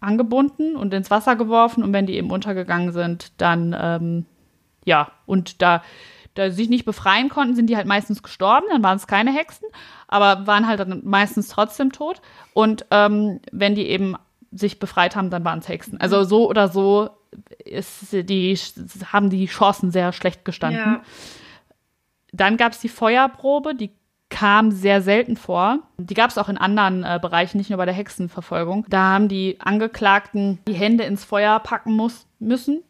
angebunden 0.00 0.76
und 0.76 0.94
ins 0.94 1.10
Wasser 1.10 1.36
geworfen 1.36 1.84
und 1.84 1.92
wenn 1.92 2.06
die 2.06 2.16
eben 2.16 2.30
untergegangen 2.30 2.92
sind, 2.92 3.32
dann 3.40 3.76
ähm, 3.78 4.26
ja 4.84 5.12
und 5.26 5.62
da 5.62 5.82
da 6.34 6.48
sie 6.48 6.56
sich 6.56 6.68
nicht 6.70 6.84
befreien 6.84 7.28
konnten, 7.28 7.54
sind 7.54 7.68
die 7.68 7.76
halt 7.76 7.86
meistens 7.86 8.22
gestorben, 8.22 8.66
dann 8.70 8.82
waren 8.82 8.96
es 8.96 9.06
keine 9.06 9.34
Hexen, 9.34 9.68
aber 10.08 10.46
waren 10.46 10.66
halt 10.66 10.80
dann 10.80 11.02
meistens 11.04 11.48
trotzdem 11.48 11.92
tot. 11.92 12.22
Und 12.54 12.86
ähm, 12.90 13.40
wenn 13.52 13.74
die 13.74 13.86
eben 13.86 14.16
sich 14.50 14.78
befreit 14.78 15.14
haben, 15.14 15.28
dann 15.28 15.44
waren 15.44 15.58
es 15.58 15.68
Hexen. 15.68 16.00
Also 16.00 16.24
so 16.24 16.48
oder 16.48 16.68
so 16.68 17.10
ist 17.64 18.12
die, 18.12 18.58
haben 19.12 19.30
die 19.30 19.46
Chancen 19.46 19.90
sehr 19.90 20.12
schlecht 20.12 20.44
gestanden. 20.44 20.80
Ja. 20.80 21.02
Dann 22.32 22.56
gab 22.56 22.72
es 22.72 22.80
die 22.80 22.88
Feuerprobe, 22.88 23.74
die 23.74 23.90
kam 24.32 24.70
sehr 24.70 25.02
selten 25.02 25.36
vor. 25.36 25.80
Die 25.98 26.14
gab 26.14 26.30
es 26.30 26.38
auch 26.38 26.48
in 26.48 26.56
anderen 26.56 27.04
äh, 27.04 27.18
Bereichen, 27.20 27.58
nicht 27.58 27.68
nur 27.68 27.76
bei 27.76 27.84
der 27.84 27.94
Hexenverfolgung. 27.94 28.86
Da 28.88 29.10
haben 29.10 29.28
die 29.28 29.60
Angeklagten 29.60 30.58
die 30.66 30.72
Hände 30.72 31.04
ins 31.04 31.22
Feuer 31.22 31.58
packen 31.60 31.92
muss, 31.92 32.26
müssen 32.38 32.82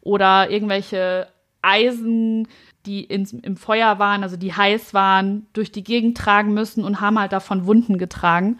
oder 0.00 0.50
irgendwelche 0.50 1.28
Eisen, 1.60 2.48
die 2.86 3.04
ins, 3.04 3.32
im 3.32 3.56
Feuer 3.56 3.98
waren, 3.98 4.22
also 4.22 4.36
die 4.36 4.54
heiß 4.54 4.94
waren, 4.94 5.46
durch 5.52 5.70
die 5.70 5.84
Gegend 5.84 6.16
tragen 6.16 6.54
müssen 6.54 6.84
und 6.84 7.00
haben 7.00 7.18
halt 7.18 7.32
davon 7.32 7.66
Wunden 7.66 7.98
getragen. 7.98 8.58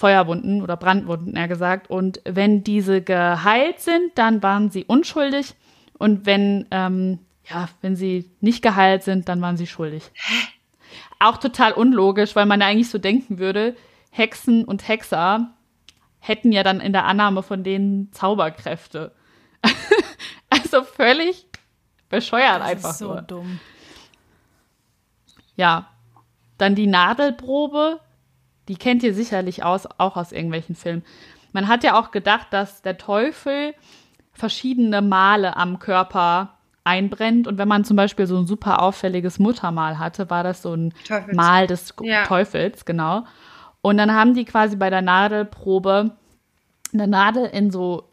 Feuerwunden 0.00 0.62
oder 0.62 0.78
Brandwunden, 0.78 1.36
eher 1.36 1.46
gesagt. 1.46 1.90
Und 1.90 2.22
wenn 2.24 2.64
diese 2.64 3.02
geheilt 3.02 3.80
sind, 3.80 4.12
dann 4.14 4.42
waren 4.42 4.70
sie 4.70 4.86
unschuldig. 4.86 5.54
Und 5.98 6.24
wenn, 6.24 6.66
ähm, 6.70 7.18
ja, 7.44 7.68
wenn 7.82 7.96
sie 7.96 8.30
nicht 8.40 8.62
geheilt 8.62 9.02
sind, 9.02 9.28
dann 9.28 9.42
waren 9.42 9.58
sie 9.58 9.66
schuldig. 9.66 10.10
Auch 11.18 11.36
total 11.36 11.72
unlogisch, 11.72 12.34
weil 12.34 12.46
man 12.46 12.62
eigentlich 12.62 12.88
so 12.88 12.96
denken 12.96 13.38
würde, 13.38 13.76
Hexen 14.10 14.64
und 14.64 14.88
Hexer 14.88 15.50
hätten 16.18 16.50
ja 16.50 16.62
dann 16.62 16.80
in 16.80 16.94
der 16.94 17.04
Annahme 17.04 17.42
von 17.42 17.62
denen 17.62 18.10
Zauberkräfte. 18.10 19.12
also 20.48 20.82
völlig 20.82 21.44
bescheuert 22.08 22.60
Das 22.62 22.70
einfach 22.70 22.90
ist 22.92 22.98
so 23.00 23.08
nur. 23.08 23.20
dumm. 23.22 23.60
Ja. 25.56 25.90
Dann 26.56 26.74
die 26.74 26.86
Nadelprobe, 26.86 28.00
die 28.70 28.76
kennt 28.76 29.02
ihr 29.02 29.12
sicherlich 29.14 29.64
aus, 29.64 29.88
auch 29.98 30.16
aus 30.16 30.30
irgendwelchen 30.30 30.76
Filmen. 30.76 31.02
Man 31.52 31.66
hat 31.66 31.82
ja 31.82 31.98
auch 31.98 32.12
gedacht, 32.12 32.46
dass 32.52 32.82
der 32.82 32.98
Teufel 32.98 33.74
verschiedene 34.32 35.02
Male 35.02 35.56
am 35.56 35.80
Körper 35.80 36.54
einbrennt. 36.84 37.48
Und 37.48 37.58
wenn 37.58 37.66
man 37.66 37.84
zum 37.84 37.96
Beispiel 37.96 38.28
so 38.28 38.36
ein 38.38 38.46
super 38.46 38.80
auffälliges 38.80 39.40
Muttermal 39.40 39.98
hatte, 39.98 40.30
war 40.30 40.44
das 40.44 40.62
so 40.62 40.72
ein 40.72 40.94
Teufels. 41.04 41.36
Mal 41.36 41.66
des 41.66 41.94
Ja. 42.02 42.24
Teufels, 42.26 42.84
genau. 42.84 43.24
Und 43.82 43.96
dann 43.96 44.12
haben 44.12 44.34
die 44.34 44.44
quasi 44.44 44.76
bei 44.76 44.88
der 44.88 45.02
Nadelprobe 45.02 46.12
eine 46.92 47.08
Nadel 47.08 47.46
in 47.46 47.72
so 47.72 48.08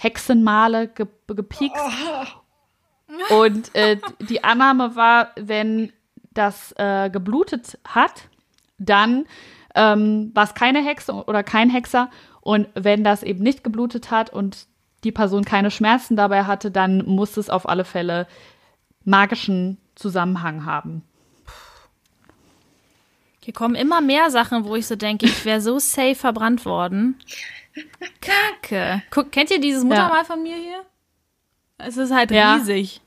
Hexenmale 0.00 0.88
ge 0.88 1.06
gepiekst. 1.28 1.84
Und 3.28 3.74
äh, 3.74 3.98
die 4.18 4.42
Annahme 4.42 4.96
war, 4.96 5.28
wenn 5.36 5.92
das 6.32 6.72
äh, 6.78 7.10
geblutet 7.10 7.78
hat, 7.86 8.28
dann 8.78 9.26
ähm, 9.74 10.30
war 10.34 10.44
es 10.44 10.54
keine 10.54 10.84
Hexe 10.84 11.12
oder 11.12 11.42
kein 11.42 11.70
Hexer. 11.70 12.10
Und 12.40 12.68
wenn 12.74 13.04
das 13.04 13.22
eben 13.22 13.42
nicht 13.42 13.64
geblutet 13.64 14.10
hat 14.10 14.30
und 14.30 14.66
die 15.04 15.12
Person 15.12 15.44
keine 15.44 15.70
Schmerzen 15.70 16.16
dabei 16.16 16.44
hatte, 16.44 16.70
dann 16.70 17.04
muss 17.06 17.36
es 17.36 17.50
auf 17.50 17.68
alle 17.68 17.84
Fälle 17.84 18.26
magischen 19.04 19.78
Zusammenhang 19.94 20.64
haben. 20.64 21.02
Hier 23.44 23.54
kommen 23.54 23.74
immer 23.74 24.00
mehr 24.00 24.30
Sachen, 24.30 24.64
wo 24.64 24.76
ich 24.76 24.86
so 24.86 24.94
denke, 24.94 25.26
ich 25.26 25.44
wäre 25.44 25.60
so 25.60 25.78
safe 25.80 26.14
verbrannt 26.14 26.64
worden. 26.64 27.18
Kacke. 28.20 29.02
Guck, 29.10 29.32
kennt 29.32 29.50
ihr 29.50 29.60
dieses 29.60 29.82
Muttermal 29.82 30.24
von 30.24 30.42
mir 30.42 30.54
hier? 30.54 30.84
Es 31.78 31.96
ist 31.96 32.12
halt 32.12 32.30
Ja. 32.30 32.54
riesig. 32.54 33.00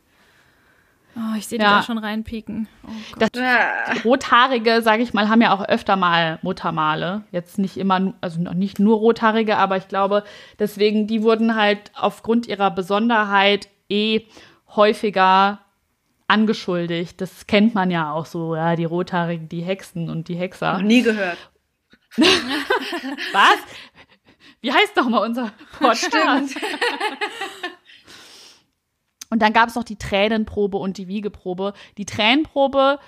Oh, 1.18 1.36
ich 1.38 1.48
sehe 1.48 1.58
die 1.60 1.64
Ja. 1.64 1.78
da 1.78 1.84
schon 1.84 1.98
reinpieken. 1.98 2.68
Oh. 2.86 3.26
Ah, 3.40 3.94
Rothaarige, 4.04 4.82
sage 4.82 5.02
ich 5.02 5.14
mal, 5.14 5.30
haben 5.30 5.42
ja 5.42 5.54
auch 5.54 5.64
öfter 5.64 5.96
mal 5.96 6.40
Muttermale. 6.42 7.24
Jetzt 7.32 7.58
nicht 7.58 7.78
immer, 7.78 8.14
also 8.22 8.42
noch 8.42 8.54
nicht 8.54 8.80
nur 8.80 8.98
Rothaarige, 8.98 9.56
aber 9.58 9.78
ich 9.78 9.88
glaube, 9.88 10.24
deswegen, 10.60 11.08
die 11.08 11.24
wurden 11.24 11.56
halt 11.56 11.92
aufgrund 11.96 12.48
ihrer 12.48 12.70
Besonderheit 12.70 13.70
eh 13.90 14.24
häufiger 14.76 15.60
angeschuldigt. 16.28 17.22
Das 17.22 17.48
kennt 17.48 17.76
man 17.76 17.92
ja 17.92 18.12
auch 18.12 18.26
so, 18.26 18.56
ja, 18.56 18.76
die 18.76 18.84
Rothaarigen, 18.86 19.48
die 19.48 19.62
Hexen 19.62 20.10
und 20.10 20.28
die 20.28 20.36
Hexer. 20.36 20.74
noch 20.74 20.82
nie 20.82 21.02
gehört. 21.02 21.38
Was? 22.18 23.58
Wie 24.62 24.72
heißt 24.74 24.98
doch 24.98 25.08
mal 25.08 25.20
unser 25.20 25.52
Podcast? 25.80 26.56
Und 29.36 29.42
dann 29.42 29.52
gab 29.52 29.68
es 29.68 29.76
noch 29.76 29.84
die 29.84 29.98
Tränenprobe 29.98 30.78
und 30.78 30.98
die 30.98 31.10
Wiegeprobe. 31.10 31.74
Die 31.98 32.06
Tränenprobe, 32.06 33.00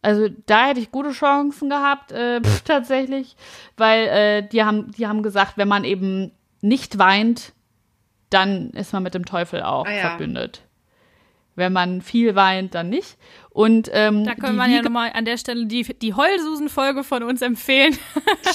also 0.00 0.28
da 0.46 0.68
hätte 0.68 0.78
ich 0.78 0.92
gute 0.92 1.10
Chancen 1.10 1.68
gehabt, 1.68 2.12
äh, 2.12 2.40
pff, 2.40 2.60
tatsächlich, 2.62 3.34
weil 3.76 4.06
äh, 4.06 4.48
die, 4.48 4.62
haben, 4.62 4.92
die 4.92 5.08
haben 5.08 5.24
gesagt, 5.24 5.54
wenn 5.56 5.66
man 5.66 5.82
eben 5.82 6.30
nicht 6.60 6.98
weint, 6.98 7.52
dann 8.30 8.70
ist 8.70 8.92
man 8.92 9.02
mit 9.02 9.14
dem 9.14 9.24
Teufel 9.24 9.64
auch 9.64 9.86
Ah 9.86 9.90
ja. 9.92 10.00
verbündet. 10.10 10.62
Wenn 11.56 11.72
man 11.72 12.00
viel 12.00 12.34
weint, 12.34 12.74
dann 12.74 12.88
nicht. 12.88 13.18
Und 13.50 13.90
ähm, 13.92 14.24
da 14.24 14.34
können 14.34 14.56
wir 14.56 14.68
ja 14.68 14.82
nochmal 14.82 15.10
an 15.12 15.24
der 15.24 15.36
Stelle 15.36 15.66
die, 15.66 15.82
die 15.82 16.14
Heulsusen-Folge 16.14 17.02
von 17.02 17.24
uns 17.24 17.42
empfehlen, 17.42 17.98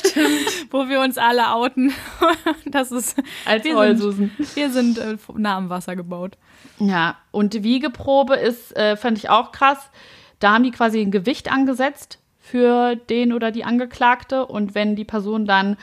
wo 0.72 0.88
wir 0.88 1.02
uns 1.02 1.18
alle 1.18 1.54
outen. 1.54 1.94
das 2.66 2.92
ist 2.92 3.22
als 3.46 3.66
wir 3.66 3.76
Heulsusen. 3.76 4.32
Sind, 4.38 4.56
wir 4.56 4.70
sind 4.72 4.98
äh, 4.98 5.18
nah 5.36 5.58
am 5.58 5.70
Wasser 5.70 5.96
gebaut. 5.96 6.38
Ja, 6.80 7.18
und 7.32 7.54
die 7.54 7.64
Wiegeprobe 7.64 8.36
ist, 8.36 8.76
äh, 8.76 8.96
fand 8.96 9.18
ich 9.18 9.30
auch 9.30 9.52
krass. 9.52 9.90
Da 10.40 10.54
haben 10.54 10.64
die 10.64 10.72
quasi 10.72 11.02
ein 11.02 11.12
Gewicht 11.12 11.52
angesetzt 11.52 12.20
für 12.40 12.96
den 12.96 13.34
oder 13.34 13.52
die 13.52 13.66
Angeklagte. 13.66 14.46
Und 14.46 14.76
wenn 14.76 14.96
die 14.96 15.06
Person 15.06 15.46
dann 15.46 15.78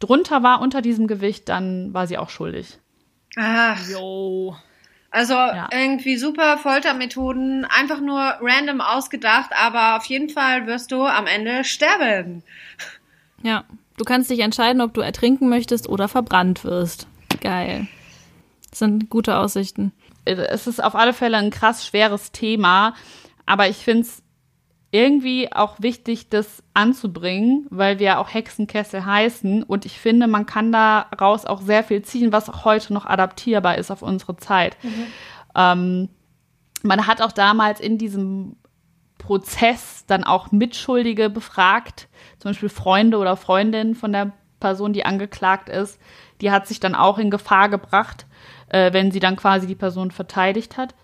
drunter 0.00 0.42
war 0.42 0.60
unter 0.60 0.82
diesem 0.82 1.06
Gewicht, 1.06 1.48
dann 1.48 1.94
war 1.94 2.06
sie 2.06 2.18
auch 2.18 2.30
schuldig. 2.30 2.78
Ach. 3.36 3.88
Jo. 3.88 4.56
Also 5.10 5.34
ja. 5.34 5.68
irgendwie 5.72 6.16
super 6.16 6.56
Foltermethoden, 6.58 7.64
einfach 7.64 8.00
nur 8.00 8.20
random 8.40 8.80
ausgedacht, 8.80 9.50
aber 9.56 9.96
auf 9.96 10.04
jeden 10.04 10.30
Fall 10.30 10.66
wirst 10.66 10.92
du 10.92 11.04
am 11.04 11.26
Ende 11.26 11.64
sterben. 11.64 12.44
Ja, 13.42 13.64
du 13.96 14.04
kannst 14.04 14.30
dich 14.30 14.40
entscheiden, 14.40 14.80
ob 14.80 14.94
du 14.94 15.00
ertrinken 15.00 15.48
möchtest 15.48 15.88
oder 15.88 16.06
verbrannt 16.06 16.64
wirst. 16.64 17.08
Geil. 17.40 17.88
Das 18.70 18.78
sind 18.78 19.10
gute 19.10 19.36
Aussichten. 19.36 19.92
Es 20.24 20.66
ist 20.66 20.82
auf 20.82 20.94
alle 20.94 21.12
Fälle 21.12 21.38
ein 21.38 21.50
krass 21.50 21.86
schweres 21.86 22.30
Thema, 22.30 22.94
aber 23.46 23.68
ich 23.68 23.78
finde 23.78 24.02
es 24.02 24.22
irgendwie 24.92 25.52
auch 25.52 25.76
wichtig, 25.78 26.30
das 26.30 26.62
anzubringen, 26.74 27.66
weil 27.70 27.98
wir 27.98 28.18
auch 28.18 28.32
Hexenkessel 28.32 29.04
heißen. 29.04 29.62
Und 29.62 29.86
ich 29.86 30.00
finde, 30.00 30.26
man 30.26 30.46
kann 30.46 30.72
daraus 30.72 31.46
auch 31.46 31.60
sehr 31.60 31.84
viel 31.84 32.02
ziehen, 32.02 32.32
was 32.32 32.50
auch 32.50 32.64
heute 32.64 32.92
noch 32.92 33.06
adaptierbar 33.06 33.78
ist 33.78 33.90
auf 33.90 34.02
unsere 34.02 34.36
Zeit. 34.36 34.76
Mhm. 34.82 35.06
Ähm, 35.54 36.08
man 36.82 37.06
hat 37.06 37.22
auch 37.22 37.32
damals 37.32 37.78
in 37.78 37.98
diesem 37.98 38.56
Prozess 39.18 40.04
dann 40.06 40.24
auch 40.24 40.50
Mitschuldige 40.50 41.30
befragt, 41.30 42.08
zum 42.38 42.50
Beispiel 42.50 42.68
Freunde 42.68 43.18
oder 43.18 43.36
Freundinnen 43.36 43.94
von 43.94 44.12
der 44.12 44.32
Person, 44.58 44.92
die 44.92 45.04
angeklagt 45.04 45.68
ist. 45.68 46.00
Die 46.40 46.50
hat 46.50 46.66
sich 46.66 46.80
dann 46.80 46.94
auch 46.94 47.18
in 47.18 47.30
Gefahr 47.30 47.68
gebracht, 47.68 48.26
äh, 48.68 48.92
wenn 48.92 49.12
sie 49.12 49.20
dann 49.20 49.36
quasi 49.36 49.66
die 49.66 49.74
Person 49.74 50.10
verteidigt 50.10 50.76
hat. 50.76 50.94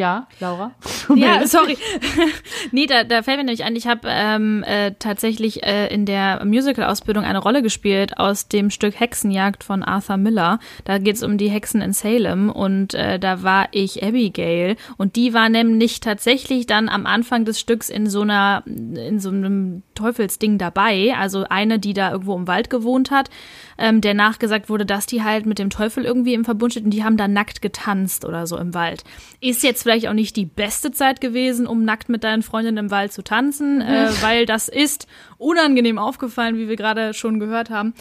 Ja, 0.00 0.26
Laura. 0.40 0.70
ja, 1.14 1.46
sorry. 1.46 1.76
nee, 2.72 2.86
da, 2.86 3.04
da 3.04 3.22
fällt 3.22 3.36
mir 3.36 3.44
nämlich 3.44 3.64
ein, 3.64 3.76
ich 3.76 3.86
habe 3.86 4.08
ähm, 4.08 4.64
äh, 4.66 4.92
tatsächlich 4.98 5.62
äh, 5.62 5.92
in 5.92 6.06
der 6.06 6.42
Musical-Ausbildung 6.42 7.22
eine 7.22 7.38
Rolle 7.38 7.60
gespielt 7.60 8.16
aus 8.16 8.48
dem 8.48 8.70
Stück 8.70 8.98
Hexenjagd 8.98 9.62
von 9.62 9.82
Arthur 9.82 10.16
Miller. 10.16 10.58
Da 10.84 10.96
geht 10.96 11.16
es 11.16 11.22
um 11.22 11.36
die 11.36 11.50
Hexen 11.50 11.82
in 11.82 11.92
Salem 11.92 12.48
und 12.48 12.94
äh, 12.94 13.18
da 13.18 13.42
war 13.42 13.68
ich 13.72 14.02
Abigail 14.02 14.76
und 14.96 15.16
die 15.16 15.34
war 15.34 15.50
nämlich 15.50 16.00
tatsächlich 16.00 16.64
dann 16.64 16.88
am 16.88 17.04
Anfang 17.04 17.44
des 17.44 17.60
Stücks 17.60 17.90
in 17.90 18.06
so 18.06 18.22
einer, 18.22 18.62
in 18.64 19.20
so 19.20 19.28
einem 19.28 19.82
Teufelsding 19.94 20.56
dabei. 20.56 21.14
Also 21.14 21.44
eine, 21.50 21.78
die 21.78 21.92
da 21.92 22.12
irgendwo 22.12 22.36
im 22.36 22.48
Wald 22.48 22.70
gewohnt 22.70 23.10
hat, 23.10 23.28
ähm, 23.76 24.00
der 24.00 24.14
nachgesagt 24.14 24.70
wurde, 24.70 24.86
dass 24.86 25.04
die 25.04 25.22
halt 25.22 25.44
mit 25.44 25.58
dem 25.58 25.68
Teufel 25.68 26.06
irgendwie 26.06 26.32
im 26.32 26.46
Verbund 26.46 26.72
steht 26.72 26.84
und 26.84 26.90
die 26.90 27.04
haben 27.04 27.18
da 27.18 27.28
nackt 27.28 27.60
getanzt 27.60 28.24
oder 28.24 28.46
so 28.46 28.56
im 28.56 28.72
Wald. 28.72 29.04
Ist 29.42 29.62
jetzt 29.62 29.89
vielleicht 29.90 30.06
auch 30.06 30.14
nicht 30.14 30.36
die 30.36 30.46
beste 30.46 30.92
Zeit 30.92 31.20
gewesen, 31.20 31.66
um 31.66 31.84
nackt 31.84 32.08
mit 32.08 32.22
deinen 32.22 32.42
Freundinnen 32.42 32.78
im 32.78 32.90
Wald 32.92 33.12
zu 33.12 33.22
tanzen, 33.22 33.80
äh, 33.80 34.08
weil 34.20 34.46
das 34.46 34.68
ist 34.68 35.08
unangenehm 35.36 35.98
aufgefallen, 35.98 36.56
wie 36.56 36.68
wir 36.68 36.76
gerade 36.76 37.12
schon 37.12 37.40
gehört 37.40 37.70
haben. 37.70 37.94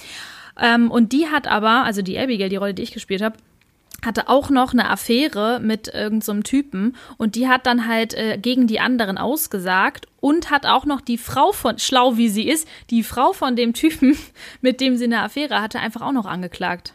Ähm, 0.59 0.91
und 0.91 1.13
die 1.13 1.29
hat 1.29 1.47
aber, 1.47 1.85
also 1.85 2.03
die 2.03 2.19
Abigail, 2.19 2.49
die 2.49 2.57
Rolle, 2.57 2.75
die 2.75 2.83
ich 2.83 2.91
gespielt 2.91 3.23
habe, 3.23 3.37
hatte 4.05 4.29
auch 4.29 4.51
noch 4.51 4.71
eine 4.71 4.87
Affäre 4.87 5.59
mit 5.59 5.87
irgendeinem 5.87 6.21
so 6.21 6.41
Typen 6.43 6.95
und 7.17 7.33
die 7.33 7.47
hat 7.47 7.65
dann 7.65 7.87
halt 7.87 8.13
äh, 8.13 8.37
gegen 8.37 8.67
die 8.67 8.79
anderen 8.79 9.17
ausgesagt 9.17 10.05
und 10.19 10.51
hat 10.51 10.67
auch 10.67 10.85
noch 10.85 11.01
die 11.01 11.17
Frau 11.17 11.51
von, 11.53 11.79
schlau 11.79 12.17
wie 12.17 12.29
sie 12.29 12.47
ist, 12.47 12.67
die 12.91 13.01
Frau 13.01 13.33
von 13.33 13.55
dem 13.55 13.73
Typen, 13.73 14.15
mit 14.61 14.79
dem 14.79 14.95
sie 14.95 15.05
eine 15.05 15.23
Affäre 15.23 15.59
hatte, 15.59 15.79
einfach 15.79 16.01
auch 16.01 16.11
noch 16.11 16.27
angeklagt. 16.27 16.93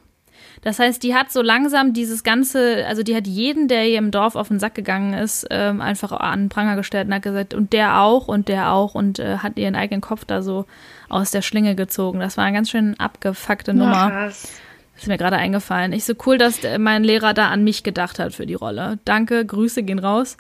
Das 0.64 0.78
heißt, 0.78 1.02
die 1.02 1.14
hat 1.14 1.30
so 1.30 1.42
langsam 1.42 1.92
dieses 1.92 2.24
ganze, 2.24 2.86
also 2.86 3.02
die 3.02 3.14
hat 3.14 3.26
jeden, 3.26 3.68
der 3.68 3.82
hier 3.82 3.98
im 3.98 4.10
Dorf 4.10 4.34
auf 4.34 4.48
den 4.48 4.58
Sack 4.58 4.74
gegangen 4.74 5.12
ist, 5.12 5.46
ähm, 5.50 5.82
einfach 5.82 6.10
an 6.10 6.44
den 6.44 6.48
Pranger 6.48 6.74
gestellt 6.74 7.06
und 7.06 7.14
hat 7.14 7.22
gesagt, 7.22 7.52
und 7.52 7.74
der 7.74 8.00
auch 8.00 8.28
und 8.28 8.48
der 8.48 8.72
auch 8.72 8.94
und 8.94 9.18
äh, 9.18 9.38
hat 9.38 9.58
ihren 9.58 9.74
eigenen 9.74 10.00
Kopf 10.00 10.24
da 10.24 10.40
so 10.40 10.64
aus 11.10 11.30
der 11.30 11.42
Schlinge 11.42 11.74
gezogen. 11.74 12.18
Das 12.18 12.38
war 12.38 12.44
eine 12.44 12.56
ganz 12.56 12.70
schön 12.70 12.98
abgefuckte 12.98 13.74
Nummer. 13.74 14.10
Krass. 14.10 14.52
Ist 14.96 15.06
mir 15.06 15.18
gerade 15.18 15.36
eingefallen. 15.36 15.92
Ich 15.92 16.04
so 16.04 16.14
cool, 16.24 16.38
dass 16.38 16.60
mein 16.78 17.04
Lehrer 17.04 17.34
da 17.34 17.50
an 17.50 17.62
mich 17.62 17.82
gedacht 17.82 18.18
hat 18.18 18.32
für 18.32 18.46
die 18.46 18.54
Rolle. 18.54 18.98
Danke, 19.04 19.44
Grüße 19.44 19.82
gehen 19.82 19.98
raus. 19.98 20.38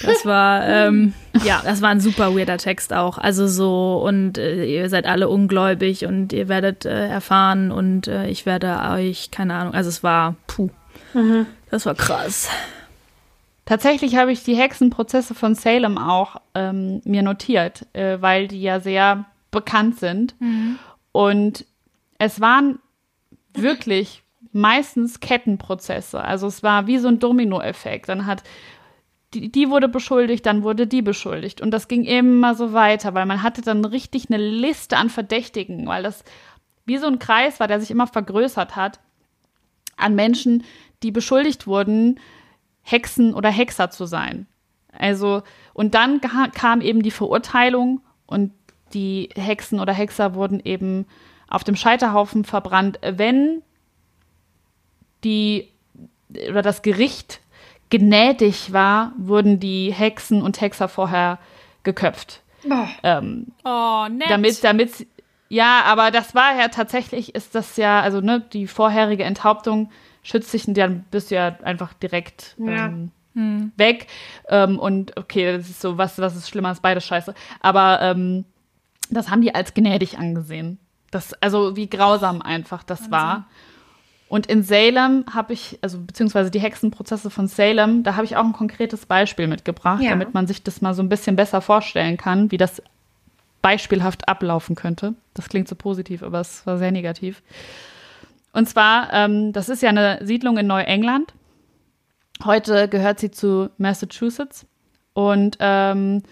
Das 0.00 0.24
war, 0.24 0.66
ähm, 0.68 1.14
ja, 1.44 1.62
das 1.64 1.82
war 1.82 1.90
ein 1.90 2.00
super 2.00 2.36
weirder 2.36 2.58
Text 2.58 2.92
auch. 2.92 3.18
Also 3.18 3.46
so, 3.46 4.02
und 4.04 4.38
äh, 4.38 4.64
ihr 4.64 4.88
seid 4.88 5.06
alle 5.06 5.28
ungläubig 5.28 6.06
und 6.06 6.32
ihr 6.32 6.48
werdet 6.48 6.84
äh, 6.84 7.08
erfahren 7.08 7.70
und 7.70 8.08
äh, 8.08 8.28
ich 8.28 8.46
werde 8.46 8.80
euch, 8.92 9.30
keine 9.30 9.54
Ahnung, 9.54 9.74
also 9.74 9.88
es 9.88 10.02
war, 10.02 10.36
puh, 10.46 10.70
mhm. 11.14 11.46
das 11.70 11.86
war 11.86 11.94
krass. 11.94 12.48
Tatsächlich 13.68 14.16
habe 14.16 14.32
ich 14.32 14.44
die 14.44 14.56
Hexenprozesse 14.56 15.34
von 15.34 15.54
Salem 15.54 15.98
auch 15.98 16.36
ähm, 16.54 17.02
mir 17.04 17.22
notiert, 17.22 17.84
äh, 17.92 18.16
weil 18.20 18.48
die 18.48 18.62
ja 18.62 18.80
sehr 18.80 19.26
bekannt 19.50 19.98
sind. 19.98 20.34
Mhm. 20.40 20.78
Und 21.12 21.66
es 22.18 22.40
waren 22.40 22.78
wirklich 23.52 24.22
meistens 24.52 25.20
Kettenprozesse. 25.20 26.22
Also 26.22 26.46
es 26.46 26.62
war 26.62 26.86
wie 26.86 26.98
so 26.98 27.08
ein 27.08 27.18
Dominoeffekt. 27.18 28.08
Dann 28.08 28.26
hat 28.26 28.42
die, 29.34 29.52
die 29.52 29.68
wurde 29.70 29.88
beschuldigt, 29.88 30.46
dann 30.46 30.62
wurde 30.62 30.86
die 30.86 31.02
beschuldigt. 31.02 31.60
Und 31.60 31.70
das 31.70 31.88
ging 31.88 32.04
immer 32.04 32.54
so 32.54 32.72
weiter, 32.72 33.14
weil 33.14 33.26
man 33.26 33.42
hatte 33.42 33.62
dann 33.62 33.84
richtig 33.84 34.30
eine 34.30 34.38
Liste 34.38 34.96
an 34.96 35.10
Verdächtigen, 35.10 35.86
weil 35.86 36.02
das 36.02 36.24
wie 36.86 36.96
so 36.96 37.06
ein 37.06 37.18
Kreis 37.18 37.60
war, 37.60 37.68
der 37.68 37.80
sich 37.80 37.90
immer 37.90 38.06
vergrößert 38.06 38.74
hat, 38.74 39.00
an 39.96 40.14
Menschen, 40.14 40.64
die 41.02 41.10
beschuldigt 41.10 41.66
wurden, 41.66 42.18
Hexen 42.82 43.34
oder 43.34 43.50
Hexer 43.50 43.90
zu 43.90 44.06
sein. 44.06 44.46
Also, 44.90 45.42
und 45.74 45.94
dann 45.94 46.20
kam 46.20 46.80
eben 46.80 47.02
die 47.02 47.10
Verurteilung 47.10 48.00
und 48.26 48.52
die 48.94 49.28
Hexen 49.34 49.80
oder 49.80 49.92
Hexer 49.92 50.34
wurden 50.34 50.60
eben 50.64 51.06
auf 51.48 51.62
dem 51.62 51.76
Scheiterhaufen 51.76 52.44
verbrannt, 52.44 52.98
wenn 53.02 53.62
die 55.24 55.68
oder 56.48 56.62
das 56.62 56.82
Gericht 56.82 57.40
gnädig 57.90 58.72
war, 58.72 59.12
wurden 59.16 59.60
die 59.60 59.92
Hexen 59.92 60.42
und 60.42 60.60
Hexer 60.60 60.88
vorher 60.88 61.38
geköpft. 61.82 62.42
Oh, 62.68 62.86
ähm, 63.02 63.46
oh 63.64 64.06
nett. 64.10 64.30
Damit, 64.30 64.64
damit, 64.64 65.06
ja, 65.48 65.82
aber 65.84 66.10
das 66.10 66.34
war 66.34 66.58
ja 66.58 66.68
tatsächlich, 66.68 67.34
ist 67.34 67.54
das 67.54 67.76
ja, 67.76 68.00
also 68.00 68.20
ne, 68.20 68.40
die 68.52 68.66
vorherige 68.66 69.24
Enthauptung 69.24 69.90
schützt 70.22 70.50
sich 70.50 70.68
und 70.68 70.76
dann 70.76 71.04
bist 71.10 71.30
du 71.30 71.36
ja 71.36 71.56
einfach 71.62 71.94
direkt 71.94 72.54
ja. 72.58 72.86
ähm, 72.86 73.10
hm. 73.34 73.72
weg. 73.76 74.08
Ähm, 74.48 74.78
und 74.78 75.16
okay, 75.16 75.56
das 75.56 75.70
ist 75.70 75.80
so, 75.80 75.96
was, 75.96 76.18
was 76.18 76.36
ist 76.36 76.48
schlimmer 76.48 76.68
als 76.68 76.80
beides 76.80 77.06
scheiße. 77.06 77.34
Aber 77.60 78.00
ähm, 78.02 78.44
das 79.10 79.30
haben 79.30 79.40
die 79.40 79.54
als 79.54 79.72
gnädig 79.74 80.18
angesehen. 80.18 80.78
Das, 81.10 81.32
also 81.34 81.76
wie 81.76 81.88
grausam 81.88 82.42
einfach 82.42 82.82
das 82.82 83.10
Wahnsinn. 83.10 83.12
war. 83.12 83.46
Und 84.28 84.46
in 84.46 84.62
Salem 84.62 85.24
habe 85.32 85.54
ich, 85.54 85.78
also 85.80 85.98
beziehungsweise 85.98 86.50
die 86.50 86.60
Hexenprozesse 86.60 87.30
von 87.30 87.48
Salem, 87.48 88.02
da 88.02 88.14
habe 88.16 88.26
ich 88.26 88.36
auch 88.36 88.44
ein 88.44 88.52
konkretes 88.52 89.06
Beispiel 89.06 89.46
mitgebracht, 89.46 90.02
ja. 90.02 90.10
damit 90.10 90.34
man 90.34 90.46
sich 90.46 90.62
das 90.62 90.82
mal 90.82 90.92
so 90.92 91.02
ein 91.02 91.08
bisschen 91.08 91.34
besser 91.34 91.62
vorstellen 91.62 92.18
kann, 92.18 92.50
wie 92.50 92.58
das 92.58 92.82
beispielhaft 93.62 94.28
ablaufen 94.28 94.76
könnte. 94.76 95.14
Das 95.34 95.48
klingt 95.48 95.68
so 95.68 95.74
positiv, 95.74 96.22
aber 96.22 96.40
es 96.40 96.66
war 96.66 96.76
sehr 96.78 96.92
negativ. 96.92 97.42
Und 98.52 98.68
zwar, 98.68 99.12
ähm, 99.12 99.52
das 99.52 99.68
ist 99.68 99.82
ja 99.82 99.88
eine 99.88 100.18
Siedlung 100.22 100.58
in 100.58 100.66
Neuengland. 100.66 101.32
Heute 102.44 102.88
gehört 102.88 103.20
sie 103.20 103.30
zu 103.30 103.70
Massachusetts. 103.78 104.66
Und 105.14 105.56
ähm, 105.60 106.22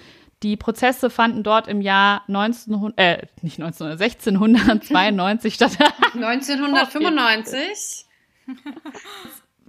die 0.42 0.56
Prozesse 0.56 1.08
fanden 1.10 1.42
dort 1.42 1.66
im 1.68 1.80
Jahr 1.80 2.22
1900, 2.28 2.98
äh, 2.98 3.26
nicht 3.42 3.60
1900, 3.60 4.00
1692 4.00 5.54
statt. 5.54 5.78
1995? 6.14 8.06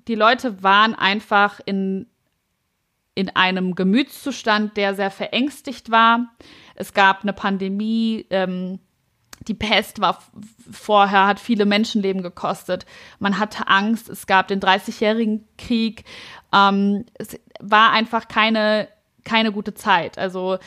Die 0.08 0.16
Leute 0.16 0.64
waren 0.64 0.94
einfach 0.94 1.60
in, 1.66 2.08
in 3.16 3.36
einem 3.36 3.76
Gemütszustand, 3.76 4.78
der 4.78 4.94
sehr 4.96 5.12
verängstigt 5.12 5.90
war. 5.90 6.36
Es 6.76 6.94
gab 6.94 7.24
eine 7.24 7.34
Pandemie, 7.34 8.26
ähm, 8.30 8.80
die 9.48 9.54
Pest 9.54 10.02
war 10.02 10.22
vorher, 10.70 11.28
hat 11.28 11.40
viele 11.40 11.66
Menschenleben 11.66 12.22
gekostet. 12.22 12.86
Man 13.20 13.40
hatte 13.40 13.68
Angst, 13.68 14.10
es 14.10 14.28
gab 14.28 14.50
den 14.50 14.60
30-jährigen 14.60 15.48
Krieg. 15.58 16.04
Ähm, 16.54 17.06
es 17.14 17.40
war 17.60 17.92
einfach 17.92 18.28
keine 18.28 18.90
keine 19.28 19.52
gute 19.52 19.74
Zeit. 19.74 20.18
Also 20.18 20.58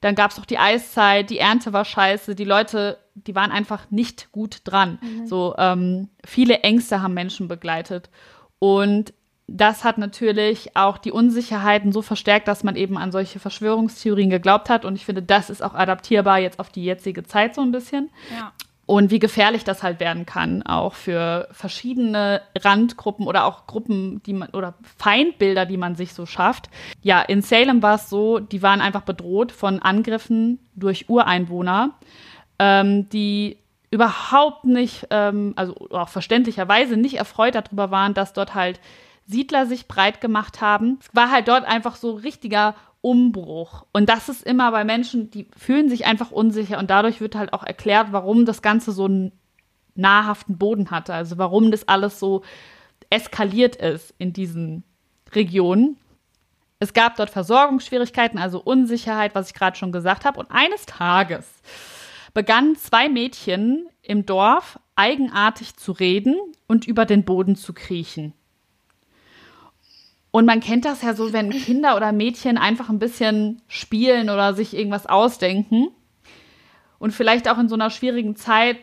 dann 0.00 0.14
gab 0.14 0.30
es 0.30 0.38
auch 0.38 0.44
die 0.44 0.58
Eiszeit, 0.58 1.30
die 1.30 1.38
Ernte 1.38 1.72
war 1.72 1.84
scheiße, 1.84 2.34
die 2.34 2.44
Leute, 2.44 2.98
die 3.14 3.34
waren 3.34 3.50
einfach 3.50 3.90
nicht 3.90 4.30
gut 4.32 4.60
dran. 4.64 4.98
Mhm. 5.00 5.26
So 5.26 5.54
ähm, 5.56 6.10
viele 6.24 6.60
Ängste 6.60 7.00
haben 7.00 7.14
Menschen 7.14 7.48
begleitet. 7.48 8.10
Und 8.58 9.14
das 9.46 9.84
hat 9.84 9.98
natürlich 9.98 10.76
auch 10.76 10.98
die 10.98 11.12
Unsicherheiten 11.12 11.92
so 11.92 12.02
verstärkt, 12.02 12.48
dass 12.48 12.64
man 12.64 12.76
eben 12.76 12.96
an 12.96 13.12
solche 13.12 13.38
Verschwörungstheorien 13.38 14.30
geglaubt 14.30 14.70
hat. 14.70 14.84
Und 14.84 14.94
ich 14.94 15.04
finde, 15.04 15.22
das 15.22 15.50
ist 15.50 15.62
auch 15.62 15.74
adaptierbar 15.74 16.38
jetzt 16.38 16.58
auf 16.58 16.70
die 16.70 16.84
jetzige 16.84 17.24
Zeit 17.24 17.54
so 17.54 17.60
ein 17.60 17.72
bisschen. 17.72 18.10
Ja. 18.30 18.52
Und 18.86 19.10
wie 19.10 19.18
gefährlich 19.18 19.64
das 19.64 19.82
halt 19.82 19.98
werden 19.98 20.26
kann, 20.26 20.62
auch 20.62 20.92
für 20.92 21.48
verschiedene 21.52 22.42
Randgruppen 22.58 23.26
oder 23.26 23.46
auch 23.46 23.66
Gruppen, 23.66 24.22
die 24.24 24.34
man 24.34 24.50
oder 24.50 24.74
Feindbilder, 24.98 25.64
die 25.64 25.78
man 25.78 25.94
sich 25.94 26.12
so 26.12 26.26
schafft. 26.26 26.68
Ja, 27.02 27.22
in 27.22 27.40
Salem 27.40 27.82
war 27.82 27.94
es 27.94 28.10
so, 28.10 28.40
die 28.40 28.62
waren 28.62 28.82
einfach 28.82 29.02
bedroht 29.02 29.52
von 29.52 29.80
Angriffen 29.80 30.58
durch 30.74 31.08
Ureinwohner, 31.08 31.92
ähm, 32.58 33.08
die 33.08 33.56
überhaupt 33.90 34.64
nicht, 34.64 35.06
ähm, 35.10 35.54
also 35.56 35.74
auch 35.90 36.10
verständlicherweise 36.10 36.96
nicht 36.98 37.14
erfreut 37.14 37.54
darüber 37.54 37.90
waren, 37.90 38.12
dass 38.12 38.32
dort 38.34 38.54
halt 38.54 38.80
Siedler 39.26 39.64
sich 39.64 39.88
breit 39.88 40.20
gemacht 40.20 40.60
haben. 40.60 40.98
Es 41.00 41.08
war 41.14 41.30
halt 41.30 41.48
dort 41.48 41.64
einfach 41.64 41.96
so 41.96 42.12
richtiger 42.12 42.74
Umbruch. 43.04 43.84
Und 43.92 44.08
das 44.08 44.30
ist 44.30 44.42
immer 44.42 44.70
bei 44.70 44.82
Menschen, 44.82 45.30
die 45.30 45.46
fühlen 45.54 45.90
sich 45.90 46.06
einfach 46.06 46.30
unsicher 46.30 46.78
und 46.78 46.88
dadurch 46.88 47.20
wird 47.20 47.34
halt 47.34 47.52
auch 47.52 47.62
erklärt, 47.62 48.08
warum 48.12 48.46
das 48.46 48.62
Ganze 48.62 48.92
so 48.92 49.04
einen 49.04 49.32
nahrhaften 49.94 50.56
Boden 50.56 50.90
hatte. 50.90 51.12
Also 51.12 51.36
warum 51.36 51.70
das 51.70 51.86
alles 51.86 52.18
so 52.18 52.42
eskaliert 53.10 53.76
ist 53.76 54.14
in 54.16 54.32
diesen 54.32 54.84
Regionen. 55.34 55.98
Es 56.78 56.94
gab 56.94 57.16
dort 57.16 57.28
Versorgungsschwierigkeiten, 57.28 58.38
also 58.38 58.58
Unsicherheit, 58.58 59.34
was 59.34 59.48
ich 59.48 59.54
gerade 59.54 59.76
schon 59.76 59.92
gesagt 59.92 60.24
habe. 60.24 60.40
Und 60.40 60.50
eines 60.50 60.86
Tages 60.86 61.60
begannen 62.32 62.74
zwei 62.76 63.10
Mädchen 63.10 63.86
im 64.00 64.24
Dorf 64.24 64.78
eigenartig 64.96 65.76
zu 65.76 65.92
reden 65.92 66.36
und 66.66 66.86
über 66.86 67.04
den 67.04 67.24
Boden 67.26 67.54
zu 67.54 67.74
kriechen. 67.74 68.32
Und 70.34 70.46
man 70.46 70.58
kennt 70.58 70.84
das 70.84 71.02
ja 71.02 71.14
so, 71.14 71.32
wenn 71.32 71.50
Kinder 71.50 71.94
oder 71.94 72.10
Mädchen 72.10 72.58
einfach 72.58 72.88
ein 72.88 72.98
bisschen 72.98 73.62
spielen 73.68 74.30
oder 74.30 74.52
sich 74.52 74.76
irgendwas 74.76 75.06
ausdenken 75.06 75.90
und 76.98 77.12
vielleicht 77.12 77.48
auch 77.48 77.56
in 77.56 77.68
so 77.68 77.76
einer 77.76 77.88
schwierigen 77.88 78.34
Zeit, 78.34 78.78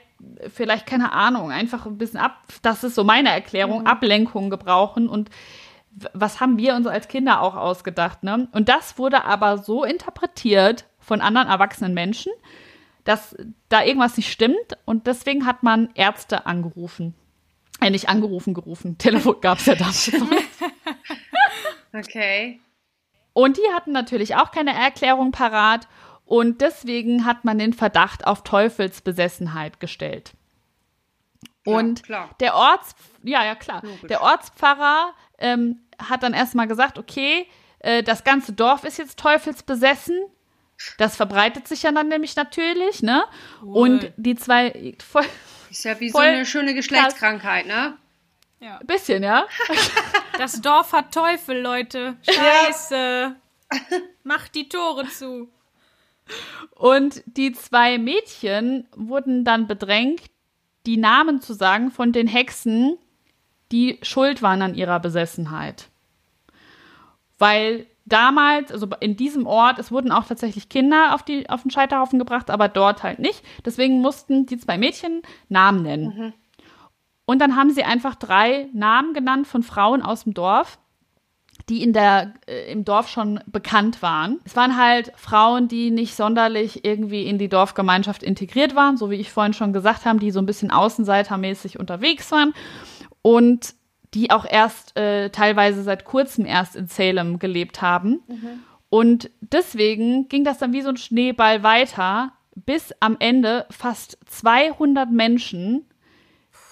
vielleicht 0.47 0.85
keine 0.85 1.11
Ahnung, 1.11 1.51
einfach 1.51 1.85
ein 1.85 1.97
bisschen 1.97 2.21
ab, 2.21 2.37
das 2.61 2.85
ist 2.85 2.95
so 2.95 3.03
meine 3.03 3.31
Erklärung, 3.31 3.81
mhm. 3.81 3.87
Ablenkung 3.87 4.49
gebrauchen 4.49 5.09
und 5.09 5.29
was 6.13 6.39
haben 6.39 6.57
wir 6.57 6.73
uns 6.73 6.87
als 6.87 7.09
Kinder 7.09 7.41
auch 7.41 7.57
ausgedacht, 7.57 8.23
ne? 8.23 8.47
Und 8.53 8.69
das 8.69 8.97
wurde 8.97 9.25
aber 9.25 9.57
so 9.57 9.83
interpretiert 9.83 10.85
von 10.99 11.19
anderen 11.19 11.49
erwachsenen 11.49 11.93
Menschen, 11.93 12.31
dass 13.03 13.35
da 13.67 13.83
irgendwas 13.83 14.15
nicht 14.15 14.31
stimmt 14.31 14.77
und 14.85 15.05
deswegen 15.05 15.45
hat 15.45 15.63
man 15.63 15.89
Ärzte 15.95 16.45
angerufen. 16.45 17.13
Äh, 17.81 17.89
nicht 17.89 18.09
angerufen, 18.09 18.53
gerufen. 18.53 18.97
Telefon 18.97 19.41
gab 19.41 19.57
es 19.57 19.65
ja 19.65 19.75
damals. 19.75 20.11
Okay. 21.93 22.61
Und 23.33 23.57
die 23.57 23.73
hatten 23.73 23.91
natürlich 23.91 24.37
auch 24.37 24.51
keine 24.51 24.73
Erklärung 24.73 25.31
parat 25.31 25.89
und 26.23 26.61
deswegen 26.61 27.25
hat 27.25 27.43
man 27.43 27.59
den 27.59 27.73
Verdacht 27.73 28.25
auf 28.25 28.43
Teufelsbesessenheit 28.43 29.81
gestellt. 29.81 30.31
Und 31.65 32.03
klar. 32.03 32.29
der 32.39 32.55
Orts, 32.55 32.95
ja, 33.23 33.43
ja, 33.43 33.55
klar. 33.55 33.81
Logisch. 33.83 34.07
Der 34.07 34.21
Ortspfarrer 34.21 35.13
ähm, 35.37 35.81
hat 35.99 36.23
dann 36.23 36.33
erstmal 36.33 36.67
gesagt, 36.67 36.97
okay, 36.97 37.45
äh, 37.79 38.01
das 38.01 38.23
ganze 38.23 38.53
Dorf 38.53 38.83
ist 38.83 38.97
jetzt 38.97 39.19
teufelsbesessen. 39.19 40.17
Das 40.97 41.15
verbreitet 41.15 41.67
sich 41.67 41.83
ja 41.83 41.91
dann 41.91 42.07
nämlich 42.07 42.35
natürlich, 42.35 43.03
ne? 43.03 43.23
Wohl. 43.61 43.89
Und 43.91 44.13
die 44.17 44.35
zwei 44.35 44.95
voll, 45.05 45.25
Ist 45.71 45.85
ja 45.85 45.97
wie 46.01 46.11
Voll 46.11 46.21
so 46.21 46.27
eine 46.27 46.45
schöne 46.45 46.73
Geschlechtskrankheit, 46.73 47.65
ne? 47.65 47.97
Ja. 48.59 48.79
bisschen, 48.83 49.23
ja? 49.23 49.47
Das 50.37 50.59
Dorf 50.59 50.91
hat 50.91 51.13
Teufel, 51.13 51.61
Leute. 51.61 52.17
Scheiße. 52.23 53.35
Macht 54.23 54.55
die 54.55 54.67
Tore 54.69 55.07
zu. 55.07 55.49
Und 56.75 57.23
die 57.25 57.53
zwei 57.53 57.97
Mädchen 57.97 58.87
wurden 58.95 59.45
dann 59.45 59.67
bedrängt, 59.67 60.23
die 60.85 60.97
Namen 60.97 61.41
zu 61.41 61.53
sagen 61.53 61.91
von 61.91 62.11
den 62.11 62.27
Hexen, 62.27 62.97
die 63.71 63.99
schuld 64.01 64.41
waren 64.41 64.61
an 64.61 64.75
ihrer 64.75 64.99
Besessenheit. 64.99 65.89
Weil 67.37 67.85
damals, 68.05 68.71
also 68.71 68.87
in 68.99 69.15
diesem 69.15 69.45
Ort, 69.45 69.79
es 69.79 69.91
wurden 69.91 70.11
auch 70.11 70.25
tatsächlich 70.25 70.69
Kinder 70.69 71.13
auf, 71.13 71.23
die, 71.23 71.49
auf 71.49 71.61
den 71.61 71.71
Scheiterhaufen 71.71 72.19
gebracht, 72.19 72.49
aber 72.49 72.67
dort 72.67 73.03
halt 73.03 73.19
nicht. 73.19 73.43
Deswegen 73.65 74.01
mussten 74.01 74.45
die 74.45 74.57
zwei 74.57 74.77
Mädchen 74.77 75.21
Namen 75.49 75.83
nennen. 75.83 76.33
Und 77.25 77.39
dann 77.39 77.55
haben 77.55 77.71
sie 77.71 77.83
einfach 77.83 78.15
drei 78.15 78.67
Namen 78.73 79.13
genannt 79.13 79.47
von 79.47 79.63
Frauen 79.63 80.01
aus 80.01 80.23
dem 80.23 80.33
Dorf, 80.33 80.79
die 81.69 81.83
in 81.83 81.93
der, 81.93 82.33
äh, 82.47 82.71
im 82.71 82.83
Dorf 82.83 83.07
schon 83.07 83.39
bekannt 83.45 84.01
waren. 84.01 84.39
Es 84.43 84.55
waren 84.55 84.77
halt 84.77 85.13
Frauen, 85.15 85.67
die 85.67 85.91
nicht 85.91 86.15
sonderlich 86.15 86.83
irgendwie 86.83 87.27
in 87.27 87.37
die 87.37 87.49
Dorfgemeinschaft 87.49 88.23
integriert 88.23 88.75
waren, 88.75 88.97
so 88.97 89.09
wie 89.11 89.15
ich 89.15 89.31
vorhin 89.31 89.53
schon 89.53 89.71
gesagt 89.71 90.05
habe, 90.05 90.19
die 90.19 90.31
so 90.31 90.39
ein 90.39 90.45
bisschen 90.45 90.71
außenseitermäßig 90.71 91.79
unterwegs 91.79 92.31
waren 92.31 92.53
und 93.21 93.75
die 94.13 94.31
auch 94.31 94.45
erst 94.45 94.97
äh, 94.97 95.29
teilweise 95.29 95.83
seit 95.83 96.05
kurzem 96.05 96.45
erst 96.45 96.75
in 96.75 96.87
Salem 96.87 97.39
gelebt 97.39 97.81
haben. 97.81 98.21
Und 98.89 99.29
deswegen 99.39 100.27
ging 100.27 100.43
das 100.43 100.57
dann 100.57 100.73
wie 100.73 100.81
so 100.81 100.89
ein 100.89 100.97
Schneeball 100.97 101.63
weiter, 101.63 102.33
bis 102.55 102.93
am 102.99 103.15
Ende 103.19 103.65
fast 103.71 104.17
200 104.25 105.09
Menschen 105.09 105.85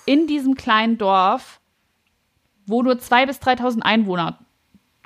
in 0.05 0.27
diesem 0.27 0.55
kleinen 0.55 0.97
Dorf, 0.97 1.61
wo 2.65 2.83
nur 2.83 2.95
2.000 2.95 3.25
bis 3.27 3.37
3.000 3.39 3.81
Einwohner 3.83 4.39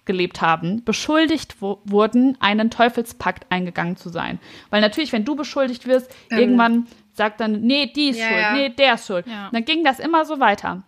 gelebt 0.05 0.41
haben, 0.41 0.83
beschuldigt 0.83 1.61
wurden, 1.61 2.35
einen 2.41 2.69
Teufelspakt 2.71 3.45
eingegangen 3.51 3.95
zu 3.95 4.09
sein. 4.09 4.39
Weil 4.69 4.81
natürlich, 4.81 5.13
wenn 5.13 5.23
du 5.23 5.35
beschuldigt 5.35 5.87
wirst, 5.87 6.11
Ähm. 6.31 6.39
irgendwann 6.39 6.87
sagt 7.13 7.39
dann, 7.39 7.61
nee, 7.61 7.85
die 7.95 8.09
ist 8.09 8.19
Ja, 8.19 8.27
schuld, 8.27 8.41
ja. 8.41 8.53
nee, 8.53 8.69
der 8.69 8.93
ist 8.95 9.05
schuld. 9.07 9.27
Ja. 9.27 9.49
Dann 9.53 9.63
ging 9.65 9.83
das 9.83 9.99
immer 9.99 10.25
so 10.25 10.39
weiter. 10.39 10.83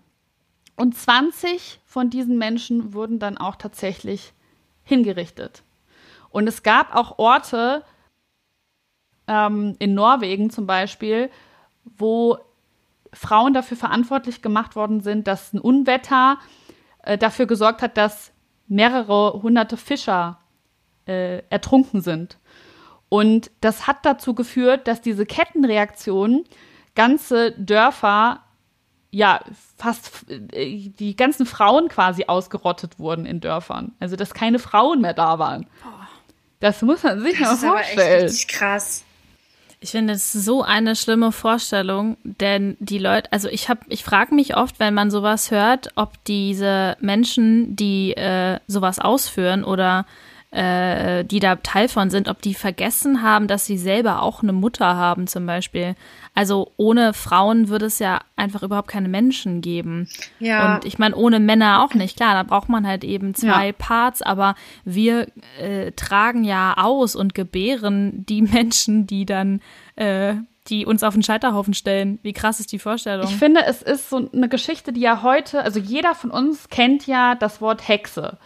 Und 0.75 0.97
20 0.97 1.79
von 1.85 2.09
diesen 2.09 2.37
Menschen 2.37 2.93
wurden 2.93 3.19
dann 3.19 3.37
auch 3.37 3.55
tatsächlich 3.55 4.33
hingerichtet. 4.83 5.63
Und 6.29 6.47
es 6.47 6.63
gab 6.63 6.93
auch 6.93 7.17
Orte, 7.17 7.83
ähm, 9.27 9.75
in 9.79 9.93
Norwegen 9.93 10.49
zum 10.49 10.67
Beispiel, 10.67 11.29
wo 11.83 12.37
Frauen 13.13 13.53
dafür 13.53 13.77
verantwortlich 13.77 14.41
gemacht 14.41 14.75
worden 14.75 15.01
sind, 15.01 15.27
dass 15.27 15.53
ein 15.53 15.59
Unwetter 15.59 16.37
äh, 17.03 17.17
dafür 17.17 17.45
gesorgt 17.45 17.81
hat, 17.81 17.97
dass 17.97 18.31
mehrere 18.67 19.41
hunderte 19.41 19.77
Fischer 19.77 20.39
äh, 21.07 21.43
ertrunken 21.49 22.01
sind. 22.01 22.37
Und 23.09 23.51
das 23.61 23.87
hat 23.87 24.05
dazu 24.05 24.33
geführt, 24.33 24.87
dass 24.87 25.01
diese 25.01 25.25
Kettenreaktion 25.25 26.43
ganze 26.95 27.51
Dörfer, 27.51 28.41
ja, 29.15 29.39
fast 29.77 30.25
äh, 30.29 30.89
die 30.89 31.15
ganzen 31.15 31.45
Frauen 31.45 31.87
quasi 31.87 32.25
ausgerottet 32.27 32.99
wurden 32.99 33.25
in 33.25 33.39
Dörfern. 33.39 33.93
Also, 34.01 34.17
dass 34.17 34.33
keine 34.33 34.59
Frauen 34.59 34.99
mehr 34.99 35.13
da 35.13 35.39
waren. 35.39 35.67
Das 36.59 36.81
muss 36.81 37.01
man 37.01 37.21
sich 37.21 37.39
mal 37.39 37.49
Das 37.49 37.59
ist 37.59 37.63
aber 37.63 37.79
echt 37.79 37.93
vorstellen. 37.93 38.23
richtig 38.23 38.47
krass. 38.49 39.05
Ich 39.79 39.91
finde 39.91 40.13
es 40.13 40.33
so 40.33 40.63
eine 40.63 40.97
schlimme 40.97 41.31
Vorstellung, 41.31 42.17
denn 42.23 42.75
die 42.79 42.97
Leute, 42.97 43.31
also 43.31 43.47
ich 43.47 43.69
habe, 43.69 43.81
ich 43.87 44.03
frage 44.03 44.35
mich 44.35 44.57
oft, 44.57 44.79
wenn 44.79 44.93
man 44.93 45.09
sowas 45.09 45.49
hört, 45.49 45.91
ob 45.95 46.21
diese 46.25 46.97
Menschen, 46.99 47.73
die 47.75 48.17
äh, 48.17 48.59
sowas 48.67 48.99
ausführen 48.99 49.63
oder 49.63 50.05
äh, 50.55 51.25
die 51.25 51.41
da 51.41 51.57
Teil 51.57 51.89
von 51.89 52.09
sind, 52.09 52.29
ob 52.29 52.41
die 52.41 52.53
vergessen 52.53 53.21
haben, 53.21 53.47
dass 53.47 53.65
sie 53.65 53.77
selber 53.77 54.21
auch 54.21 54.41
eine 54.41 54.53
Mutter 54.53 54.95
haben 54.95 55.27
zum 55.27 55.45
Beispiel. 55.45 55.95
Also 56.33 56.71
ohne 56.77 57.13
Frauen 57.13 57.67
würde 57.67 57.87
es 57.87 57.99
ja 57.99 58.21
einfach 58.37 58.63
überhaupt 58.63 58.87
keine 58.87 59.09
Menschen 59.09 59.59
geben. 59.59 60.07
Ja. 60.39 60.75
Und 60.75 60.85
ich 60.85 60.97
meine, 60.97 61.15
ohne 61.15 61.41
Männer 61.41 61.83
auch 61.83 61.93
nicht. 61.93 62.15
Klar, 62.15 62.33
da 62.35 62.43
braucht 62.43 62.69
man 62.69 62.87
halt 62.87 63.03
eben 63.03 63.35
zwei 63.35 63.67
Ja. 63.67 63.73
Parts, 63.77 64.21
aber 64.21 64.55
wir 64.85 65.27
äh, 65.59 65.91
tragen 65.91 66.45
ja 66.45 66.75
aus 66.77 67.17
und 67.17 67.33
gebären 67.35 68.25
die 68.25 68.41
Menschen, 68.53 69.07
die 69.07 69.25
dann, 69.25 69.59
äh, 69.97 70.35
die 70.67 70.85
uns 70.85 71.03
auf 71.03 71.13
den 71.13 71.23
Scheiterhaufen 71.23 71.73
stellen. 71.73 72.17
Wie 72.23 72.33
krass 72.33 72.61
ist 72.61 72.71
die 72.71 72.79
Vorstellung? 72.79 73.27
Ich 73.27 73.35
finde, 73.35 73.65
es 73.65 73.81
ist 73.81 74.09
so 74.09 74.29
eine 74.33 74.47
Geschichte, 74.47 74.93
die 74.93 75.01
ja 75.01 75.21
heute, 75.21 75.61
also 75.63 75.79
jeder 75.81 76.15
von 76.15 76.31
uns 76.31 76.69
kennt 76.69 77.07
ja 77.07 77.35
das 77.35 77.59
Wort 77.59 77.87
Hexe. 77.87 78.37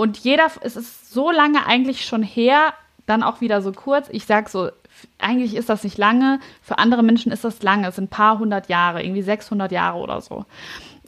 Und 0.00 0.16
jeder, 0.16 0.46
es 0.62 0.76
ist 0.76 1.12
so 1.12 1.30
lange 1.30 1.66
eigentlich 1.66 2.06
schon 2.06 2.22
her, 2.22 2.72
dann 3.04 3.22
auch 3.22 3.42
wieder 3.42 3.60
so 3.60 3.70
kurz. 3.70 4.08
Ich 4.10 4.24
sag 4.24 4.48
so, 4.48 4.70
eigentlich 5.18 5.54
ist 5.54 5.68
das 5.68 5.84
nicht 5.84 5.98
lange. 5.98 6.40
Für 6.62 6.78
andere 6.78 7.02
Menschen 7.02 7.30
ist 7.32 7.44
das 7.44 7.62
lange. 7.62 7.88
Es 7.88 7.96
sind 7.96 8.04
ein 8.04 8.08
paar 8.08 8.38
hundert 8.38 8.70
Jahre, 8.70 9.02
irgendwie 9.02 9.20
600 9.20 9.70
Jahre 9.70 9.98
oder 9.98 10.22
so. 10.22 10.46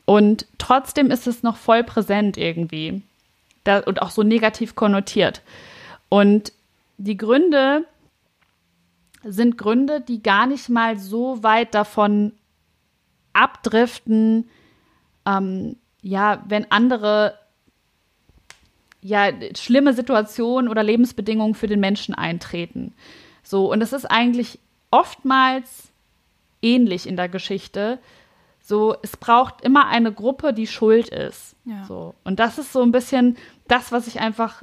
Und 0.05 0.47
trotzdem 0.59 1.11
ist 1.11 1.27
es 1.27 1.43
noch 1.43 1.57
voll 1.57 1.85
präsent 1.85 2.37
irgendwie. 2.37 3.01
Da, 3.65 3.79
und 3.79 4.03
auch 4.03 4.11
so 4.11 4.23
negativ 4.23 4.75
konnotiert. 4.75 5.41
Und 6.11 6.53
die 6.99 7.17
Gründe 7.17 7.87
sind 9.25 9.57
Gründe, 9.57 10.03
die 10.03 10.23
gar 10.23 10.47
nicht 10.47 10.69
mal 10.69 10.99
so 10.99 11.43
weit 11.43 11.75
davon 11.75 12.33
abdriften, 13.33 14.51
ähm, 15.25 15.77
ja, 16.03 16.43
wenn 16.47 16.71
andere 16.71 17.39
ja 19.03 19.29
schlimme 19.57 19.93
Situationen 19.93 20.71
oder 20.71 20.83
Lebensbedingungen 20.83 21.55
für 21.55 21.67
den 21.67 21.81
Menschen 21.81 22.15
eintreten. 22.15 22.95
So, 23.43 23.71
und 23.71 23.83
es 23.83 23.93
ist 23.93 24.07
eigentlich 24.07 24.59
oftmals 24.91 25.91
ähnlich 26.63 27.09
in 27.09 27.17
der 27.17 27.29
Geschichte. 27.29 27.99
So, 28.61 28.95
es 29.03 29.17
braucht 29.17 29.63
immer 29.63 29.89
eine 29.89 30.13
Gruppe, 30.13 30.53
die 30.53 30.69
schuld 30.69 31.09
ist. 31.09 31.57
Ja. 31.65 31.85
So. 31.85 32.15
Und 32.23 32.39
das 32.39 32.59
ist 32.59 32.73
so 32.73 32.83
ein 32.83 32.93
bisschen 32.93 33.37
das, 33.67 33.91
was 33.91 34.07
ich 34.07 34.21
einfach 34.21 34.63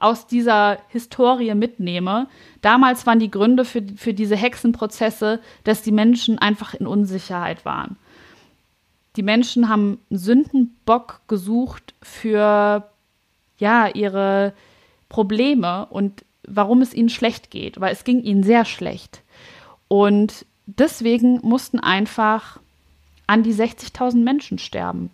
aus 0.00 0.26
dieser 0.26 0.78
Historie 0.88 1.54
mitnehme. 1.54 2.26
Damals 2.62 3.06
waren 3.06 3.20
die 3.20 3.30
Gründe 3.30 3.64
für, 3.64 3.82
für 3.96 4.14
diese 4.14 4.34
Hexenprozesse, 4.34 5.40
dass 5.62 5.82
die 5.82 5.92
Menschen 5.92 6.38
einfach 6.38 6.74
in 6.74 6.86
Unsicherheit 6.86 7.64
waren. 7.64 7.96
Die 9.16 9.22
Menschen 9.22 9.68
haben 9.68 9.98
einen 10.08 10.18
Sündenbock 10.18 11.20
gesucht 11.28 11.94
für 12.02 12.88
ja, 13.60 13.86
ihre 13.86 14.52
Probleme 15.08 15.86
und 15.86 16.24
warum 16.46 16.82
es 16.82 16.94
ihnen 16.94 17.08
schlecht 17.08 17.50
geht, 17.50 17.80
weil 17.80 17.92
es 17.92 18.04
ging 18.04 18.22
ihnen 18.22 18.42
sehr 18.42 18.64
schlecht. 18.64 19.22
Und 19.88 20.46
deswegen 20.66 21.40
mussten 21.42 21.78
einfach 21.78 22.58
an 23.26 23.42
die 23.42 23.54
60.000 23.54 24.16
Menschen 24.16 24.58
sterben. 24.58 25.10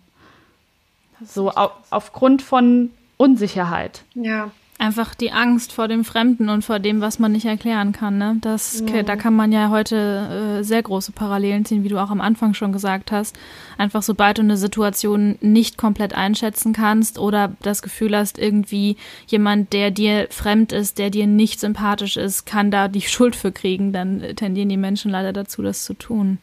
So 1.23 1.51
au 1.51 1.71
aufgrund 1.89 2.41
von 2.41 2.91
Unsicherheit. 3.17 4.03
Ja. 4.13 4.51
Einfach 4.79 5.15
die 5.15 5.31
Angst 5.31 5.73
vor 5.73 5.87
dem 5.87 6.05
Fremden 6.05 6.49
und 6.49 6.63
vor 6.63 6.77
dem, 6.77 7.01
was 7.01 7.17
man 7.17 7.31
nicht 7.31 7.45
erklären 7.45 7.93
kann. 7.93 8.19
Ne? 8.19 8.37
Das, 8.41 8.81
mhm. 8.81 9.05
Da 9.05 9.15
kann 9.15 9.35
man 9.35 9.51
ja 9.51 9.69
heute 9.69 10.59
äh, 10.59 10.63
sehr 10.63 10.83
große 10.83 11.13
Parallelen 11.13 11.65
ziehen, 11.65 11.83
wie 11.83 11.89
du 11.89 11.97
auch 11.97 12.11
am 12.11 12.21
Anfang 12.21 12.53
schon 12.53 12.71
gesagt 12.71 13.11
hast. 13.11 13.35
Einfach 13.79 14.03
sobald 14.03 14.37
du 14.37 14.43
eine 14.43 14.55
Situation 14.55 15.37
nicht 15.41 15.77
komplett 15.77 16.13
einschätzen 16.13 16.73
kannst 16.73 17.17
oder 17.17 17.53
das 17.63 17.81
Gefühl 17.81 18.15
hast, 18.15 18.37
irgendwie 18.37 18.97
jemand, 19.25 19.73
der 19.73 19.89
dir 19.89 20.27
fremd 20.29 20.73
ist, 20.73 20.99
der 20.99 21.09
dir 21.09 21.25
nicht 21.25 21.59
sympathisch 21.59 22.15
ist, 22.15 22.45
kann 22.45 22.69
da 22.69 22.87
die 22.87 23.01
Schuld 23.07 23.35
für 23.35 23.51
kriegen, 23.51 23.93
dann 23.93 24.21
tendieren 24.35 24.69
die 24.69 24.77
Menschen 24.77 25.09
leider 25.09 25.33
dazu, 25.33 25.63
das 25.63 25.85
zu 25.85 25.95
tun. 25.95 26.37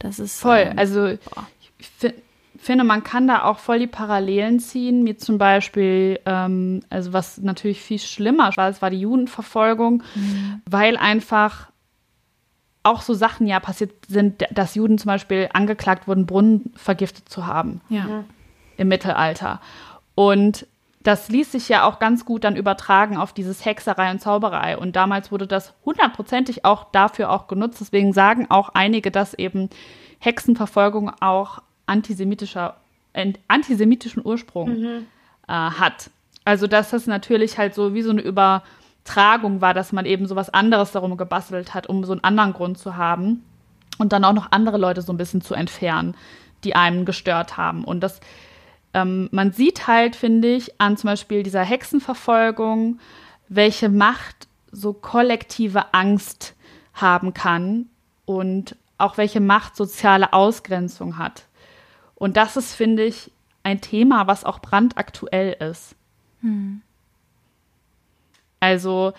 Das 0.00 0.18
ist 0.18 0.40
voll. 0.40 0.58
Ähm, 0.58 0.78
also 0.78 1.06
ich 1.06 1.90
finde 1.98 2.16
finde, 2.64 2.84
man 2.84 3.04
kann 3.04 3.28
da 3.28 3.44
auch 3.44 3.58
voll 3.58 3.78
die 3.78 3.86
Parallelen 3.86 4.58
ziehen, 4.58 5.04
wie 5.06 5.16
zum 5.16 5.38
Beispiel, 5.38 6.20
ähm, 6.26 6.80
also 6.90 7.12
was 7.12 7.38
natürlich 7.38 7.80
viel 7.80 7.98
schlimmer 7.98 8.50
war, 8.56 8.68
es 8.68 8.82
war 8.82 8.90
die 8.90 9.00
Judenverfolgung, 9.00 10.02
mhm. 10.14 10.62
weil 10.68 10.96
einfach 10.96 11.68
auch 12.82 13.02
so 13.02 13.14
Sachen 13.14 13.46
ja 13.46 13.60
passiert 13.60 13.92
sind, 14.06 14.44
dass 14.50 14.74
Juden 14.74 14.98
zum 14.98 15.08
Beispiel 15.08 15.48
angeklagt 15.52 16.06
wurden, 16.06 16.26
Brunnen 16.26 16.72
vergiftet 16.76 17.28
zu 17.28 17.46
haben 17.46 17.80
ja. 17.88 18.24
im 18.76 18.88
Mittelalter. 18.88 19.60
Und 20.14 20.66
das 21.02 21.28
ließ 21.28 21.52
sich 21.52 21.68
ja 21.68 21.84
auch 21.84 21.98
ganz 21.98 22.24
gut 22.24 22.44
dann 22.44 22.56
übertragen 22.56 23.16
auf 23.16 23.32
dieses 23.32 23.64
Hexerei 23.64 24.10
und 24.10 24.20
Zauberei. 24.20 24.78
Und 24.78 24.96
damals 24.96 25.30
wurde 25.30 25.46
das 25.46 25.74
hundertprozentig 25.84 26.64
auch 26.64 26.84
dafür 26.92 27.30
auch 27.30 27.46
genutzt. 27.46 27.80
Deswegen 27.80 28.12
sagen 28.12 28.46
auch 28.50 28.70
einige, 28.70 29.10
dass 29.10 29.34
eben 29.34 29.68
Hexenverfolgung 30.18 31.10
auch 31.20 31.60
antisemitischer, 31.86 32.76
antisemitischen 33.48 34.24
Ursprung 34.24 34.80
mhm. 34.80 35.06
äh, 35.48 35.52
hat. 35.52 36.10
Also 36.44 36.66
dass 36.66 36.90
das 36.90 37.06
natürlich 37.06 37.58
halt 37.58 37.74
so 37.74 37.94
wie 37.94 38.02
so 38.02 38.10
eine 38.10 38.20
Übertragung 38.20 39.60
war, 39.60 39.74
dass 39.74 39.92
man 39.92 40.04
eben 40.04 40.26
so 40.26 40.36
was 40.36 40.50
anderes 40.50 40.92
darum 40.92 41.16
gebastelt 41.16 41.74
hat, 41.74 41.86
um 41.88 42.04
so 42.04 42.12
einen 42.12 42.24
anderen 42.24 42.52
Grund 42.52 42.78
zu 42.78 42.96
haben 42.96 43.44
und 43.98 44.12
dann 44.12 44.24
auch 44.24 44.32
noch 44.32 44.52
andere 44.52 44.78
Leute 44.78 45.02
so 45.02 45.12
ein 45.12 45.16
bisschen 45.16 45.40
zu 45.40 45.54
entfernen, 45.54 46.14
die 46.64 46.76
einem 46.76 47.04
gestört 47.04 47.56
haben. 47.56 47.84
Und 47.84 48.00
das, 48.00 48.20
ähm, 48.92 49.28
man 49.32 49.52
sieht 49.52 49.86
halt, 49.86 50.16
finde 50.16 50.54
ich, 50.54 50.80
an 50.80 50.96
zum 50.96 51.08
Beispiel 51.08 51.42
dieser 51.42 51.62
Hexenverfolgung, 51.62 52.98
welche 53.48 53.88
Macht 53.88 54.48
so 54.72 54.92
kollektive 54.92 55.94
Angst 55.94 56.54
haben 56.92 57.32
kann 57.34 57.86
und 58.24 58.76
auch 58.98 59.16
welche 59.16 59.40
Macht 59.40 59.76
soziale 59.76 60.32
Ausgrenzung 60.32 61.18
hat. 61.18 61.44
Und 62.24 62.38
das 62.38 62.56
ist, 62.56 62.72
finde 62.72 63.04
ich, 63.04 63.30
ein 63.64 63.82
Thema, 63.82 64.26
was 64.26 64.44
auch 64.44 64.60
brandaktuell 64.60 65.58
ist. 65.60 65.94
Hm. 66.40 66.80
Also, 68.60 69.12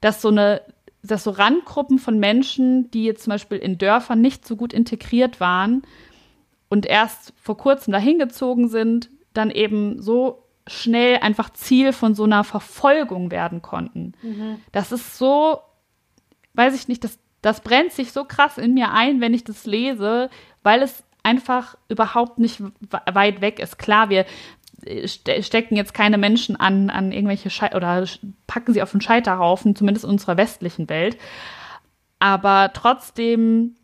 dass 0.00 0.20
so 0.20 0.30
eine, 0.30 0.60
dass 1.00 1.22
so 1.22 1.30
Randgruppen 1.30 2.00
von 2.00 2.18
Menschen, 2.18 2.90
die 2.90 3.04
jetzt 3.04 3.22
zum 3.22 3.30
Beispiel 3.30 3.58
in 3.58 3.78
Dörfern 3.78 4.20
nicht 4.20 4.44
so 4.44 4.56
gut 4.56 4.72
integriert 4.72 5.38
waren 5.38 5.82
und 6.68 6.86
erst 6.86 7.34
vor 7.40 7.56
kurzem 7.56 7.92
dahin 7.92 8.18
gezogen 8.18 8.68
sind, 8.68 9.10
dann 9.32 9.52
eben 9.52 10.02
so 10.02 10.42
schnell 10.66 11.18
einfach 11.18 11.50
Ziel 11.50 11.92
von 11.92 12.16
so 12.16 12.24
einer 12.24 12.42
Verfolgung 12.42 13.30
werden 13.30 13.62
konnten. 13.62 14.14
Mhm. 14.22 14.60
Das 14.72 14.90
ist 14.90 15.16
so, 15.16 15.60
weiß 16.54 16.74
ich 16.74 16.88
nicht, 16.88 17.04
das, 17.04 17.20
das 17.42 17.60
brennt 17.60 17.92
sich 17.92 18.10
so 18.10 18.24
krass 18.24 18.58
in 18.58 18.74
mir 18.74 18.90
ein, 18.90 19.20
wenn 19.20 19.34
ich 19.34 19.44
das 19.44 19.66
lese, 19.66 20.30
weil 20.64 20.82
es 20.82 21.04
einfach 21.22 21.76
überhaupt 21.88 22.38
nicht 22.38 22.62
weit 23.12 23.40
weg 23.40 23.58
ist. 23.58 23.78
Klar, 23.78 24.10
wir 24.10 24.24
äh, 24.84 25.08
stecken 25.08 25.76
jetzt 25.76 25.94
keine 25.94 26.18
Menschen 26.18 26.56
an, 26.56 26.90
an 26.90 27.12
irgendwelche 27.12 27.50
Schei 27.50 27.74
oder 27.74 28.06
packen 28.46 28.72
sie 28.72 28.82
auf 28.82 28.92
den 28.92 29.00
Scheiterhaufen, 29.00 29.76
zumindest 29.76 30.04
in 30.04 30.10
unserer 30.10 30.36
westlichen 30.36 30.88
Welt. 30.88 31.16
Aber 32.18 32.70
trotzdem, 32.72 33.76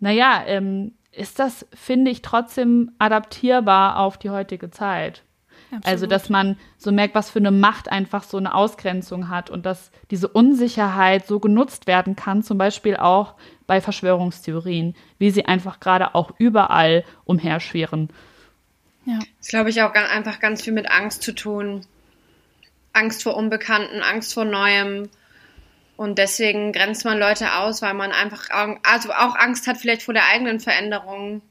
naja, 0.00 0.42
ähm, 0.46 0.92
ist 1.12 1.38
das, 1.38 1.66
finde 1.74 2.10
ich, 2.10 2.22
trotzdem 2.22 2.92
adaptierbar 2.98 3.98
auf 3.98 4.18
die 4.18 4.30
heutige 4.30 4.70
Zeit. 4.70 5.22
Absolut. 5.70 5.86
Also, 5.86 6.06
dass 6.06 6.30
man 6.30 6.56
so 6.78 6.92
merkt, 6.92 7.14
was 7.14 7.30
für 7.30 7.40
eine 7.40 7.50
Macht 7.50 7.90
einfach 7.90 8.22
so 8.22 8.38
eine 8.38 8.54
Ausgrenzung 8.54 9.28
hat 9.28 9.50
und 9.50 9.66
dass 9.66 9.90
diese 10.10 10.28
Unsicherheit 10.28 11.26
so 11.26 11.40
genutzt 11.40 11.86
werden 11.86 12.16
kann, 12.16 12.42
zum 12.42 12.56
Beispiel 12.56 12.96
auch 12.96 13.34
bei 13.66 13.82
Verschwörungstheorien, 13.82 14.96
wie 15.18 15.30
sie 15.30 15.44
einfach 15.44 15.78
gerade 15.78 16.14
auch 16.14 16.32
überall 16.38 17.04
umherschwirren. 17.24 18.08
Ja. 19.04 19.18
Das 19.38 19.48
glaube 19.48 19.70
ich 19.70 19.82
auch 19.82 19.92
einfach 19.92 20.40
ganz 20.40 20.62
viel 20.62 20.72
mit 20.72 20.90
Angst 20.90 21.22
zu 21.22 21.34
tun. 21.34 21.84
Angst 22.94 23.22
vor 23.22 23.36
Unbekannten, 23.36 24.00
Angst 24.00 24.32
vor 24.32 24.46
Neuem. 24.46 25.10
Und 25.96 26.18
deswegen 26.18 26.72
grenzt 26.72 27.04
man 27.04 27.18
Leute 27.18 27.56
aus, 27.56 27.82
weil 27.82 27.94
man 27.94 28.12
einfach 28.12 28.48
also 28.84 29.12
auch 29.12 29.34
Angst 29.34 29.66
hat 29.66 29.76
vielleicht 29.76 30.02
vor 30.02 30.14
der 30.14 30.28
eigenen 30.32 30.60
Veränderung. 30.60 31.42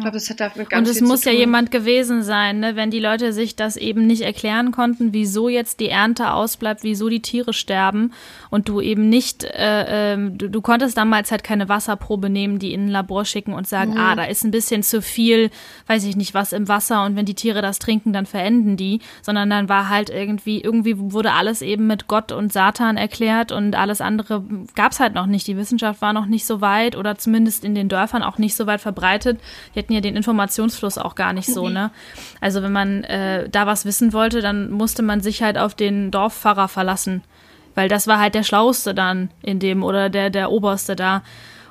Glaube, 0.00 0.16
das 0.16 0.30
hat 0.30 0.40
damit 0.40 0.70
ganz 0.70 0.88
Und 0.88 0.94
es 0.94 1.00
muss 1.00 1.24
ja 1.24 1.32
jemand 1.32 1.70
gewesen 1.70 2.22
sein, 2.22 2.60
ne? 2.60 2.76
wenn 2.76 2.90
die 2.90 3.00
Leute 3.00 3.32
sich 3.32 3.56
das 3.56 3.76
eben 3.76 4.06
nicht 4.06 4.22
erklären 4.22 4.72
konnten, 4.72 5.12
wieso 5.12 5.48
jetzt 5.48 5.80
die 5.80 5.88
Ernte 5.88 6.32
ausbleibt, 6.32 6.82
wieso 6.82 7.08
die 7.08 7.22
Tiere 7.22 7.52
sterben 7.52 8.12
und 8.50 8.68
du 8.68 8.80
eben 8.80 9.08
nicht, 9.08 9.44
äh, 9.44 10.14
äh, 10.14 10.30
du, 10.30 10.48
du, 10.48 10.60
konntest 10.60 10.96
damals 10.96 11.30
halt 11.30 11.44
keine 11.44 11.68
Wasserprobe 11.68 12.30
nehmen, 12.30 12.58
die 12.58 12.72
in 12.72 12.86
ein 12.86 12.88
Labor 12.88 13.24
schicken 13.24 13.52
und 13.52 13.66
sagen, 13.66 13.92
mhm. 13.92 13.98
ah, 13.98 14.16
da 14.16 14.24
ist 14.24 14.44
ein 14.44 14.50
bisschen 14.50 14.82
zu 14.82 15.02
viel, 15.02 15.50
weiß 15.86 16.04
ich 16.04 16.16
nicht, 16.16 16.34
was 16.34 16.52
im 16.52 16.68
Wasser 16.68 17.04
und 17.04 17.16
wenn 17.16 17.26
die 17.26 17.34
Tiere 17.34 17.62
das 17.62 17.78
trinken, 17.78 18.12
dann 18.12 18.26
verenden 18.26 18.76
die, 18.76 19.00
sondern 19.22 19.50
dann 19.50 19.68
war 19.68 19.88
halt 19.88 20.10
irgendwie, 20.10 20.60
irgendwie 20.60 20.94
wurde 20.96 21.32
alles 21.32 21.62
eben 21.62 21.86
mit 21.86 22.08
Gott 22.08 22.32
und 22.32 22.52
Satan 22.52 22.96
erklärt 22.96 23.52
und 23.52 23.74
alles 23.74 24.00
andere 24.00 24.42
gab's 24.74 25.00
halt 25.00 25.14
noch 25.14 25.26
nicht. 25.26 25.46
Die 25.46 25.56
Wissenschaft 25.56 26.02
war 26.02 26.12
noch 26.12 26.26
nicht 26.26 26.46
so 26.46 26.60
weit 26.60 26.96
oder 26.96 27.16
zumindest 27.16 27.64
in 27.64 27.74
den 27.74 27.88
Dörfern 27.88 28.22
auch 28.22 28.38
nicht 28.38 28.54
so 28.54 28.66
weit 28.66 28.80
verbreitet 28.80 29.40
hatten 29.90 29.94
ja 29.94 30.00
den 30.00 30.16
Informationsfluss 30.16 30.98
auch 30.98 31.14
gar 31.14 31.32
nicht 31.32 31.52
so, 31.52 31.68
ne? 31.68 31.90
Also 32.40 32.62
wenn 32.62 32.72
man 32.72 33.04
äh, 33.04 33.48
da 33.48 33.66
was 33.66 33.84
wissen 33.84 34.12
wollte, 34.12 34.40
dann 34.40 34.70
musste 34.70 35.02
man 35.02 35.20
sich 35.20 35.42
halt 35.42 35.58
auf 35.58 35.74
den 35.74 36.10
Dorfpfarrer 36.10 36.68
verlassen. 36.68 37.22
Weil 37.74 37.88
das 37.88 38.06
war 38.06 38.18
halt 38.18 38.34
der 38.34 38.42
Schlauste 38.42 38.94
dann 38.94 39.30
in 39.42 39.58
dem 39.58 39.82
oder 39.82 40.08
der, 40.08 40.30
der 40.30 40.50
Oberste 40.50 40.96
da. 40.96 41.22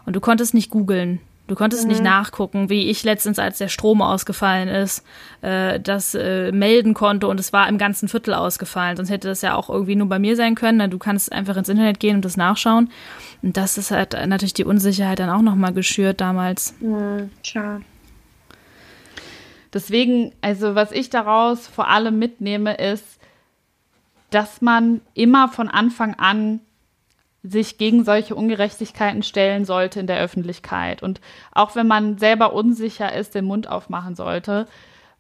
Und 0.06 0.16
du 0.16 0.20
konntest 0.20 0.54
nicht 0.54 0.70
googeln. 0.70 1.20
Du 1.48 1.56
konntest 1.56 1.84
mhm. 1.84 1.90
nicht 1.90 2.04
nachgucken, 2.04 2.70
wie 2.70 2.90
ich 2.90 3.04
letztens, 3.04 3.40
als 3.40 3.58
der 3.58 3.70
Strom 3.70 4.04
ausgefallen 4.04 4.70
ist, 4.70 5.04
äh, 5.42 5.80
das 5.80 6.14
äh, 6.14 6.52
melden 6.52 6.94
konnte 6.94 7.28
und 7.28 7.40
es 7.40 7.52
war 7.52 7.68
im 7.68 7.80
ganzen 7.80 8.08
Viertel 8.08 8.36
ausgefallen. 8.36 8.98
Sonst 8.98 9.10
hätte 9.10 9.28
das 9.30 9.42
ja 9.42 9.56
auch 9.56 9.70
irgendwie 9.70 9.96
nur 9.96 10.08
bei 10.08 10.20
mir 10.20 10.36
sein 10.36 10.54
können. 10.54 10.92
Du 10.92 11.00
kannst 11.00 11.32
einfach 11.32 11.58
ins 11.58 11.70
Internet 11.70 12.00
gehen 12.00 12.18
und 12.18 12.26
das 12.26 12.38
nachschauen. 12.38 12.92
Und 13.42 13.58
das 13.58 13.80
ist 13.80 13.90
halt 13.90 14.14
natürlich 14.28 14.54
die 14.54 14.64
Unsicherheit 14.64 15.20
dann 15.20 15.30
auch 15.32 15.42
nochmal 15.42 15.74
geschürt 15.74 16.22
damals. 16.22 16.76
Mhm, 16.82 17.32
klar. 17.44 17.82
Deswegen, 19.74 20.34
also 20.42 20.76
was 20.76 20.92
ich 20.92 21.10
daraus 21.10 21.68
vor 21.68 21.88
allem 21.88 22.18
mitnehme, 22.18 22.76
ist, 22.76 23.20
dass 24.30 24.62
man 24.62 25.02
immer 25.14 25.48
von 25.48 25.70
Anfang 25.70 26.16
an 26.16 26.62
sich 27.42 27.78
gegen 27.78 28.04
solche 28.04 28.36
Ungerechtigkeiten 28.36 29.24
stellen 29.24 29.66
sollte 29.66 30.00
in 30.00 30.08
der 30.08 30.20
Öffentlichkeit. 30.20 31.02
Und 31.02 31.22
auch 31.52 31.76
wenn 31.76 31.88
man 31.88 32.18
selber 32.18 32.54
unsicher 32.54 33.14
ist, 33.14 33.34
den 33.34 33.46
Mund 33.46 33.70
aufmachen 33.70 34.16
sollte, 34.16 34.68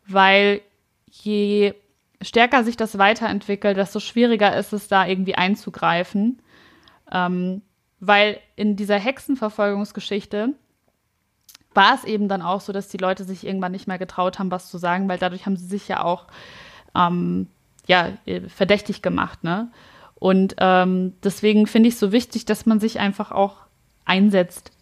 weil 0.05 0.61
je 1.09 1.73
stärker 2.21 2.63
sich 2.63 2.75
das 2.75 2.97
weiterentwickelt, 2.97 3.77
desto 3.77 3.99
schwieriger 3.99 4.55
ist 4.57 4.73
es, 4.73 4.87
da 4.87 5.05
irgendwie 5.05 5.35
einzugreifen. 5.35 6.41
Ähm, 7.11 7.61
weil 8.01 8.39
in 8.55 8.75
dieser 8.75 8.97
Hexenverfolgungsgeschichte 8.97 10.53
war 11.79 11.95
es 11.95 12.03
eben 12.03 12.27
dann 12.27 12.41
auch 12.41 12.59
so, 12.59 12.73
dass 12.73 12.89
die 12.89 12.97
Leute 12.97 13.23
sich 13.23 13.47
irgendwann 13.47 13.71
nicht 13.71 13.87
mehr 13.87 13.97
getraut 13.97 14.37
haben, 14.37 14.51
was 14.51 14.69
zu 14.69 14.77
sagen, 14.77 15.07
weil 15.07 15.17
dadurch 15.17 15.45
haben 15.45 15.55
sie 15.55 15.65
sich 15.65 15.87
ja 15.87 16.03
auch 16.03 16.25
ähm, 16.93 17.47
ja, 17.87 18.09
verdächtig 18.49 19.01
gemacht. 19.01 19.45
Ne? 19.45 19.71
Und 20.15 20.57
ähm, 20.57 21.13
deswegen 21.23 21.67
finde 21.67 21.87
ich 21.87 21.93
es 21.93 22.01
so 22.01 22.11
wichtig, 22.11 22.43
dass 22.43 22.65
man 22.65 22.81
sich 22.81 22.99
einfach 22.99 23.31
auch 23.31 23.55
einsetzt 24.03 24.73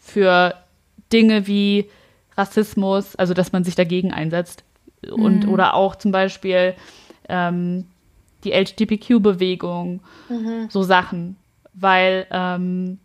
für 0.00 0.56
Dinge 1.12 1.46
wie 1.46 1.88
Rassismus, 2.36 3.14
also 3.14 3.34
dass 3.34 3.52
man 3.52 3.62
sich 3.62 3.76
dagegen 3.76 4.12
einsetzt. 4.12 4.64
Und 5.08 5.46
mhm. 5.46 5.52
oder 5.52 5.74
auch 5.74 5.94
zum 5.94 6.10
Beispiel 6.10 6.74
ähm, 7.28 7.86
die 8.42 8.50
LGBTQ-Bewegung, 8.50 10.00
mhm. 10.28 10.66
so 10.70 10.82
Sachen. 10.82 11.36
Weil 11.72 12.26
ähm, 12.32 12.98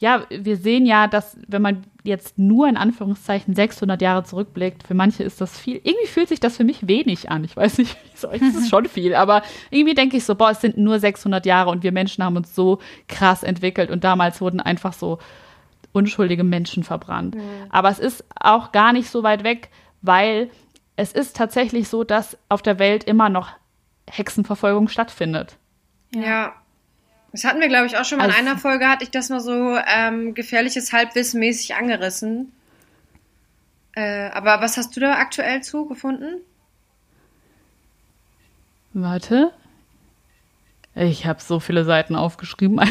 ja, 0.00 0.24
wir 0.30 0.56
sehen 0.56 0.86
ja, 0.86 1.06
dass 1.06 1.36
wenn 1.46 1.60
man 1.60 1.84
jetzt 2.04 2.38
nur 2.38 2.66
in 2.66 2.78
Anführungszeichen 2.78 3.54
600 3.54 4.00
Jahre 4.00 4.24
zurückblickt, 4.24 4.82
für 4.82 4.94
manche 4.94 5.22
ist 5.22 5.42
das 5.42 5.58
viel. 5.58 5.78
Irgendwie 5.84 6.06
fühlt 6.06 6.30
sich 6.30 6.40
das 6.40 6.56
für 6.56 6.64
mich 6.64 6.88
wenig 6.88 7.30
an. 7.30 7.44
Ich 7.44 7.54
weiß 7.54 7.76
nicht, 7.76 7.96
wie 8.22 8.26
euch 8.26 8.40
ist 8.40 8.56
es 8.56 8.68
schon 8.70 8.86
viel, 8.86 9.14
aber 9.14 9.42
irgendwie 9.70 9.94
denke 9.94 10.16
ich 10.16 10.24
so, 10.24 10.34
boah, 10.34 10.50
es 10.50 10.62
sind 10.62 10.78
nur 10.78 10.98
600 10.98 11.44
Jahre 11.44 11.68
und 11.68 11.82
wir 11.82 11.92
Menschen 11.92 12.24
haben 12.24 12.36
uns 12.36 12.54
so 12.54 12.78
krass 13.08 13.42
entwickelt 13.42 13.90
und 13.90 14.02
damals 14.02 14.40
wurden 14.40 14.60
einfach 14.60 14.94
so 14.94 15.18
unschuldige 15.92 16.44
Menschen 16.44 16.82
verbrannt. 16.82 17.34
Mhm. 17.34 17.42
Aber 17.68 17.90
es 17.90 17.98
ist 17.98 18.24
auch 18.34 18.72
gar 18.72 18.94
nicht 18.94 19.10
so 19.10 19.22
weit 19.22 19.44
weg, 19.44 19.68
weil 20.00 20.50
es 20.96 21.12
ist 21.12 21.36
tatsächlich 21.36 21.88
so, 21.88 22.04
dass 22.04 22.38
auf 22.48 22.62
der 22.62 22.78
Welt 22.78 23.04
immer 23.04 23.28
noch 23.28 23.50
Hexenverfolgung 24.08 24.88
stattfindet. 24.88 25.58
Ja. 26.14 26.54
Das 27.32 27.44
hatten 27.44 27.60
wir, 27.60 27.68
glaube 27.68 27.86
ich, 27.86 27.96
auch 27.96 28.04
schon 28.04 28.18
mal 28.18 28.26
also, 28.26 28.38
in 28.38 28.46
einer 28.46 28.58
Folge, 28.58 28.88
hatte 28.88 29.04
ich 29.04 29.10
das 29.10 29.28
mal 29.28 29.40
so 29.40 29.76
ähm, 29.86 30.34
gefährliches 30.34 30.92
Halbwissen 30.92 31.40
mäßig 31.40 31.74
angerissen. 31.74 32.52
Äh, 33.94 34.30
aber 34.30 34.60
was 34.60 34.76
hast 34.76 34.96
du 34.96 35.00
da 35.00 35.14
aktuell 35.14 35.62
zu 35.62 35.86
gefunden? 35.86 36.40
Warte. 38.92 39.52
Ich 40.94 41.26
habe 41.26 41.40
so 41.40 41.60
viele 41.60 41.84
Seiten 41.84 42.16
aufgeschrieben. 42.16 42.80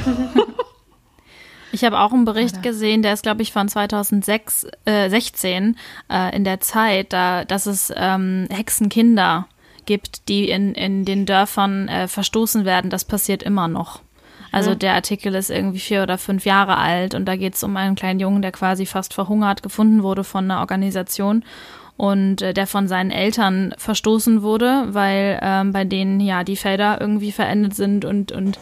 Ich 1.71 1.83
habe 1.83 1.99
auch 1.99 2.11
einen 2.11 2.25
Bericht 2.25 2.63
gesehen, 2.63 3.01
der 3.03 3.13
ist, 3.13 3.23
glaube 3.23 3.41
ich, 3.41 3.51
von 3.51 3.67
2016 3.69 4.71
äh, 4.85 5.09
16, 5.09 5.77
äh, 6.09 6.35
in 6.35 6.43
der 6.43 6.59
Zeit, 6.61 7.13
da, 7.13 7.45
dass 7.45 7.65
es 7.65 7.93
ähm, 7.95 8.47
Hexenkinder 8.49 9.47
gibt, 9.85 10.27
die 10.29 10.49
in, 10.49 10.73
in 10.73 11.05
den 11.05 11.25
Dörfern 11.25 11.87
äh, 11.87 12.07
verstoßen 12.07 12.65
werden. 12.65 12.89
Das 12.89 13.05
passiert 13.05 13.43
immer 13.43 13.67
noch. 13.67 14.01
Also 14.51 14.75
der 14.75 14.93
Artikel 14.93 15.35
ist 15.35 15.49
irgendwie 15.49 15.79
vier 15.79 16.03
oder 16.03 16.17
fünf 16.17 16.45
Jahre 16.45 16.77
alt 16.77 17.13
und 17.13 17.25
da 17.25 17.35
geht 17.35 17.55
es 17.55 17.63
um 17.63 17.77
einen 17.77 17.95
kleinen 17.95 18.19
Jungen, 18.19 18.41
der 18.41 18.51
quasi 18.51 18.85
fast 18.85 19.13
verhungert 19.13 19.63
gefunden 19.63 20.03
wurde 20.03 20.23
von 20.23 20.45
einer 20.45 20.61
Organisation 20.61 21.43
und 21.97 22.41
äh, 22.41 22.53
der 22.53 22.65
von 22.65 22.87
seinen 22.87 23.11
Eltern 23.11 23.75
verstoßen 23.77 24.41
wurde, 24.41 24.87
weil 24.91 25.37
ähm, 25.41 25.73
bei 25.73 25.83
denen 25.83 26.21
ja 26.21 26.45
die 26.45 26.55
Felder 26.55 27.01
irgendwie 27.01 27.33
verendet 27.33 27.75
sind 27.75 28.05
und 28.05 28.31
und 28.31 28.57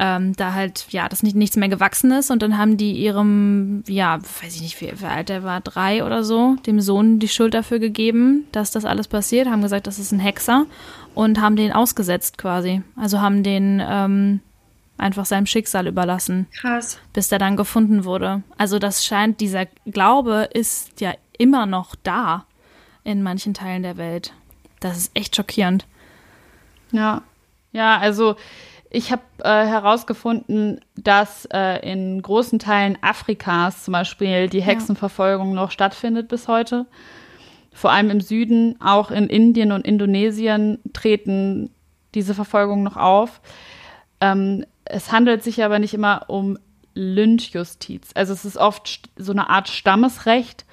ähm, 0.00 0.34
da 0.34 0.52
halt 0.52 0.86
ja 0.90 1.08
das 1.08 1.22
nicht 1.22 1.36
nichts 1.36 1.56
mehr 1.56 1.68
gewachsen 1.68 2.10
ist. 2.10 2.32
Und 2.32 2.42
dann 2.42 2.58
haben 2.58 2.76
die 2.76 2.92
ihrem 2.92 3.84
ja 3.86 4.18
weiß 4.18 4.56
ich 4.56 4.62
nicht 4.62 4.80
wie, 4.80 4.92
wie 5.00 5.06
alt 5.06 5.30
er 5.30 5.44
war 5.44 5.60
drei 5.60 6.04
oder 6.04 6.24
so 6.24 6.56
dem 6.66 6.80
Sohn 6.80 7.20
die 7.20 7.28
Schuld 7.28 7.54
dafür 7.54 7.78
gegeben, 7.78 8.46
dass 8.50 8.72
das 8.72 8.84
alles 8.84 9.06
passiert, 9.06 9.48
haben 9.48 9.62
gesagt, 9.62 9.86
das 9.86 10.00
ist 10.00 10.10
ein 10.10 10.18
Hexer 10.18 10.66
und 11.14 11.40
haben 11.40 11.54
den 11.54 11.72
ausgesetzt 11.72 12.36
quasi, 12.36 12.82
also 12.96 13.20
haben 13.20 13.44
den 13.44 13.80
ähm, 13.88 14.40
einfach 14.98 15.26
seinem 15.26 15.46
Schicksal 15.46 15.86
überlassen. 15.86 16.46
Krass. 16.60 16.98
Bis 17.12 17.32
er 17.32 17.38
dann 17.38 17.56
gefunden 17.56 18.04
wurde. 18.04 18.42
Also 18.56 18.78
das 18.78 19.04
scheint, 19.04 19.40
dieser 19.40 19.66
Glaube 19.86 20.48
ist 20.52 21.00
ja 21.00 21.14
immer 21.38 21.66
noch 21.66 21.94
da 22.02 22.46
in 23.04 23.22
manchen 23.22 23.54
Teilen 23.54 23.82
der 23.82 23.96
Welt. 23.96 24.32
Das 24.80 24.96
ist 24.96 25.10
echt 25.14 25.34
schockierend. 25.36 25.86
Ja, 26.92 27.22
ja, 27.72 27.98
also 27.98 28.36
ich 28.90 29.10
habe 29.10 29.22
äh, 29.38 29.66
herausgefunden, 29.66 30.80
dass 30.96 31.46
äh, 31.46 31.78
in 31.90 32.20
großen 32.20 32.58
Teilen 32.58 32.98
Afrikas 33.00 33.84
zum 33.84 33.92
Beispiel 33.92 34.48
die 34.48 34.60
Hexenverfolgung 34.60 35.48
ja. 35.50 35.54
noch 35.54 35.70
stattfindet 35.70 36.28
bis 36.28 36.46
heute. 36.46 36.86
Vor 37.72 37.90
allem 37.90 38.10
im 38.10 38.20
Süden, 38.20 38.78
auch 38.82 39.10
in 39.10 39.28
Indien 39.28 39.72
und 39.72 39.86
Indonesien 39.86 40.78
treten 40.92 41.70
diese 42.14 42.34
Verfolgungen 42.34 42.84
noch 42.84 42.98
auf. 42.98 43.40
Ähm, 44.20 44.66
es 44.92 45.10
handelt 45.10 45.42
sich 45.42 45.64
aber 45.64 45.78
nicht 45.78 45.94
immer 45.94 46.26
um 46.28 46.58
Lynchjustiz. 46.94 48.10
Also 48.14 48.32
es 48.32 48.44
ist 48.44 48.58
oft 48.58 49.08
so 49.16 49.32
eine 49.32 49.48
Art 49.48 49.68
Stammesrecht 49.68 50.66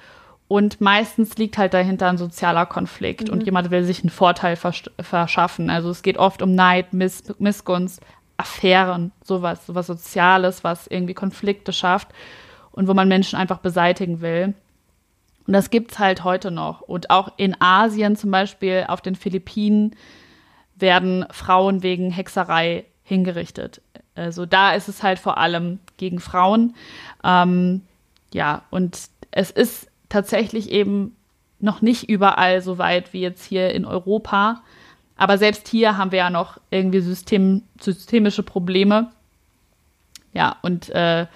und 0.48 0.80
meistens 0.80 1.36
liegt 1.38 1.56
halt 1.56 1.74
dahinter 1.74 2.08
ein 2.08 2.18
sozialer 2.18 2.66
Konflikt 2.66 3.28
mhm. 3.28 3.34
und 3.34 3.44
jemand 3.44 3.70
will 3.70 3.84
sich 3.84 4.00
einen 4.00 4.10
Vorteil 4.10 4.56
versch 4.56 4.90
verschaffen. 5.00 5.70
Also 5.70 5.90
es 5.90 6.02
geht 6.02 6.18
oft 6.18 6.42
um 6.42 6.54
Neid, 6.54 6.92
Miss 6.92 7.22
Missgunst, 7.38 8.02
Affären, 8.36 9.12
sowas, 9.24 9.66
sowas 9.66 9.86
Soziales, 9.86 10.64
was 10.64 10.86
irgendwie 10.86 11.14
Konflikte 11.14 11.72
schafft 11.72 12.08
und 12.72 12.88
wo 12.88 12.94
man 12.94 13.08
Menschen 13.08 13.38
einfach 13.38 13.58
beseitigen 13.58 14.20
will. 14.20 14.54
Und 15.46 15.54
das 15.54 15.70
gibt 15.70 15.92
es 15.92 15.98
halt 15.98 16.24
heute 16.24 16.50
noch. 16.50 16.82
Und 16.82 17.10
auch 17.10 17.32
in 17.36 17.56
Asien, 17.60 18.16
zum 18.16 18.30
Beispiel 18.30 18.84
auf 18.86 19.00
den 19.00 19.14
Philippinen, 19.14 19.96
werden 20.76 21.26
Frauen 21.30 21.82
wegen 21.82 22.10
Hexerei 22.10 22.84
hingerichtet. 23.02 23.82
Also 24.14 24.46
da 24.46 24.72
ist 24.74 24.88
es 24.88 25.02
halt 25.02 25.18
vor 25.18 25.38
allem 25.38 25.78
gegen 25.96 26.20
Frauen. 26.20 26.74
Ähm, 27.24 27.82
ja, 28.32 28.62
und 28.70 28.98
es 29.30 29.50
ist 29.50 29.88
tatsächlich 30.08 30.70
eben 30.70 31.16
noch 31.58 31.82
nicht 31.82 32.08
überall 32.08 32.62
so 32.62 32.78
weit 32.78 33.12
wie 33.12 33.20
jetzt 33.20 33.44
hier 33.44 33.70
in 33.72 33.84
Europa. 33.84 34.62
Aber 35.16 35.38
selbst 35.38 35.68
hier 35.68 35.98
haben 35.98 36.12
wir 36.12 36.20
ja 36.20 36.30
noch 36.30 36.58
irgendwie 36.70 37.00
System, 37.00 37.62
systemische 37.78 38.42
Probleme. 38.42 39.10
Ja, 40.32 40.56
und 40.62 40.88
äh, 40.90 41.26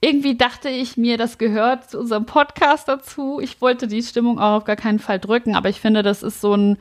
irgendwie 0.00 0.36
dachte 0.36 0.68
ich 0.68 0.96
mir, 0.96 1.16
das 1.16 1.38
gehört 1.38 1.90
zu 1.90 1.98
unserem 1.98 2.26
Podcast 2.26 2.88
dazu. 2.88 3.40
Ich 3.40 3.60
wollte 3.60 3.86
die 3.86 4.02
Stimmung 4.02 4.38
auch 4.38 4.56
auf 4.56 4.64
gar 4.64 4.76
keinen 4.76 4.98
Fall 4.98 5.18
drücken, 5.18 5.54
aber 5.54 5.68
ich 5.68 5.80
finde, 5.80 6.02
das 6.02 6.22
ist 6.22 6.40
so 6.40 6.54
ein, 6.54 6.78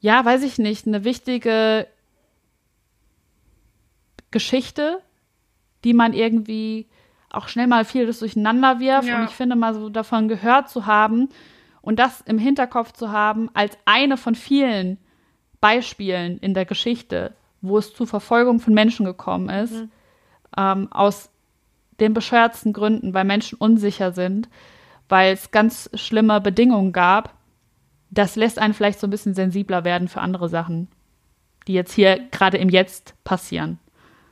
ja, 0.00 0.24
weiß 0.24 0.42
ich 0.42 0.58
nicht, 0.58 0.86
eine 0.86 1.04
wichtige 1.04 1.86
Geschichte, 4.30 5.02
die 5.84 5.94
man 5.94 6.12
irgendwie 6.12 6.88
auch 7.30 7.48
schnell 7.48 7.66
mal 7.66 7.84
vieles 7.84 8.20
durcheinander 8.20 8.80
wirft. 8.80 9.08
Ja. 9.08 9.18
Und 9.18 9.24
ich 9.24 9.34
finde 9.34 9.56
mal 9.56 9.74
so 9.74 9.88
davon 9.88 10.28
gehört 10.28 10.68
zu 10.68 10.86
haben 10.86 11.28
und 11.82 11.98
das 11.98 12.20
im 12.22 12.38
Hinterkopf 12.38 12.92
zu 12.92 13.12
haben 13.12 13.50
als 13.54 13.76
eine 13.84 14.16
von 14.16 14.34
vielen 14.34 14.98
Beispielen 15.60 16.38
in 16.38 16.54
der 16.54 16.64
Geschichte, 16.64 17.34
wo 17.60 17.78
es 17.78 17.94
zu 17.94 18.06
Verfolgung 18.06 18.60
von 18.60 18.74
Menschen 18.74 19.04
gekommen 19.04 19.48
ist, 19.48 19.72
mhm. 19.72 19.90
ähm, 20.56 20.92
aus 20.92 21.30
den 22.00 22.14
bescheuertsten 22.14 22.72
Gründen, 22.72 23.14
weil 23.14 23.24
Menschen 23.24 23.58
unsicher 23.58 24.12
sind, 24.12 24.48
weil 25.08 25.32
es 25.32 25.50
ganz 25.50 25.90
schlimme 25.94 26.40
Bedingungen 26.40 26.92
gab. 26.92 27.34
Das 28.10 28.36
lässt 28.36 28.58
einen 28.58 28.74
vielleicht 28.74 29.00
so 29.00 29.06
ein 29.06 29.10
bisschen 29.10 29.34
sensibler 29.34 29.84
werden 29.84 30.08
für 30.08 30.20
andere 30.20 30.48
Sachen, 30.48 30.88
die 31.66 31.72
jetzt 31.72 31.92
hier 31.92 32.20
gerade 32.30 32.56
im 32.58 32.68
Jetzt 32.68 33.14
passieren. 33.24 33.78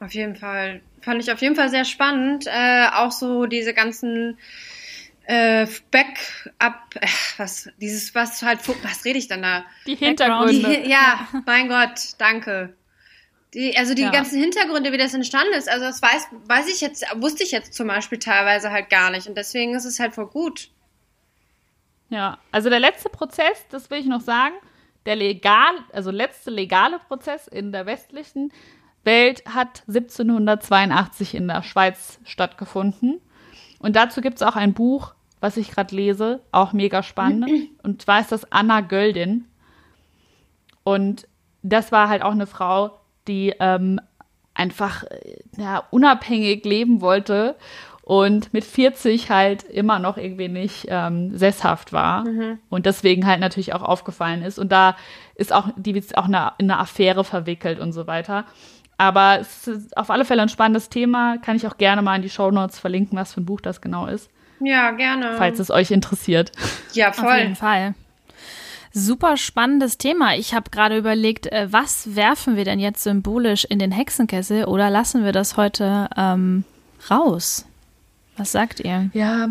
Auf 0.01 0.13
jeden 0.13 0.37
Fall. 0.37 0.83
Fand 1.01 1.23
ich 1.23 1.33
auf 1.33 1.41
jeden 1.41 1.57
Fall 1.57 1.69
sehr 1.69 1.85
spannend. 1.85 2.47
Äh, 2.47 2.89
auch 2.93 3.13
so 3.13 3.47
diese 3.47 3.73
ganzen 3.73 4.39
äh, 5.27 5.67
Backup, 5.91 6.95
äh, 6.95 7.09
was, 7.37 7.69
dieses, 7.81 8.15
was 8.15 8.43
halt, 8.43 8.61
was 8.83 9.05
rede 9.05 9.19
ich 9.19 9.29
dann 9.29 9.43
da? 9.43 9.65
Die 9.87 9.97
Hintergründe. 9.97 10.83
Die, 10.83 10.91
ja, 10.91 11.27
mein 11.47 11.69
Gott, 11.69 12.15
danke. 12.19 12.75
Die, 13.55 13.77
also 13.77 13.95
die 13.95 14.03
ja. 14.03 14.11
ganzen 14.11 14.41
Hintergründe, 14.41 14.93
wie 14.93 14.99
das 14.99 15.15
entstanden 15.15 15.55
ist, 15.55 15.69
also 15.69 15.87
das 15.87 16.03
weiß, 16.03 16.29
weiß 16.47 16.69
ich 16.69 16.81
jetzt, 16.81 17.07
wusste 17.17 17.43
ich 17.43 17.53
jetzt 17.53 17.75
zum 17.75 17.87
Beispiel 17.87 18.19
teilweise 18.19 18.71
halt 18.71 18.91
gar 18.91 19.11
nicht. 19.11 19.29
Und 19.29 19.37
deswegen 19.37 19.75
ist 19.75 19.85
es 19.85 19.99
halt 19.99 20.15
voll 20.15 20.27
gut. 20.27 20.71
Ja, 22.09 22.39
also 22.53 22.71
der 22.71 22.81
letzte 22.81 23.09
Prozess, 23.09 23.67
das 23.71 23.91
will 23.91 23.99
ich 23.99 24.07
noch 24.07 24.21
sagen, 24.21 24.55
der 25.07 25.17
legal, 25.17 25.75
also 25.93 26.11
letzte 26.11 26.51
legale 26.51 26.99
Prozess 26.99 27.49
in 27.49 27.73
der 27.73 27.87
westlichen 27.87 28.53
Welt 29.07 29.45
hat 29.47 29.85
1782 29.89 31.35
in 31.35 31.49
der 31.49 31.63
Schweiz 31.63 32.21
stattgefunden. 32.25 33.21
Und 33.79 33.97
dazu 33.97 34.21
gibt 34.21 34.37
es 34.37 34.43
auch 34.43 34.57
ein 34.57 34.75
Buch, 34.75 35.15
was 35.41 35.57
ich 35.57 35.71
gerade 35.71 35.95
lese, 35.95 36.41
auch 36.53 36.73
mega 36.73 37.03
spannend. 37.03 37.51
Und 37.83 38.03
zwar 38.03 38.21
ist 38.21 38.33
das 38.33 38.51
Anna 38.53 38.81
Göldin. 38.83 39.47
Und 40.83 41.27
das 41.63 41.93
war 41.93 42.09
halt 42.09 42.23
auch 42.23 42.33
eine 42.33 42.47
Frau, 42.47 42.99
die 43.27 43.55
ähm, 43.59 44.01
einfach 44.55 45.05
äh, 45.05 45.39
ja, 45.57 45.85
unabhängig 45.91 46.65
leben 46.65 47.01
wollte 47.01 47.57
und 48.03 48.53
mit 48.53 48.65
40 48.65 49.31
halt 49.31 49.65
immer 49.65 49.99
noch 49.99 50.17
irgendwie 50.17 50.47
nicht 50.47 50.87
ähm, 50.89 51.37
sesshaft 51.37 51.93
war 51.93 52.25
mhm. 52.25 52.61
und 52.69 52.87
deswegen 52.87 53.27
halt 53.27 53.41
natürlich 53.41 53.75
auch 53.75 53.83
aufgefallen 53.83 54.43
ist. 54.43 54.61
Und 54.61 54.71
da 54.71 54.95
ist 55.35 55.53
auch, 55.53 55.71
die 55.77 55.91
ist 55.91 56.17
auch 56.17 56.27
eine, 56.27 56.53
in 56.59 56.71
eine 56.71 56.79
Affäre 56.79 57.25
verwickelt 57.25 57.81
und 57.81 57.93
so 57.93 58.07
weiter. 58.07 58.45
Aber 58.99 59.41
es 59.41 59.69
ist 59.69 59.97
auf 59.97 60.11
alle 60.11 60.25
Fälle 60.25 60.43
ein 60.43 60.49
spannendes 60.49 60.89
Thema. 60.89 61.37
Kann 61.39 61.57
ich 61.57 61.67
auch 61.67 61.77
gerne 61.77 62.03
mal 62.03 62.17
in 62.17 62.23
die 62.23 62.31
Show 62.31 62.51
Notes 62.51 62.79
verlinken, 62.79 63.19
was 63.19 63.35
für 63.35 63.41
ein 63.41 63.47
Buch 63.47 63.61
das 63.61 63.81
genau 63.81 64.07
ist. 64.07 64.31
Ja, 64.61 64.91
gerne. 64.93 65.35
Falls 65.37 65.59
es 65.59 65.71
euch 65.71 65.91
interessiert. 65.91 66.53
Ja, 66.93 67.13
voll. 67.13 67.27
Auf 67.27 67.39
jeden 67.39 67.57
Fall. 67.57 67.95
Super 68.93 69.37
spannendes 69.37 69.99
Thema. 69.99 70.37
Ich 70.37 70.55
habe 70.55 70.71
gerade 70.71 70.97
überlegt, 70.97 71.53
äh, 71.53 71.71
was 71.71 72.17
werfen 72.17 72.57
wir 72.57 72.65
denn 72.65 72.79
jetzt 72.79 73.03
symbolisch 73.03 73.67
in 73.67 73.79
den 73.79 73.93
Hexenkessel 73.93 74.65
oder 74.65 74.89
lassen 74.89 75.23
wir 75.23 75.33
das 75.33 75.59
heute 75.59 76.09
ähm, 76.17 76.65
raus? 77.11 77.67
Was 78.39 78.53
sagt 78.53 78.81
ihr? 78.81 79.11
Ja, 79.13 79.51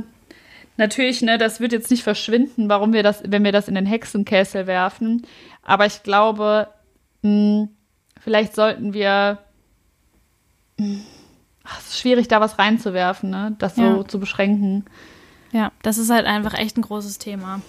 natürlich, 0.77 1.21
ne, 1.21 1.37
das 1.37 1.59
wird 1.59 1.73
jetzt 1.73 1.91
nicht 1.91 2.01
verschwinden, 2.01 2.69
warum 2.69 2.93
wir 2.93 3.03
das, 3.03 3.21
wenn 3.27 3.43
wir 3.43 3.51
das 3.51 3.67
in 3.67 3.75
den 3.75 3.85
Hexenkessel 3.85 4.65
werfen. 4.65 5.27
Aber 5.61 5.85
ich 5.85 6.01
glaube, 6.01 6.67
mh, 7.21 7.29
hm, 7.29 7.69
vielleicht 8.25 8.55
sollten 8.55 8.93
wir. 8.93 9.37
Ach, 11.63 11.79
es 11.79 11.91
ist 11.91 11.99
schwierig, 11.99 12.27
da 12.27 12.41
was 12.41 12.59
reinzuwerfen, 12.59 13.29
ne? 13.29 13.55
Das 13.59 13.75
so 13.75 13.81
ja. 13.81 14.07
zu 14.07 14.19
beschränken. 14.19 14.83
Ja, 15.53 15.71
das 15.83 15.97
ist 15.97 16.09
halt 16.09 16.25
einfach 16.25 16.53
echt 16.53 16.77
ein 16.77 16.81
großes 16.81 17.17
Thema. 17.17 17.61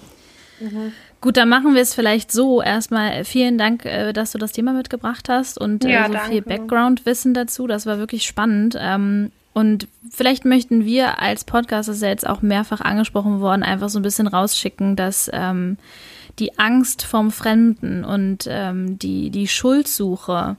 Mhm. 0.58 0.92
Gut, 1.20 1.36
dann 1.36 1.48
machen 1.48 1.74
wir 1.74 1.82
es 1.82 1.94
vielleicht 1.94 2.32
so. 2.32 2.60
Erstmal 2.60 3.24
vielen 3.24 3.58
Dank, 3.58 3.84
äh, 3.84 4.12
dass 4.12 4.32
du 4.32 4.38
das 4.38 4.52
Thema 4.52 4.72
mitgebracht 4.72 5.28
hast 5.28 5.58
und 5.58 5.84
äh, 5.84 5.92
ja, 5.92 6.06
so 6.06 6.14
danke. 6.14 6.30
viel 6.30 6.42
Background-Wissen 6.42 7.34
dazu. 7.34 7.66
Das 7.66 7.86
war 7.86 7.98
wirklich 7.98 8.26
spannend. 8.26 8.76
Ähm, 8.80 9.30
und 9.52 9.88
vielleicht 10.10 10.44
möchten 10.44 10.84
wir 10.84 11.20
als 11.20 11.44
Podcast, 11.44 11.88
das 11.88 11.96
ist 11.96 12.02
ja 12.02 12.08
jetzt 12.08 12.26
auch 12.26 12.42
mehrfach 12.42 12.80
angesprochen 12.80 13.40
worden, 13.40 13.62
einfach 13.62 13.88
so 13.88 13.98
ein 13.98 14.02
bisschen 14.02 14.26
rausschicken, 14.26 14.96
dass 14.96 15.30
ähm, 15.32 15.78
die 16.38 16.58
Angst 16.58 17.02
vom 17.02 17.30
Fremden 17.30 18.04
und 18.04 18.46
ähm, 18.48 18.98
die, 18.98 19.30
die 19.30 19.48
Schuldsuche 19.48 20.56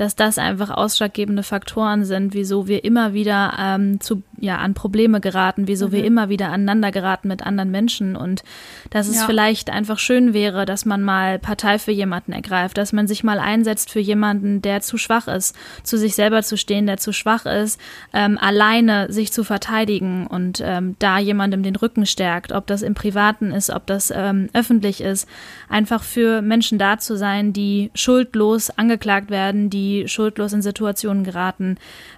dass 0.00 0.16
das 0.16 0.38
einfach 0.38 0.70
ausschlaggebende 0.70 1.42
Faktoren 1.42 2.06
sind, 2.06 2.32
wieso 2.32 2.66
wir 2.66 2.84
immer 2.84 3.12
wieder 3.12 3.52
ähm, 3.60 4.00
zu, 4.00 4.22
ja, 4.38 4.56
an 4.56 4.72
Probleme 4.72 5.20
geraten, 5.20 5.68
wieso 5.68 5.88
mhm. 5.88 5.92
wir 5.92 6.04
immer 6.06 6.30
wieder 6.30 6.48
aneinander 6.48 6.90
geraten 6.90 7.28
mit 7.28 7.44
anderen 7.44 7.70
Menschen 7.70 8.16
und 8.16 8.42
dass 8.88 9.08
es 9.08 9.16
ja. 9.16 9.26
vielleicht 9.26 9.68
einfach 9.68 9.98
schön 9.98 10.32
wäre, 10.32 10.64
dass 10.64 10.86
man 10.86 11.02
mal 11.02 11.38
Partei 11.38 11.78
für 11.78 11.90
jemanden 11.90 12.32
ergreift, 12.32 12.78
dass 12.78 12.94
man 12.94 13.08
sich 13.08 13.24
mal 13.24 13.38
einsetzt 13.38 13.90
für 13.90 14.00
jemanden, 14.00 14.62
der 14.62 14.80
zu 14.80 14.96
schwach 14.96 15.28
ist, 15.28 15.54
zu 15.82 15.98
sich 15.98 16.14
selber 16.14 16.42
zu 16.42 16.56
stehen, 16.56 16.86
der 16.86 16.96
zu 16.96 17.12
schwach 17.12 17.44
ist, 17.44 17.78
ähm, 18.14 18.38
alleine 18.38 19.12
sich 19.12 19.34
zu 19.34 19.44
verteidigen 19.44 20.26
und 20.26 20.62
ähm, 20.64 20.96
da 20.98 21.18
jemandem 21.18 21.62
den 21.62 21.76
Rücken 21.76 22.06
stärkt, 22.06 22.52
ob 22.52 22.66
das 22.66 22.80
im 22.80 22.94
Privaten 22.94 23.52
ist, 23.52 23.68
ob 23.68 23.86
das 23.86 24.10
ähm, 24.16 24.48
öffentlich 24.54 25.02
ist, 25.02 25.28
einfach 25.68 26.02
für 26.02 26.40
Menschen 26.40 26.78
da 26.78 26.96
zu 26.96 27.18
sein, 27.18 27.52
die 27.52 27.90
schuldlos 27.94 28.70
angeklagt 28.70 29.28
werden, 29.28 29.68
die 29.68 29.89
die 29.90 30.08
schuldlos 30.08 30.52
in 30.52 30.62
Situationen 30.62 31.24
geraten, 31.24 31.76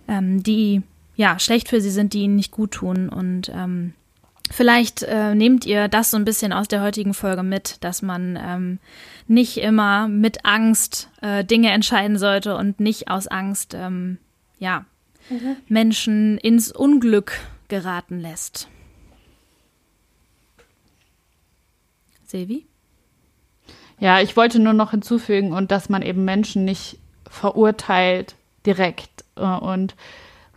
ähm, 0.08 0.42
die 0.42 0.82
ja 1.16 1.38
schlecht 1.38 1.68
für 1.68 1.80
sie 1.80 1.90
sind, 1.90 2.12
die 2.12 2.22
ihnen 2.22 2.36
nicht 2.36 2.50
gut 2.50 2.72
tun. 2.72 3.08
Und 3.08 3.50
ähm, 3.54 3.94
vielleicht 4.50 5.02
äh, 5.02 5.34
nehmt 5.34 5.66
ihr 5.66 5.88
das 5.88 6.10
so 6.10 6.16
ein 6.16 6.24
bisschen 6.24 6.52
aus 6.52 6.68
der 6.68 6.82
heutigen 6.82 7.14
Folge 7.14 7.42
mit, 7.42 7.82
dass 7.82 8.02
man 8.02 8.38
ähm, 8.42 8.78
nicht 9.26 9.58
immer 9.58 10.08
mit 10.08 10.44
Angst 10.44 11.10
äh, 11.20 11.44
Dinge 11.44 11.70
entscheiden 11.70 12.18
sollte 12.18 12.56
und 12.56 12.80
nicht 12.80 13.08
aus 13.08 13.28
Angst 13.28 13.74
ähm, 13.74 14.18
ja 14.58 14.84
mhm. 15.30 15.56
Menschen 15.68 16.38
ins 16.38 16.72
Unglück 16.72 17.32
geraten 17.68 18.20
lässt. 18.20 18.68
Sevi? 22.26 22.66
Ja, 24.00 24.20
ich 24.20 24.36
wollte 24.36 24.58
nur 24.58 24.72
noch 24.72 24.90
hinzufügen 24.90 25.52
und 25.52 25.70
dass 25.70 25.88
man 25.88 26.02
eben 26.02 26.24
Menschen 26.24 26.64
nicht 26.64 26.98
verurteilt 27.32 28.36
direkt. 28.66 29.24
Äh, 29.36 29.42
und 29.42 29.94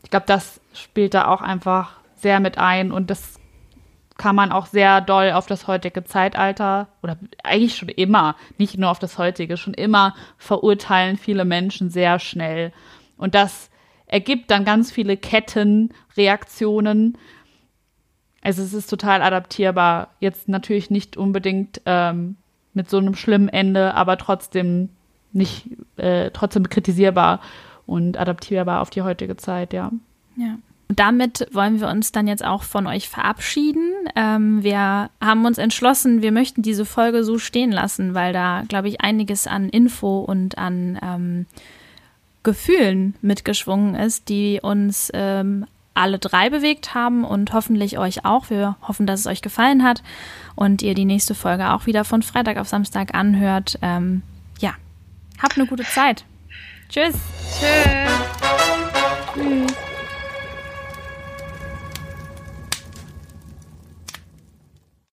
ich 0.03 0.11
glaube, 0.11 0.25
das 0.27 0.59
spielt 0.73 1.13
da 1.13 1.27
auch 1.27 1.41
einfach 1.41 1.93
sehr 2.15 2.39
mit 2.39 2.57
ein 2.57 2.91
und 2.91 3.09
das 3.09 3.39
kann 4.17 4.35
man 4.35 4.51
auch 4.51 4.67
sehr 4.67 5.01
doll 5.01 5.31
auf 5.31 5.45
das 5.45 5.67
heutige 5.67 6.05
Zeitalter 6.05 6.87
oder 7.03 7.17
eigentlich 7.43 7.75
schon 7.75 7.89
immer, 7.89 8.35
nicht 8.57 8.77
nur 8.77 8.89
auf 8.89 8.99
das 8.99 9.17
heutige, 9.17 9.57
schon 9.57 9.73
immer 9.73 10.15
verurteilen 10.37 11.17
viele 11.17 11.43
Menschen 11.43 11.89
sehr 11.89 12.19
schnell. 12.19 12.71
Und 13.17 13.35
das 13.35 13.69
ergibt 14.05 14.51
dann 14.51 14.63
ganz 14.63 14.91
viele 14.91 15.17
Kettenreaktionen. 15.17 17.17
Also 18.41 18.63
es 18.63 18.73
ist 18.73 18.89
total 18.89 19.21
adaptierbar. 19.21 20.09
Jetzt 20.19 20.47
natürlich 20.47 20.89
nicht 20.89 21.17
unbedingt 21.17 21.81
ähm, 21.85 22.37
mit 22.73 22.89
so 22.89 22.97
einem 22.97 23.15
schlimmen 23.15 23.49
Ende, 23.49 23.95
aber 23.95 24.17
trotzdem 24.17 24.89
nicht 25.35 25.67
äh, 25.97 26.31
trotzdem 26.31 26.69
kritisierbar 26.69 27.41
und 27.85 28.17
adaptierbar 28.17 28.81
auf 28.81 28.89
die 28.89 29.01
heutige 29.01 29.37
Zeit, 29.37 29.73
ja. 29.73 29.91
Ja. 30.37 30.57
Und 30.87 30.99
damit 30.99 31.47
wollen 31.51 31.79
wir 31.79 31.87
uns 31.87 32.11
dann 32.11 32.27
jetzt 32.27 32.45
auch 32.45 32.61
von 32.61 32.85
euch 32.85 33.09
verabschieden. 33.09 33.91
Ähm, 34.15 34.63
wir 34.63 35.09
haben 35.19 35.45
uns 35.45 35.57
entschlossen, 35.57 36.21
wir 36.21 36.31
möchten 36.31 36.61
diese 36.61 36.85
Folge 36.85 37.23
so 37.23 37.39
stehen 37.39 37.71
lassen, 37.71 38.13
weil 38.13 38.33
da, 38.33 38.63
glaube 38.67 38.87
ich, 38.87 39.01
einiges 39.01 39.47
an 39.47 39.69
Info 39.69 40.19
und 40.19 40.57
an 40.59 40.99
ähm, 41.01 41.45
Gefühlen 42.43 43.15
mitgeschwungen 43.21 43.95
ist, 43.95 44.29
die 44.29 44.59
uns 44.61 45.09
ähm, 45.15 45.65
alle 45.95 46.19
drei 46.19 46.51
bewegt 46.51 46.93
haben 46.93 47.23
und 47.23 47.53
hoffentlich 47.53 47.97
euch 47.97 48.23
auch. 48.23 48.51
Wir 48.51 48.75
hoffen, 48.87 49.07
dass 49.07 49.21
es 49.21 49.27
euch 49.27 49.41
gefallen 49.41 49.83
hat 49.83 50.03
und 50.55 50.83
ihr 50.83 50.93
die 50.93 51.05
nächste 51.05 51.33
Folge 51.33 51.71
auch 51.71 51.87
wieder 51.87 52.03
von 52.03 52.21
Freitag 52.21 52.57
auf 52.57 52.67
Samstag 52.67 53.15
anhört. 53.15 53.79
Ähm, 53.81 54.21
Habt 55.41 55.57
eine 55.57 55.67
gute 55.67 55.83
Zeit. 55.83 56.25
Tschüss. 56.89 57.15
Tschüss. 57.59 58.54